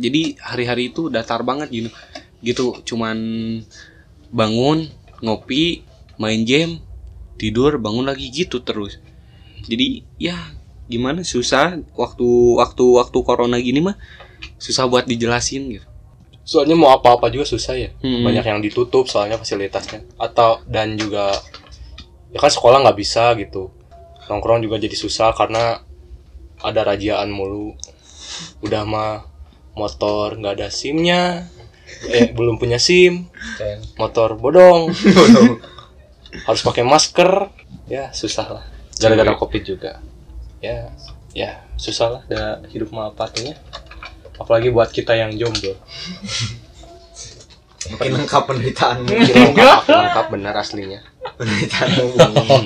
jadi 0.00 0.36
hari-hari 0.42 0.90
itu 0.90 1.08
datar 1.08 1.42
banget 1.46 1.70
gitu 1.70 1.90
gitu 2.44 2.64
cuman 2.84 3.16
bangun 4.34 4.90
ngopi 5.22 5.86
main 6.20 6.42
game 6.44 6.82
tidur 7.40 7.78
bangun 7.80 8.06
lagi 8.06 8.28
gitu 8.30 8.60
terus 8.60 9.00
jadi 9.64 10.04
ya 10.20 10.36
gimana 10.90 11.24
susah 11.24 11.80
waktu 11.96 12.28
waktu 12.60 12.84
waktu 12.84 13.18
corona 13.24 13.56
gini 13.56 13.80
mah 13.80 13.96
susah 14.60 14.84
buat 14.84 15.08
dijelasin 15.08 15.80
gitu 15.80 15.88
Soalnya 16.44 16.76
mau 16.76 16.92
apa-apa 16.92 17.32
juga 17.32 17.48
susah 17.48 17.72
ya. 17.72 17.90
Hmm. 18.04 18.20
Banyak 18.20 18.44
yang 18.44 18.60
ditutup 18.60 19.08
soalnya 19.08 19.40
fasilitasnya. 19.40 20.04
Atau 20.20 20.60
dan 20.68 21.00
juga 21.00 21.32
ya 22.30 22.38
kan 22.38 22.52
sekolah 22.52 22.84
nggak 22.84 22.98
bisa 23.00 23.32
gitu. 23.40 23.72
Nongkrong 24.28 24.60
juga 24.60 24.76
jadi 24.76 24.92
susah 24.92 25.32
karena 25.32 25.80
ada 26.60 26.80
rajaan 26.84 27.32
mulu. 27.32 27.72
Udah 28.60 28.84
mah 28.84 29.24
motor 29.74 30.38
nggak 30.38 30.54
ada 30.58 30.68
SIM-nya. 30.70 31.46
Eh 32.08 32.32
belum 32.32 32.58
punya 32.58 32.78
SIM. 32.80 33.28
Motor 34.00 34.34
bodong. 34.42 34.90
Harus 36.46 36.62
pakai 36.62 36.82
masker. 36.86 37.50
Ya 37.90 38.10
susah 38.14 38.60
lah. 38.60 38.64
Gara-gara 38.98 39.34
Covid 39.36 39.62
juga. 39.62 40.00
Ya 40.62 40.90
ya 41.34 41.66
susah 41.74 42.08
lah 42.14 42.22
da 42.30 42.62
hidup 42.70 42.94
mah 42.94 43.10
apa 43.10 43.28
tuh 43.30 43.52
ya. 43.52 43.56
Apalagi 44.38 44.70
buat 44.70 44.90
kita 44.90 45.14
yang 45.14 45.34
jomblo. 45.34 45.74
Makin 47.84 48.16
lengkap 48.16 48.42
penderitaanmu. 48.48 49.12
lengkap, 49.12 49.80
lengkap 49.92 50.26
benar 50.32 50.56
aslinya. 50.56 51.04
penderitaanmu. 51.36 52.16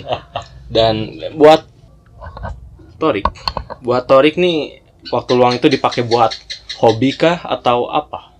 Dan 0.74 1.18
buat 1.34 1.66
Torik, 2.98 3.26
buat 3.82 4.06
Torik 4.10 4.38
nih 4.38 4.82
waktu 5.12 5.32
luang 5.36 5.56
itu 5.56 5.66
dipakai 5.68 6.04
buat 6.04 6.32
hobi 6.80 7.16
kah 7.16 7.40
atau 7.44 7.88
apa? 7.88 8.32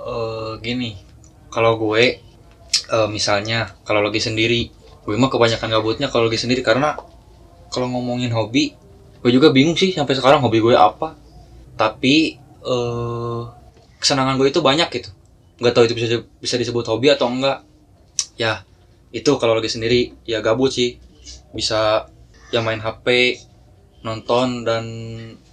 Eh, 0.00 0.52
gini, 0.62 0.96
kalau 1.52 1.78
gue 1.78 2.18
eh, 2.90 3.08
misalnya 3.10 3.74
kalau 3.86 4.02
lagi 4.02 4.18
sendiri, 4.18 4.70
gue 5.06 5.14
mah 5.16 5.30
kebanyakan 5.30 5.70
gabutnya 5.70 6.08
kalau 6.10 6.26
lagi 6.26 6.40
sendiri 6.40 6.62
karena 6.64 6.98
kalau 7.70 7.86
ngomongin 7.86 8.34
hobi, 8.34 8.74
gue 9.22 9.30
juga 9.30 9.54
bingung 9.54 9.78
sih 9.78 9.94
sampai 9.94 10.18
sekarang 10.18 10.42
hobi 10.42 10.58
gue 10.58 10.74
apa. 10.74 11.14
Tapi 11.78 12.36
eh 12.60 13.40
kesenangan 14.00 14.36
gue 14.40 14.48
itu 14.50 14.60
banyak 14.60 14.88
gitu. 14.90 15.10
Nggak 15.60 15.72
tahu 15.76 15.84
itu 15.86 15.94
bisa 15.96 16.06
bisa 16.40 16.54
disebut 16.56 16.84
hobi 16.88 17.12
atau 17.12 17.28
enggak. 17.28 17.62
Ya, 18.40 18.64
itu 19.12 19.36
kalau 19.36 19.52
lagi 19.56 19.68
sendiri 19.68 20.16
ya 20.24 20.40
gabut 20.40 20.72
sih. 20.72 20.98
Bisa 21.52 22.08
ya 22.50 22.60
main 22.64 22.80
HP, 22.82 23.38
nonton 24.02 24.64
dan 24.64 24.84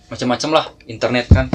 macam-macam 0.07 0.49
lah 0.51 0.65
internet 0.87 1.25
kan. 1.31 1.47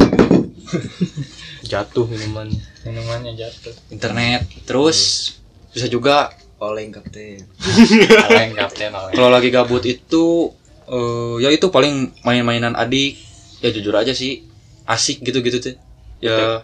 Jatuh 1.70 2.04
minuman. 2.08 2.48
Minumannya 2.82 3.38
jatuh. 3.38 3.70
internet 3.94 4.44
terus 4.66 5.30
bisa 5.70 5.86
juga 5.86 6.34
Oleng 6.62 6.94
kapten. 6.94 7.42
Kaleng 8.22 8.54
kapten 8.54 8.94
oleng. 8.94 9.14
kalau 9.18 9.30
lagi 9.34 9.50
gabut 9.50 9.82
itu 9.82 10.54
eh 10.86 11.42
ya 11.42 11.50
itu 11.50 11.74
paling 11.74 12.14
main-mainan 12.22 12.78
adik. 12.78 13.18
Ya 13.58 13.74
jujur 13.74 13.94
aja 13.98 14.14
sih 14.14 14.46
asik 14.86 15.26
gitu-gitu 15.26 15.58
tuh. 15.58 15.74
Ya 16.22 16.62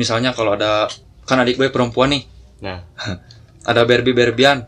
misalnya 0.00 0.32
kalau 0.32 0.56
ada 0.56 0.88
kan 1.28 1.44
adik 1.44 1.60
gue 1.60 1.68
perempuan 1.68 2.08
nih. 2.16 2.24
Nah, 2.64 2.80
ada 3.68 3.84
Barbie 3.84 4.16
Barbian 4.16 4.64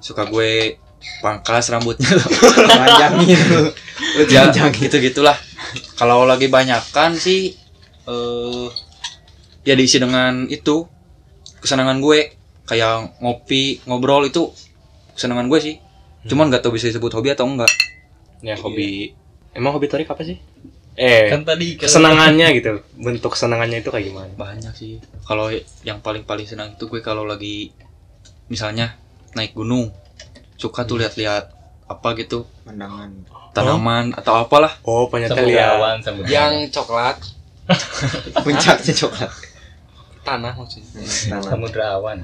suka 0.00 0.24
gue 0.28 0.80
pangkas 1.20 1.68
rambutnya 1.68 2.08
Panjangin 2.68 3.36
ya 4.32 4.48
gitu 4.72 4.96
gitulah 5.00 5.36
kalau 5.98 6.24
lagi 6.28 6.46
banyakan 6.48 7.16
sih 7.16 7.54
eh 8.04 8.66
ya 9.64 9.74
diisi 9.74 9.96
dengan 9.96 10.44
itu 10.52 10.84
kesenangan 11.64 11.98
gue 12.04 12.36
kayak 12.68 13.20
ngopi 13.20 13.80
ngobrol 13.88 14.28
itu 14.28 14.52
kesenangan 15.16 15.48
gue 15.48 15.60
sih 15.60 15.74
cuman 16.28 16.48
nggak 16.52 16.64
tahu 16.64 16.76
bisa 16.76 16.88
disebut 16.92 17.12
hobi 17.16 17.32
atau 17.32 17.48
enggak 17.48 17.72
ya 18.44 18.56
hobi. 18.60 19.16
Emang 19.56 19.72
hobi 19.72 19.86
Torik 19.88 20.10
apa 20.10 20.20
sih? 20.26 20.36
Eh, 20.98 21.30
Kan 21.30 21.46
tadi 21.46 21.78
kesenangannya 21.78 22.46
gitu. 22.58 22.82
Bentuk 22.98 23.34
kesenangannya 23.34 23.80
itu 23.80 23.88
kayak 23.88 24.10
gimana? 24.10 24.30
banyak 24.34 24.74
sih 24.76 25.00
kalau 25.24 25.48
yang 25.86 25.98
paling 26.04 26.26
paling 26.28 26.44
senang 26.44 26.76
itu 26.76 26.86
gue 26.90 27.00
kalau 27.00 27.24
lagi 27.24 27.72
misalnya 28.52 28.98
naik 29.32 29.56
gunung 29.56 29.90
suka 30.60 30.84
tuh 30.84 31.00
lihat-lihat 31.00 31.50
apa 31.86 32.08
gitu 32.14 32.48
Pandangan. 32.62 33.10
tanaman 33.50 34.10
atau 34.12 34.34
apalah 34.36 34.72
Oh. 34.82 35.04
Samuderawan, 35.06 36.00
samuderawan. 36.00 36.26
yang 36.26 36.52
coklat 36.68 37.16
Puncaknya 38.44 38.92
coklat. 38.94 39.30
tanah 40.20 40.52
maksudnya 40.54 41.04
Tanah. 41.30 41.44
Samuderawan. 41.44 42.18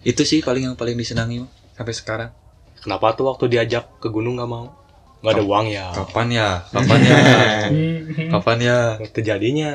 itu 0.00 0.22
sih 0.22 0.38
paling 0.38 0.64
yang 0.64 0.74
paling 0.74 0.94
disenangi 0.94 1.42
mah, 1.42 1.50
sampai 1.72 1.92
sekarang 1.92 2.30
Kenapa 2.76 3.10
tuh 3.12 3.26
waktu 3.26 3.48
diajak 3.48 3.98
ke 3.98 4.06
gunung 4.06 4.38
nggak 4.38 4.46
mau? 4.46 4.70
Nggak 5.18 5.32
ada 5.32 5.42
uang 5.42 5.66
ya. 5.66 5.86
kapan 5.90 6.28
ya 6.30 6.48
kapan 6.70 7.00
ya 7.02 7.18
kapan 8.32 8.58
ya 8.60 8.78
Terjadinya. 9.10 9.70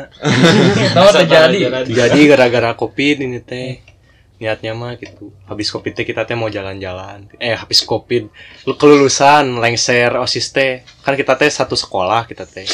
Tahu 0.95 1.09
terjadi. 1.13 1.59
Jadi 1.85 2.19
gara-gara 2.25 2.71
covid 2.71 3.19
ini 3.19 3.43
teh 3.43 3.83
niatnya 4.41 4.73
mah 4.73 4.97
gitu. 4.97 5.29
Habis 5.45 5.69
covid 5.69 5.93
teh 5.93 6.01
kita 6.01 6.25
teh 6.25 6.33
mau 6.33 6.49
jalan-jalan. 6.49 7.29
Eh 7.37 7.53
habis 7.53 7.85
covid 7.85 8.25
lu 8.65 8.73
kelulusan 8.73 9.61
lengser 9.61 10.17
osis 10.17 10.49
teh 10.49 10.81
kan 11.05 11.13
kita 11.13 11.37
teh 11.37 11.47
satu 11.47 11.77
sekolah 11.77 12.25
kita 12.25 12.49
teh. 12.49 12.65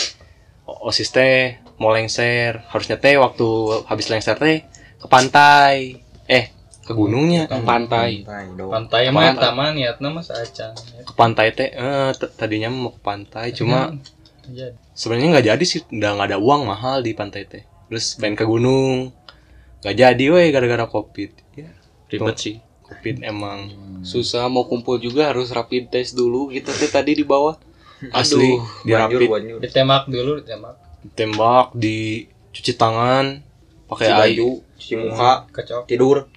O- 0.63 0.87
Osis 0.87 1.11
teh 1.11 1.59
mau 1.75 1.91
lengser 1.91 2.63
harusnya 2.71 2.95
teh 2.95 3.19
waktu 3.19 3.47
habis 3.85 4.07
lengser 4.07 4.39
teh 4.39 4.63
ke 4.97 5.07
pantai. 5.07 5.99
Eh 6.25 6.55
ke 6.87 6.95
gunungnya. 6.95 7.51
pantai 7.51 8.23
Pantai. 8.23 8.47
Pantai 8.55 9.01
mah 9.11 9.35
taman 9.35 9.75
niatna 9.75 10.07
mah 10.07 10.23
saacan. 10.23 10.71
Ke 11.03 11.11
pantai 11.11 11.51
teh 11.51 11.67
eh, 11.69 12.11
tadinya 12.39 12.71
mau 12.71 12.95
ke 12.95 13.01
pantai 13.03 13.51
cuma 13.51 13.91
Jadi. 14.47 14.71
sebenarnya 14.95 15.27
nggak 15.35 15.47
jadi 15.51 15.63
sih 15.67 15.83
udah 15.91 16.15
nggak 16.15 16.27
ada 16.31 16.39
uang 16.39 16.71
mahal 16.71 17.03
di 17.03 17.11
pantai 17.11 17.43
teh 17.43 17.67
terus 17.91 18.15
main 18.15 18.31
ke 18.31 18.47
gunung 18.47 19.11
nggak 19.83 19.95
jadi 19.99 20.25
weh 20.31 20.47
gara-gara 20.55 20.87
covid 20.87 21.35
ya 21.35 21.43
ribet 22.07 22.37
sih. 22.37 22.55
Covid 22.83 23.19
emang 23.21 23.67
susah. 24.01 24.47
Mau 24.47 24.63
kumpul 24.63 24.95
juga 24.97 25.27
harus 25.27 25.51
rapid 25.51 25.91
test 25.91 26.15
dulu 26.15 26.47
gitu 26.51 26.71
teh 26.71 26.87
tadi 26.87 27.13
di 27.13 27.23
bawah. 27.23 27.59
Asli 28.15 28.53
Aduh, 28.53 28.61
Banjur, 28.61 28.85
dirapit 28.85 29.27
banjur. 29.27 29.57
Ditembak 29.59 30.03
dulu, 30.07 30.31
ditembak. 30.39 30.75
tembak 31.15 31.67
dicuci 31.73 32.73
tangan 32.75 33.39
pakai 33.87 34.11
baju, 34.11 34.59
cuci 34.75 34.93
muka, 34.99 35.47
Kecok. 35.55 35.83
tidur. 35.87 36.17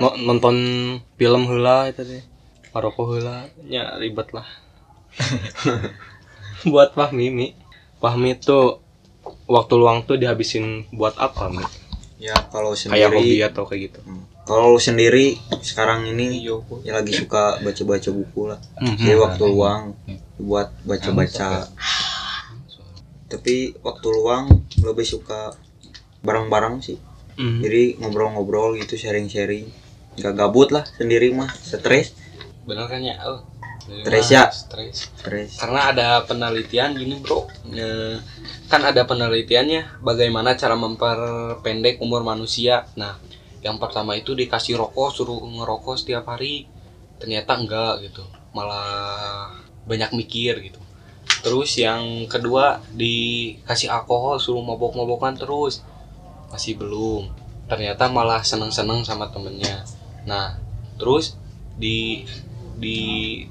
No- 0.00 0.16
nonton 0.16 0.56
film 1.20 1.42
hela 1.44 1.92
itu 1.92 2.00
teh 2.04 2.24
maroko 2.72 3.16
hela 3.16 3.48
ya 3.68 3.96
ribet 4.00 4.32
lah. 4.32 4.48
Buat 6.72 6.96
Fahmi 6.96 7.28
Mi. 7.28 7.46
Fahmi 8.00 8.36
tuh 8.36 8.80
waktu 9.44 9.74
luang 9.76 10.04
tuh 10.08 10.16
dihabisin 10.16 10.88
buat 10.88 11.14
apa 11.20 11.52
Mi? 11.52 11.64
Ya 12.24 12.32
kalau 12.48 12.72
kayak 12.72 13.12
hobi 13.12 13.36
sendiri, 13.36 13.44
atau 13.44 13.62
kayak 13.68 13.80
gitu 13.92 14.00
Hmm. 14.00 14.24
kalau 14.48 14.72
lu 14.72 14.80
sendiri 14.80 15.36
sekarang 15.60 16.08
ini 16.08 16.40
ya 16.80 16.92
lagi 16.96 17.12
suka 17.12 17.60
baca-baca 17.60 18.08
buku 18.08 18.40
lah. 18.48 18.60
Mhm. 18.80 18.96
Jadi 18.96 19.16
waktu 19.20 19.44
luang 19.44 19.82
buat 20.40 20.72
baca-baca. 20.88 21.68
Tapi 23.28 23.76
waktu 23.84 24.08
luang 24.08 24.48
lebih 24.80 25.04
suka 25.04 25.52
bareng-bareng 26.24 26.80
sih. 26.80 26.96
Mhm. 27.36 27.60
Jadi 27.60 27.82
ngobrol-ngobrol 28.00 28.80
gitu, 28.80 28.96
sharing-sharing. 28.96 29.68
Gak 30.16 30.32
gabut 30.32 30.72
lah 30.72 30.86
sendiri 30.96 31.28
mah, 31.34 31.50
stres, 31.52 32.14
bener 32.64 32.88
kan 32.88 33.02
ya 33.04 33.20
oh. 33.28 33.44
Stres 33.84 34.32
ya? 34.32 34.48
stres 34.48 35.12
stres. 35.12 35.60
karena 35.60 35.92
ada 35.92 36.08
penelitian 36.24 36.96
gini 36.96 37.20
bro. 37.20 37.44
Eh, 37.68 38.16
kan 38.72 38.80
ada 38.80 39.04
penelitiannya 39.04 40.00
bagaimana 40.00 40.56
cara 40.56 40.72
memperpendek 40.72 42.00
umur 42.00 42.24
manusia. 42.24 42.88
Nah 42.96 43.20
yang 43.60 43.76
pertama 43.76 44.16
itu 44.16 44.32
dikasih 44.32 44.80
rokok 44.80 45.08
suruh 45.12 45.40
ngerokok 45.44 46.00
setiap 46.00 46.24
hari. 46.32 46.64
Ternyata 47.20 47.60
enggak 47.60 48.08
gitu. 48.08 48.24
Malah 48.56 49.52
banyak 49.84 50.16
mikir 50.16 50.64
gitu. 50.64 50.80
Terus 51.44 51.76
yang 51.76 52.24
kedua 52.24 52.80
dikasih 52.96 53.92
alkohol 53.92 54.40
suruh 54.40 54.64
mabok-mabokan 54.64 55.36
terus. 55.36 55.84
Masih 56.48 56.80
belum. 56.80 57.28
Ternyata 57.68 58.08
malah 58.08 58.40
seneng-seneng 58.40 59.04
sama 59.04 59.28
temennya. 59.28 59.84
Nah 60.24 60.56
terus 60.96 61.36
di 61.76 62.24
di 62.74 62.98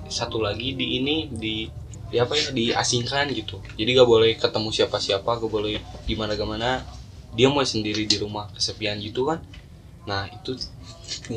satu 0.08 0.44
lagi 0.44 0.76
di 0.76 1.00
ini 1.00 1.32
di 1.32 1.68
di 2.14 2.18
apa 2.22 2.38
ya 2.38 2.54
diasingkan 2.54 3.34
gitu 3.34 3.58
jadi 3.74 4.04
gak 4.04 4.10
boleh 4.10 4.32
ketemu 4.38 4.70
siapa-siapa 4.70 5.26
gak 5.26 5.50
boleh 5.50 5.82
gimana 6.06 6.38
gimana 6.38 6.86
dia 7.34 7.50
mau 7.50 7.66
sendiri 7.66 8.06
di 8.06 8.22
rumah 8.22 8.52
kesepian 8.54 9.02
gitu 9.02 9.26
kan 9.26 9.42
nah 10.06 10.28
itu 10.30 10.54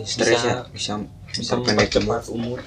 Stres 0.05 0.37
Bisa- 0.37 0.45
ya, 0.45 0.57
bisa 0.69 0.93
bisa 1.33 1.53
mempercepat 1.57 2.29
umur 2.29 2.61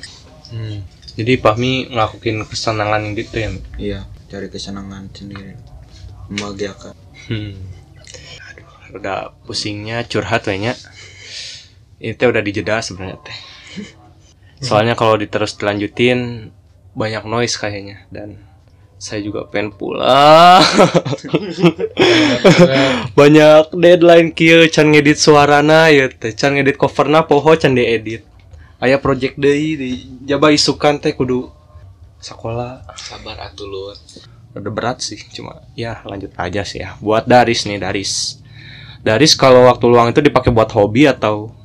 Hmm. 0.50 0.82
Jadi 1.14 1.38
Fahmi 1.38 1.94
ngelakuin 1.94 2.42
kesenangan 2.50 3.14
gitu 3.14 3.36
ya. 3.38 3.50
Iya, 3.78 4.00
cari 4.34 4.50
kesenangan 4.50 5.14
sendiri. 5.14 5.54
Membahagiakan. 6.26 6.94
Hmm. 7.30 7.54
Aduh, 8.50 8.98
udah 8.98 9.20
pusingnya 9.46 10.02
curhat 10.10 10.50
kayaknya. 10.50 10.74
Ini 12.02 12.18
teh 12.18 12.26
udah 12.26 12.42
dijeda 12.42 12.82
sebenarnya 12.82 13.22
teh. 13.22 13.38
Soalnya 14.60 15.00
kalau 15.00 15.16
diterus 15.16 15.56
dilanjutin 15.56 16.52
banyak 16.96 17.24
noise 17.24 17.56
kayaknya. 17.56 18.04
Dan 18.12 18.44
saya 19.00 19.24
juga 19.24 19.48
pengen 19.48 19.72
pulang. 19.72 20.60
banyak 23.20 23.72
deadline 23.72 24.36
kieu 24.36 24.68
can 24.68 24.92
ngedit 24.92 25.16
suarana 25.16 25.88
ya 25.88 26.12
teh, 26.12 26.36
can 26.36 26.60
ngedit 26.60 26.76
coverna 26.76 27.24
poho 27.24 27.56
can 27.56 27.72
diedit. 27.72 28.28
Aya 28.80 29.00
project 29.00 29.40
deui 29.40 29.80
di 29.80 29.90
jaba 30.28 30.52
isukan 30.52 31.00
teh 31.00 31.16
kudu 31.16 31.48
sekolah. 32.20 32.84
Sabar 33.00 33.40
atuh 33.40 33.68
lur. 33.68 33.96
Udah 34.52 34.74
berat 34.74 35.00
sih 35.00 35.24
cuma 35.32 35.64
ya 35.80 36.04
lanjut 36.04 36.36
aja 36.36 36.68
sih 36.68 36.84
ya. 36.84 37.00
Buat 37.00 37.32
Daris 37.32 37.64
nih 37.64 37.80
Daris. 37.80 38.44
Daris 39.00 39.40
kalau 39.40 39.72
waktu 39.72 39.88
luang 39.88 40.12
itu 40.12 40.20
dipakai 40.20 40.52
buat 40.52 40.68
hobi 40.76 41.08
atau 41.08 41.56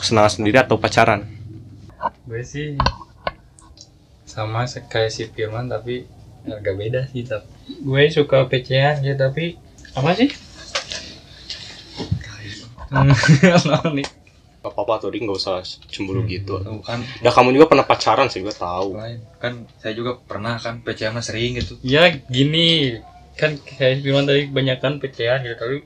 kesenangan 0.00 0.40
sendiri 0.40 0.64
atau 0.64 0.80
pacaran 0.80 1.39
Gue 2.24 2.42
sih 2.44 2.78
sama 4.28 4.62
kayak 4.66 5.10
si 5.10 5.26
Firman 5.26 5.66
tapi 5.66 6.06
agak 6.46 6.74
beda 6.78 7.00
sih 7.10 7.26
tapi 7.26 7.50
gue 7.68 8.02
suka 8.10 8.46
PC-an 8.46 9.02
ya 9.02 9.14
tapi 9.18 9.58
apa 9.94 10.10
sih? 10.14 10.30
Hmm, 12.90 13.14
apa 13.78 13.90
nih? 13.94 14.06
gak 14.60 14.76
apa-apa 14.76 15.08
tuh 15.08 15.08
Ring 15.08 15.24
gak 15.24 15.40
usah 15.40 15.64
cemburu 15.88 16.20
gitu. 16.28 16.60
Tuh, 16.60 16.84
kan. 16.84 17.00
Udah 17.24 17.32
kamu 17.32 17.56
juga 17.56 17.66
pernah 17.72 17.86
pacaran 17.88 18.28
sih 18.28 18.44
gue 18.44 18.52
tahu. 18.52 18.92
Lain. 18.92 19.24
Kan 19.40 19.64
saya 19.80 19.96
juga 19.96 20.20
pernah 20.20 20.60
kan 20.60 20.84
PCM 20.84 21.16
-nya 21.16 21.22
sering 21.24 21.56
gitu. 21.56 21.80
Ya 21.80 22.12
gini. 22.28 23.00
Kan 23.40 23.56
kayak 23.56 24.04
Firman 24.04 24.28
tadi 24.28 24.52
kebanyakan 24.52 25.00
PC-an 25.00 25.48
gitu 25.48 25.56
tapi 25.56 25.76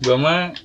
gue 0.00 0.16
mah 0.16 0.56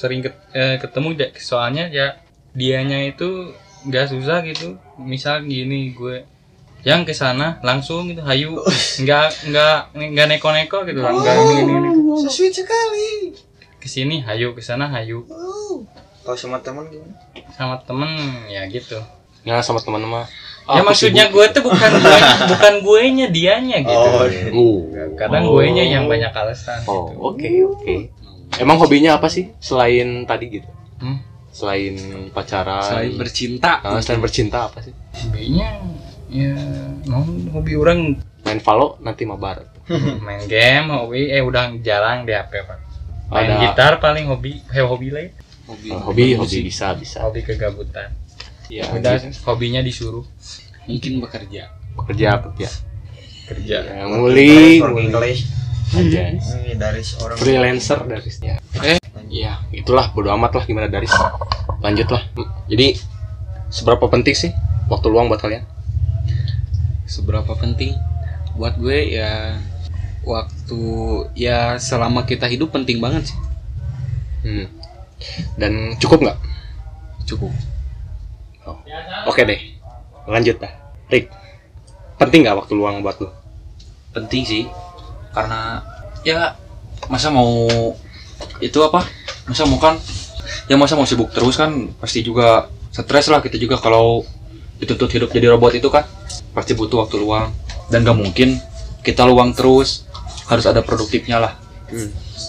sering 0.00 0.22
ket- 0.22 0.46
eh, 0.54 0.76
ketemu 0.78 1.08
deh 1.18 1.30
soalnya 1.42 1.90
ya 1.90 2.22
dianya 2.54 3.02
itu 3.04 3.50
nggak 3.86 4.06
susah 4.12 4.42
gitu. 4.44 4.76
Misal 5.00 5.44
gini 5.44 5.94
gue 5.94 6.24
yang 6.80 7.04
ke 7.04 7.12
sana 7.12 7.60
langsung 7.60 8.08
gitu 8.08 8.24
hayu. 8.24 8.56
Nggak 9.04 9.52
nggak 9.52 9.76
nggak 9.96 10.26
neko-neko 10.36 10.84
gitu 10.88 11.00
lah 11.04 11.12
nggak 11.12 11.34
ini 11.36 11.54
ini, 11.64 11.72
ini. 11.76 11.90
Sweet 12.28 12.54
sekali. 12.64 13.36
ke 13.80 13.88
sini 13.88 14.20
hayu 14.20 14.52
ke 14.52 14.60
sana 14.60 14.92
hayu. 14.92 15.24
Kalau 16.20 16.36
sama 16.36 16.60
teman 16.60 16.84
gimana? 16.92 17.16
sama 17.56 17.80
temen 17.80 18.12
ya 18.48 18.68
gitu. 18.68 19.00
Ya 19.44 19.60
sama 19.64 19.80
teman 19.80 20.04
mah. 20.04 20.28
Ya 20.68 20.84
maksudnya 20.84 21.32
gue 21.32 21.46
tuh 21.50 21.64
bukan 21.64 21.92
gue 21.96 22.18
bukan 22.52 22.74
gue 22.84 23.00
nya 23.16 23.26
dianya 23.32 23.78
gitu. 23.80 24.08
Gue 24.52 25.12
kadang 25.16 25.48
gue 25.48 25.64
nya 25.72 25.84
yang 25.84 26.04
banyak 26.06 26.32
alasan 26.32 26.84
oh 26.84 27.08
gitu. 27.08 27.16
oke 27.20 27.50
oke. 27.72 27.94
Emang 28.60 28.76
hobinya 28.76 29.16
apa 29.16 29.32
sih 29.32 29.48
selain 29.62 30.28
tadi 30.28 30.60
gitu? 30.60 30.68
Hmm? 31.00 31.18
Selain 31.50 31.94
pacaran. 32.30 32.82
Selain 32.82 33.12
bercinta 33.14 33.80
Ah, 33.80 33.98
selain 33.98 34.18
bercinta 34.18 34.66
apa 34.66 34.80
sih? 34.80 34.94
Hobinya 35.20 35.68
ya 36.26 36.54
non 37.04 37.50
hobi 37.50 37.74
orang. 37.74 38.16
Main 38.40 38.56
Valo 38.58 38.96
nanti 38.98 39.22
mabar 39.24 39.68
main 40.24 40.46
game 40.46 40.88
hobi. 40.88 41.28
Eh 41.28 41.38
udah 41.38 41.76
jarang 41.78 42.24
di 42.24 42.32
HP 42.32 42.52
pak. 42.62 42.78
Main 43.28 43.46
Ada- 43.48 43.60
gitar 43.62 43.92
paling 43.98 44.26
hobi 44.26 44.62
eh, 44.64 44.80
hobi 44.80 45.08
lain 45.08 45.30
hobi 45.66 45.88
Oh, 45.90 46.00
hobi 46.08 46.34
hobi 46.34 46.58
bisa 46.62 46.94
bisa. 46.94 47.22
Hobi 47.22 47.42
kegabutan. 47.42 48.10
Ya 48.70 48.86
udah 48.88 49.18
gitu. 49.18 49.34
hobinya 49.44 49.78
disuruh. 49.80 50.24
Mungkin 50.86 51.20
bekerja. 51.20 51.68
Kerja 52.00 52.30
kerja 52.40 52.68
kerja. 53.46 53.76
Ya, 53.82 54.06
nguli 54.06 54.78
Orang 54.78 54.98
English. 55.02 55.42
aja 55.90 56.30
Ini 56.30 56.78
dari 56.78 57.02
seorang 57.02 57.34
freelancer 57.34 57.98
Daris 58.06 58.38
ya 58.38 58.62
ya 59.30 59.62
itulah 59.70 60.10
bodo 60.10 60.34
amat 60.34 60.58
lah 60.58 60.64
gimana 60.66 60.90
Daris. 60.90 61.14
Lanjut 61.80 62.10
lah. 62.10 62.26
Jadi 62.66 62.98
seberapa 63.70 64.10
penting 64.10 64.34
sih 64.34 64.50
waktu 64.90 65.06
luang 65.06 65.30
buat 65.30 65.38
kalian? 65.38 65.62
Seberapa 67.06 67.54
penting? 67.54 67.94
Buat 68.58 68.76
gue 68.82 69.14
ya 69.14 69.56
waktu 70.26 70.82
ya 71.38 71.78
selama 71.78 72.26
kita 72.26 72.50
hidup 72.50 72.74
penting 72.74 72.98
banget 72.98 73.32
sih. 73.32 73.38
Hmm. 74.40 74.66
dan 75.60 75.94
cukup 76.00 76.24
nggak? 76.24 76.38
Cukup. 77.28 77.52
Oke 79.28 79.46
deh 79.46 79.60
lanjut 80.26 80.58
dah. 80.58 80.72
Rick 81.10 81.30
penting 82.20 82.44
nggak 82.44 82.56
waktu 82.56 82.72
luang 82.76 83.00
buat 83.00 83.16
lu? 83.20 83.28
Penting 84.12 84.42
sih 84.44 84.64
karena 85.30 85.84
ya 86.26 86.58
masa 87.06 87.30
mau 87.30 87.68
itu 88.60 88.78
apa 88.84 89.04
masa 89.48 89.64
mau 89.66 89.80
kan 89.80 89.96
ya 90.68 90.76
masa 90.76 90.94
mau 90.94 91.08
sibuk 91.08 91.32
terus 91.32 91.56
kan 91.56 91.90
pasti 91.98 92.22
juga 92.22 92.68
stres 92.90 93.30
lah 93.30 93.40
kita 93.40 93.56
juga 93.56 93.80
kalau 93.80 94.22
dituntut 94.80 95.10
hidup 95.12 95.28
jadi 95.32 95.52
robot 95.52 95.76
itu 95.76 95.88
kan 95.92 96.04
pasti 96.56 96.74
butuh 96.74 97.04
waktu 97.06 97.20
luang 97.20 97.52
dan 97.92 98.06
gak 98.06 98.16
mungkin 98.16 98.56
kita 99.04 99.26
luang 99.28 99.52
terus 99.52 100.06
harus 100.48 100.64
ada 100.66 100.80
produktifnya 100.84 101.38
lah 101.38 101.52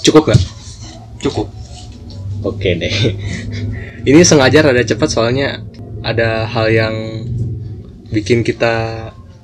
Cukup 0.02 0.32
gak? 0.32 0.42
cukup 1.22 1.50
Oke 2.42 2.74
deh. 2.74 2.90
Ini 4.10 4.26
sengaja 4.26 4.66
rada 4.66 4.82
cepat 4.82 5.14
soalnya 5.14 5.62
ada 6.02 6.50
hal 6.50 6.74
yang 6.74 6.96
bikin 8.10 8.42
kita 8.42 8.74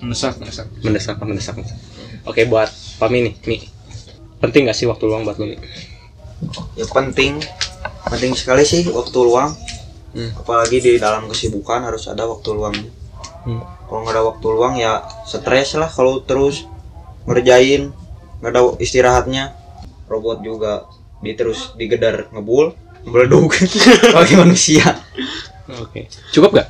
mendesak 0.01 0.41
mendesak 0.41 0.65
mendesak 0.81 1.15
mendesak. 1.21 1.53
mendesak. 1.61 1.77
Oke 2.25 2.49
buat 2.49 2.69
Pami 2.97 3.29
nih, 3.29 3.33
nih 3.45 3.61
penting 4.41 4.65
gak 4.65 4.73
sih 4.73 4.89
waktu 4.89 5.05
luang 5.05 5.21
buat 5.21 5.37
lu 5.37 5.53
nih? 5.53 5.61
Ya 6.73 6.85
penting 6.87 7.41
penting 8.07 8.33
sekali 8.33 8.63
sih 8.63 8.85
waktu 8.89 9.17
luang 9.19 9.51
Hmm. 10.07 10.33
apalagi 10.33 10.81
di 10.81 10.97
dalam 10.97 11.29
kesibukan 11.29 11.83
harus 11.83 12.07
ada 12.07 12.25
waktu 12.25 12.49
luangnya 12.49 12.89
Hmm. 13.45 13.61
kalau 13.85 14.01
nggak 14.01 14.15
ada 14.15 14.23
waktu 14.25 14.47
luang 14.49 14.73
ya 14.75 14.93
stres 15.23 15.75
lah 15.75 15.85
kalau 15.87 16.19
terus 16.19 16.65
ngerjain 17.23 17.91
nggak 18.39 18.49
ada 18.49 18.61
istirahatnya 18.77 19.53
robot 20.07 20.41
juga 20.41 20.87
di 21.19 21.31
terus 21.31 21.75
digedar 21.75 22.31
ngebul 22.31 22.73
meleduk 23.03 23.51
bagi 24.15 24.35
manusia 24.35 24.95
Oke. 25.67 26.07
Cukup 26.31 26.55
gak? 26.55 26.67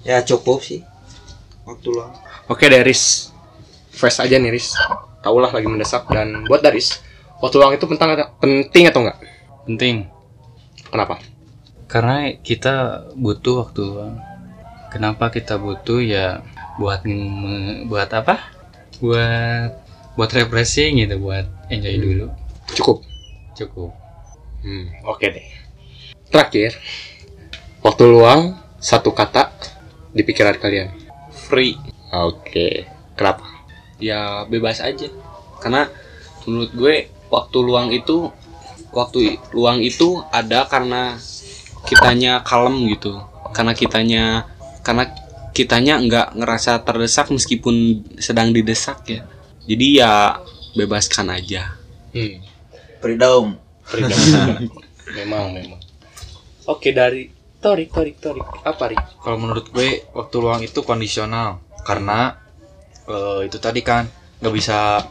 ya 0.00 0.22
cukup 0.22 0.62
sih 0.62 0.80
waktu 1.62 1.90
luang 1.90 2.14
Oke 2.46 2.66
Daris, 2.66 3.30
fresh 3.90 4.18
aja 4.18 4.34
nih 4.34 4.50
Riz. 4.50 4.74
Taulah 5.20 5.50
lagi 5.50 5.70
mendesak 5.70 6.02
dan 6.08 6.42
buat 6.46 6.58
Daris, 6.58 6.98
waktu 7.40 7.56
luang 7.56 7.72
itu 7.74 7.84
penting 7.84 8.08
atau 8.14 8.28
penting 8.38 8.84
atau 8.88 9.00
enggak? 9.04 9.18
penting 9.66 9.96
Kenapa? 10.90 11.18
karena 11.90 12.34
kita 12.38 13.06
butuh 13.18 13.66
waktu 13.66 13.80
luang 13.82 14.14
kenapa 14.94 15.30
kita 15.30 15.58
butuh 15.58 15.98
ya 15.98 16.44
buat 16.78 17.02
buat 17.90 18.10
apa 18.14 18.38
buat 19.02 19.70
buat 20.14 20.30
refreshing 20.30 21.02
gitu 21.02 21.18
buat 21.18 21.46
enjoy 21.66 21.96
dulu 21.98 22.26
Cukup. 22.76 23.02
cukup 23.56 23.90
Hmm, 24.60 24.92
oke 25.08 25.24
deh. 25.24 25.48
Terakhir, 26.28 26.76
waktu 27.80 28.04
luang 28.04 28.60
satu 28.76 29.08
kata 29.16 29.48
di 30.12 30.20
pikiran 30.20 30.60
kalian. 30.60 30.92
free 31.48 31.80
Oke. 32.12 32.84
Kenapa? 33.16 33.48
ya 33.96 34.44
bebas 34.44 34.84
aja 34.84 35.08
karena 35.64 35.88
menurut 36.44 36.72
gue 36.76 36.96
waktu 37.30 37.58
luang 37.62 37.94
itu 37.94 38.28
waktu 38.90 39.38
luang 39.54 39.78
itu 39.80 40.20
ada 40.34 40.66
karena 40.66 41.16
kitanya 41.86 42.42
kalem 42.42 42.90
gitu 42.90 43.22
karena 43.54 43.72
kitanya 43.72 44.24
karena 44.82 45.04
kitanya 45.54 45.94
nggak 46.02 46.28
ngerasa 46.38 46.82
terdesak 46.82 47.30
meskipun 47.30 48.04
sedang 48.18 48.50
didesak 48.50 49.02
ya 49.06 49.22
jadi 49.64 49.86
ya 50.04 50.12
bebaskan 50.74 51.30
aja 51.34 51.78
Hmm. 52.10 52.42
freedom 52.98 53.54
Freedom. 53.90 54.18
memang, 55.18 55.50
memang. 55.50 55.80
Oke 56.66 56.94
dari 56.94 57.26
Torik, 57.58 57.90
Torik, 57.90 58.22
Torik. 58.22 58.46
Apa 58.62 58.86
Rik? 58.86 59.02
kalau 59.20 59.36
menurut 59.36 59.66
gue 59.74 60.06
waktu 60.14 60.36
luang 60.38 60.62
itu 60.62 60.80
kondisional 60.86 61.58
karena 61.82 62.38
eh, 63.10 63.50
itu 63.50 63.58
tadi 63.58 63.82
kan 63.82 64.06
nggak 64.38 64.54
bisa 64.54 65.02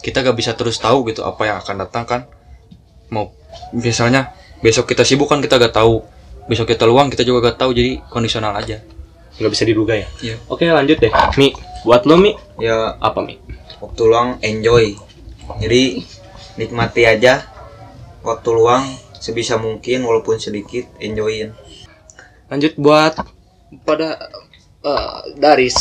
kita 0.00 0.24
nggak 0.24 0.36
bisa 0.36 0.52
terus 0.56 0.76
tahu 0.80 1.08
gitu 1.08 1.24
apa 1.24 1.42
yang 1.46 1.56
akan 1.60 1.76
datang 1.86 2.04
kan 2.04 2.20
mau 3.12 3.32
misalnya 3.72 4.34
besok 4.60 4.90
kita 4.90 5.06
sibuk 5.06 5.30
kan 5.30 5.38
kita 5.38 5.60
gak 5.60 5.74
tahu 5.76 6.02
besok 6.50 6.72
kita 6.74 6.84
luang 6.88 7.12
kita 7.12 7.22
juga 7.22 7.52
gak 7.52 7.58
tahu 7.60 7.70
jadi 7.76 8.02
kondisional 8.10 8.56
aja 8.56 8.82
Nggak 9.36 9.52
bisa 9.52 9.68
diduga 9.68 9.92
ya? 9.92 10.08
Iya. 10.24 10.36
Oke 10.48 10.64
lanjut 10.64 10.96
deh. 10.96 11.12
Mi, 11.36 11.52
buat 11.84 12.08
lo 12.08 12.16
Mi, 12.16 12.32
ya 12.56 12.96
apa 12.96 13.20
Mi? 13.20 13.36
waktu 13.80 14.02
luang 14.08 14.40
enjoy 14.40 14.96
jadi 15.60 16.00
nikmati 16.56 17.04
aja 17.04 17.44
waktu 18.24 18.48
luang 18.56 18.84
sebisa 19.20 19.60
mungkin 19.60 20.04
walaupun 20.04 20.40
sedikit 20.40 20.88
enjoyin 21.00 21.52
Lanjut 22.46 22.78
buat 22.78 23.18
pada 23.82 24.30
eh, 24.86 25.18
Daris. 25.34 25.76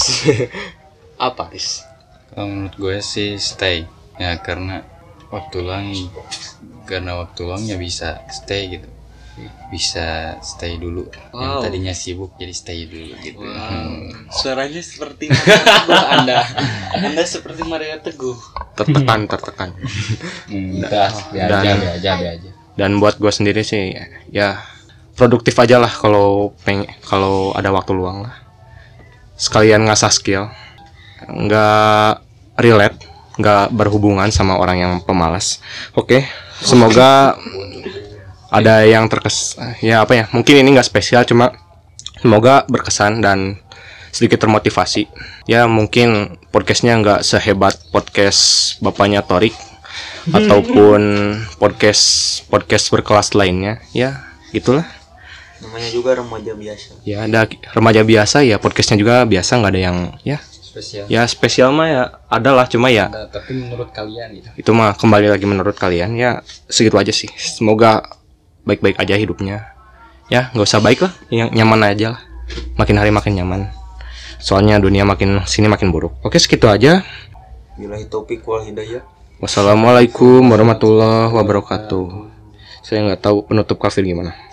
apa 1.28 1.48
kalau 2.36 2.48
menurut 2.52 2.76
gue 2.76 2.98
sih 3.00 3.40
stay 3.40 3.88
ya 4.16 4.40
karena 4.40 4.82
waktu 5.28 5.58
luang 5.60 5.92
karena 6.84 7.18
waktu 7.18 7.40
luangnya 7.44 7.76
bisa 7.76 8.24
stay 8.30 8.72
gitu 8.72 8.88
bisa 9.68 10.40
stay 10.40 10.80
dulu 10.80 11.12
yang 11.34 11.60
Wow. 11.60 11.60
tadinya 11.60 11.92
sibuk 11.92 12.32
jadi 12.36 12.56
stay 12.56 12.88
dulu 12.88 13.12
gitu 13.20 13.44
Hmm. 13.44 14.32
Suaranya 14.32 14.80
seperti 14.80 15.28
Teguh 15.28 15.92
Anda. 15.92 16.40
Anda 16.96 17.24
seperti 17.26 17.62
Mario 17.62 18.00
Teguh. 18.00 18.38
Tertekan, 18.74 19.28
tertekan. 19.28 19.70
Hmm, 20.48 20.80
udah 20.80 21.12
biar 21.30 21.48
Dan- 21.50 21.60
aja 21.62 21.74
biar 21.76 21.94
aja 21.94 22.12
biar 22.16 22.34
aja 22.34 22.50
Dan 22.76 23.00
buat 23.00 23.16
gue 23.16 23.28
sendiri 23.30 23.60
sih, 23.62 23.92
ya 24.30 24.64
produktif 25.14 25.56
aja 25.58 25.80
lah 25.80 25.88
kalau 25.90 26.56
peng 26.62 26.84
kalau 27.02 27.52
ada 27.52 27.72
waktu 27.72 27.92
luang 27.92 28.24
lah. 28.24 28.36
Sekalian 29.34 29.84
ngasah 29.84 30.12
skill, 30.12 30.48
nggak 31.26 32.24
relate, 32.58 33.00
nggak 33.36 33.76
berhubungan 33.76 34.32
sama 34.32 34.56
orang 34.56 34.78
yang 34.80 34.94
pemalas. 35.04 35.60
Oke, 35.96 36.24
semoga 36.64 37.36
ada 38.48 38.88
yang 38.88 39.12
terkes, 39.12 39.60
ya 39.84 40.04
apa 40.08 40.14
ya? 40.16 40.24
Mungkin 40.32 40.64
ini 40.64 40.76
nggak 40.76 40.88
spesial, 40.88 41.28
cuma 41.28 41.52
semoga 42.24 42.64
berkesan 42.72 43.20
dan 43.20 43.60
sedikit 44.16 44.48
termotivasi. 44.48 45.12
Ya 45.44 45.68
mungkin 45.68 46.40
podcastnya 46.56 46.96
nggak 46.96 47.28
sehebat 47.28 47.76
podcast 47.92 48.76
bapaknya 48.80 49.20
Torik 49.20 49.52
ataupun 50.38 51.02
podcast 51.60 52.04
podcast 52.48 52.88
berkelas 52.96 53.36
lainnya. 53.36 53.84
Ya 53.92 54.24
gitulah. 54.56 54.88
namanya 55.56 55.88
juga 55.88 56.20
remaja 56.20 56.52
biasa 56.52 57.00
Ya 57.08 57.26
ada 57.26 57.48
remaja 57.72 58.04
biasa 58.04 58.44
ya 58.44 58.60
podcastnya 58.60 59.00
juga 59.00 59.24
biasa 59.24 59.56
nggak 59.56 59.72
ada 59.72 59.82
yang 59.82 59.98
ya 60.28 60.38
spesial 60.76 61.06
ya 61.08 61.24
spesial 61.24 61.72
mah 61.72 61.88
ya 61.88 62.04
ada 62.28 62.52
lah 62.52 62.68
cuma 62.68 62.92
ya 62.92 63.08
Nah, 63.08 63.32
tapi 63.32 63.56
menurut 63.56 63.96
kalian 63.96 64.28
gitu 64.36 64.50
itu 64.60 64.72
mah 64.76 64.92
kembali 65.00 65.32
lagi 65.32 65.48
menurut 65.48 65.80
kalian 65.80 66.20
ya 66.20 66.44
segitu 66.68 67.00
aja 67.00 67.16
sih. 67.16 67.32
Semoga 67.40 68.04
baik-baik 68.68 69.00
aja 69.00 69.16
hidupnya. 69.16 69.72
Ya 70.28 70.52
nggak 70.52 70.68
usah 70.68 70.82
baik 70.84 71.06
lah, 71.06 71.14
yang 71.32 71.54
nyaman 71.54 71.86
aja 71.86 72.18
lah. 72.18 72.22
Makin 72.76 72.96
hari 72.98 73.14
makin 73.14 73.40
nyaman. 73.40 73.72
Soalnya 74.42 74.82
dunia 74.84 75.08
makin 75.08 75.46
sini 75.48 75.72
makin 75.72 75.96
buruk. 75.96 76.20
Oke 76.26 76.42
segitu 76.42 76.68
aja. 76.68 77.06
bila 77.76 78.00
topik 78.08 78.40
wal 78.48 78.64
hidayah 78.64 79.04
Wassalamualaikum 79.40 80.44
warahmatullahi 80.48 81.32
wabarakatuh. 81.32 82.08
Saya 82.84 83.04
nggak 83.04 83.22
tahu 83.24 83.48
penutup 83.48 83.80
kafir 83.80 84.04
gimana. 84.04 84.36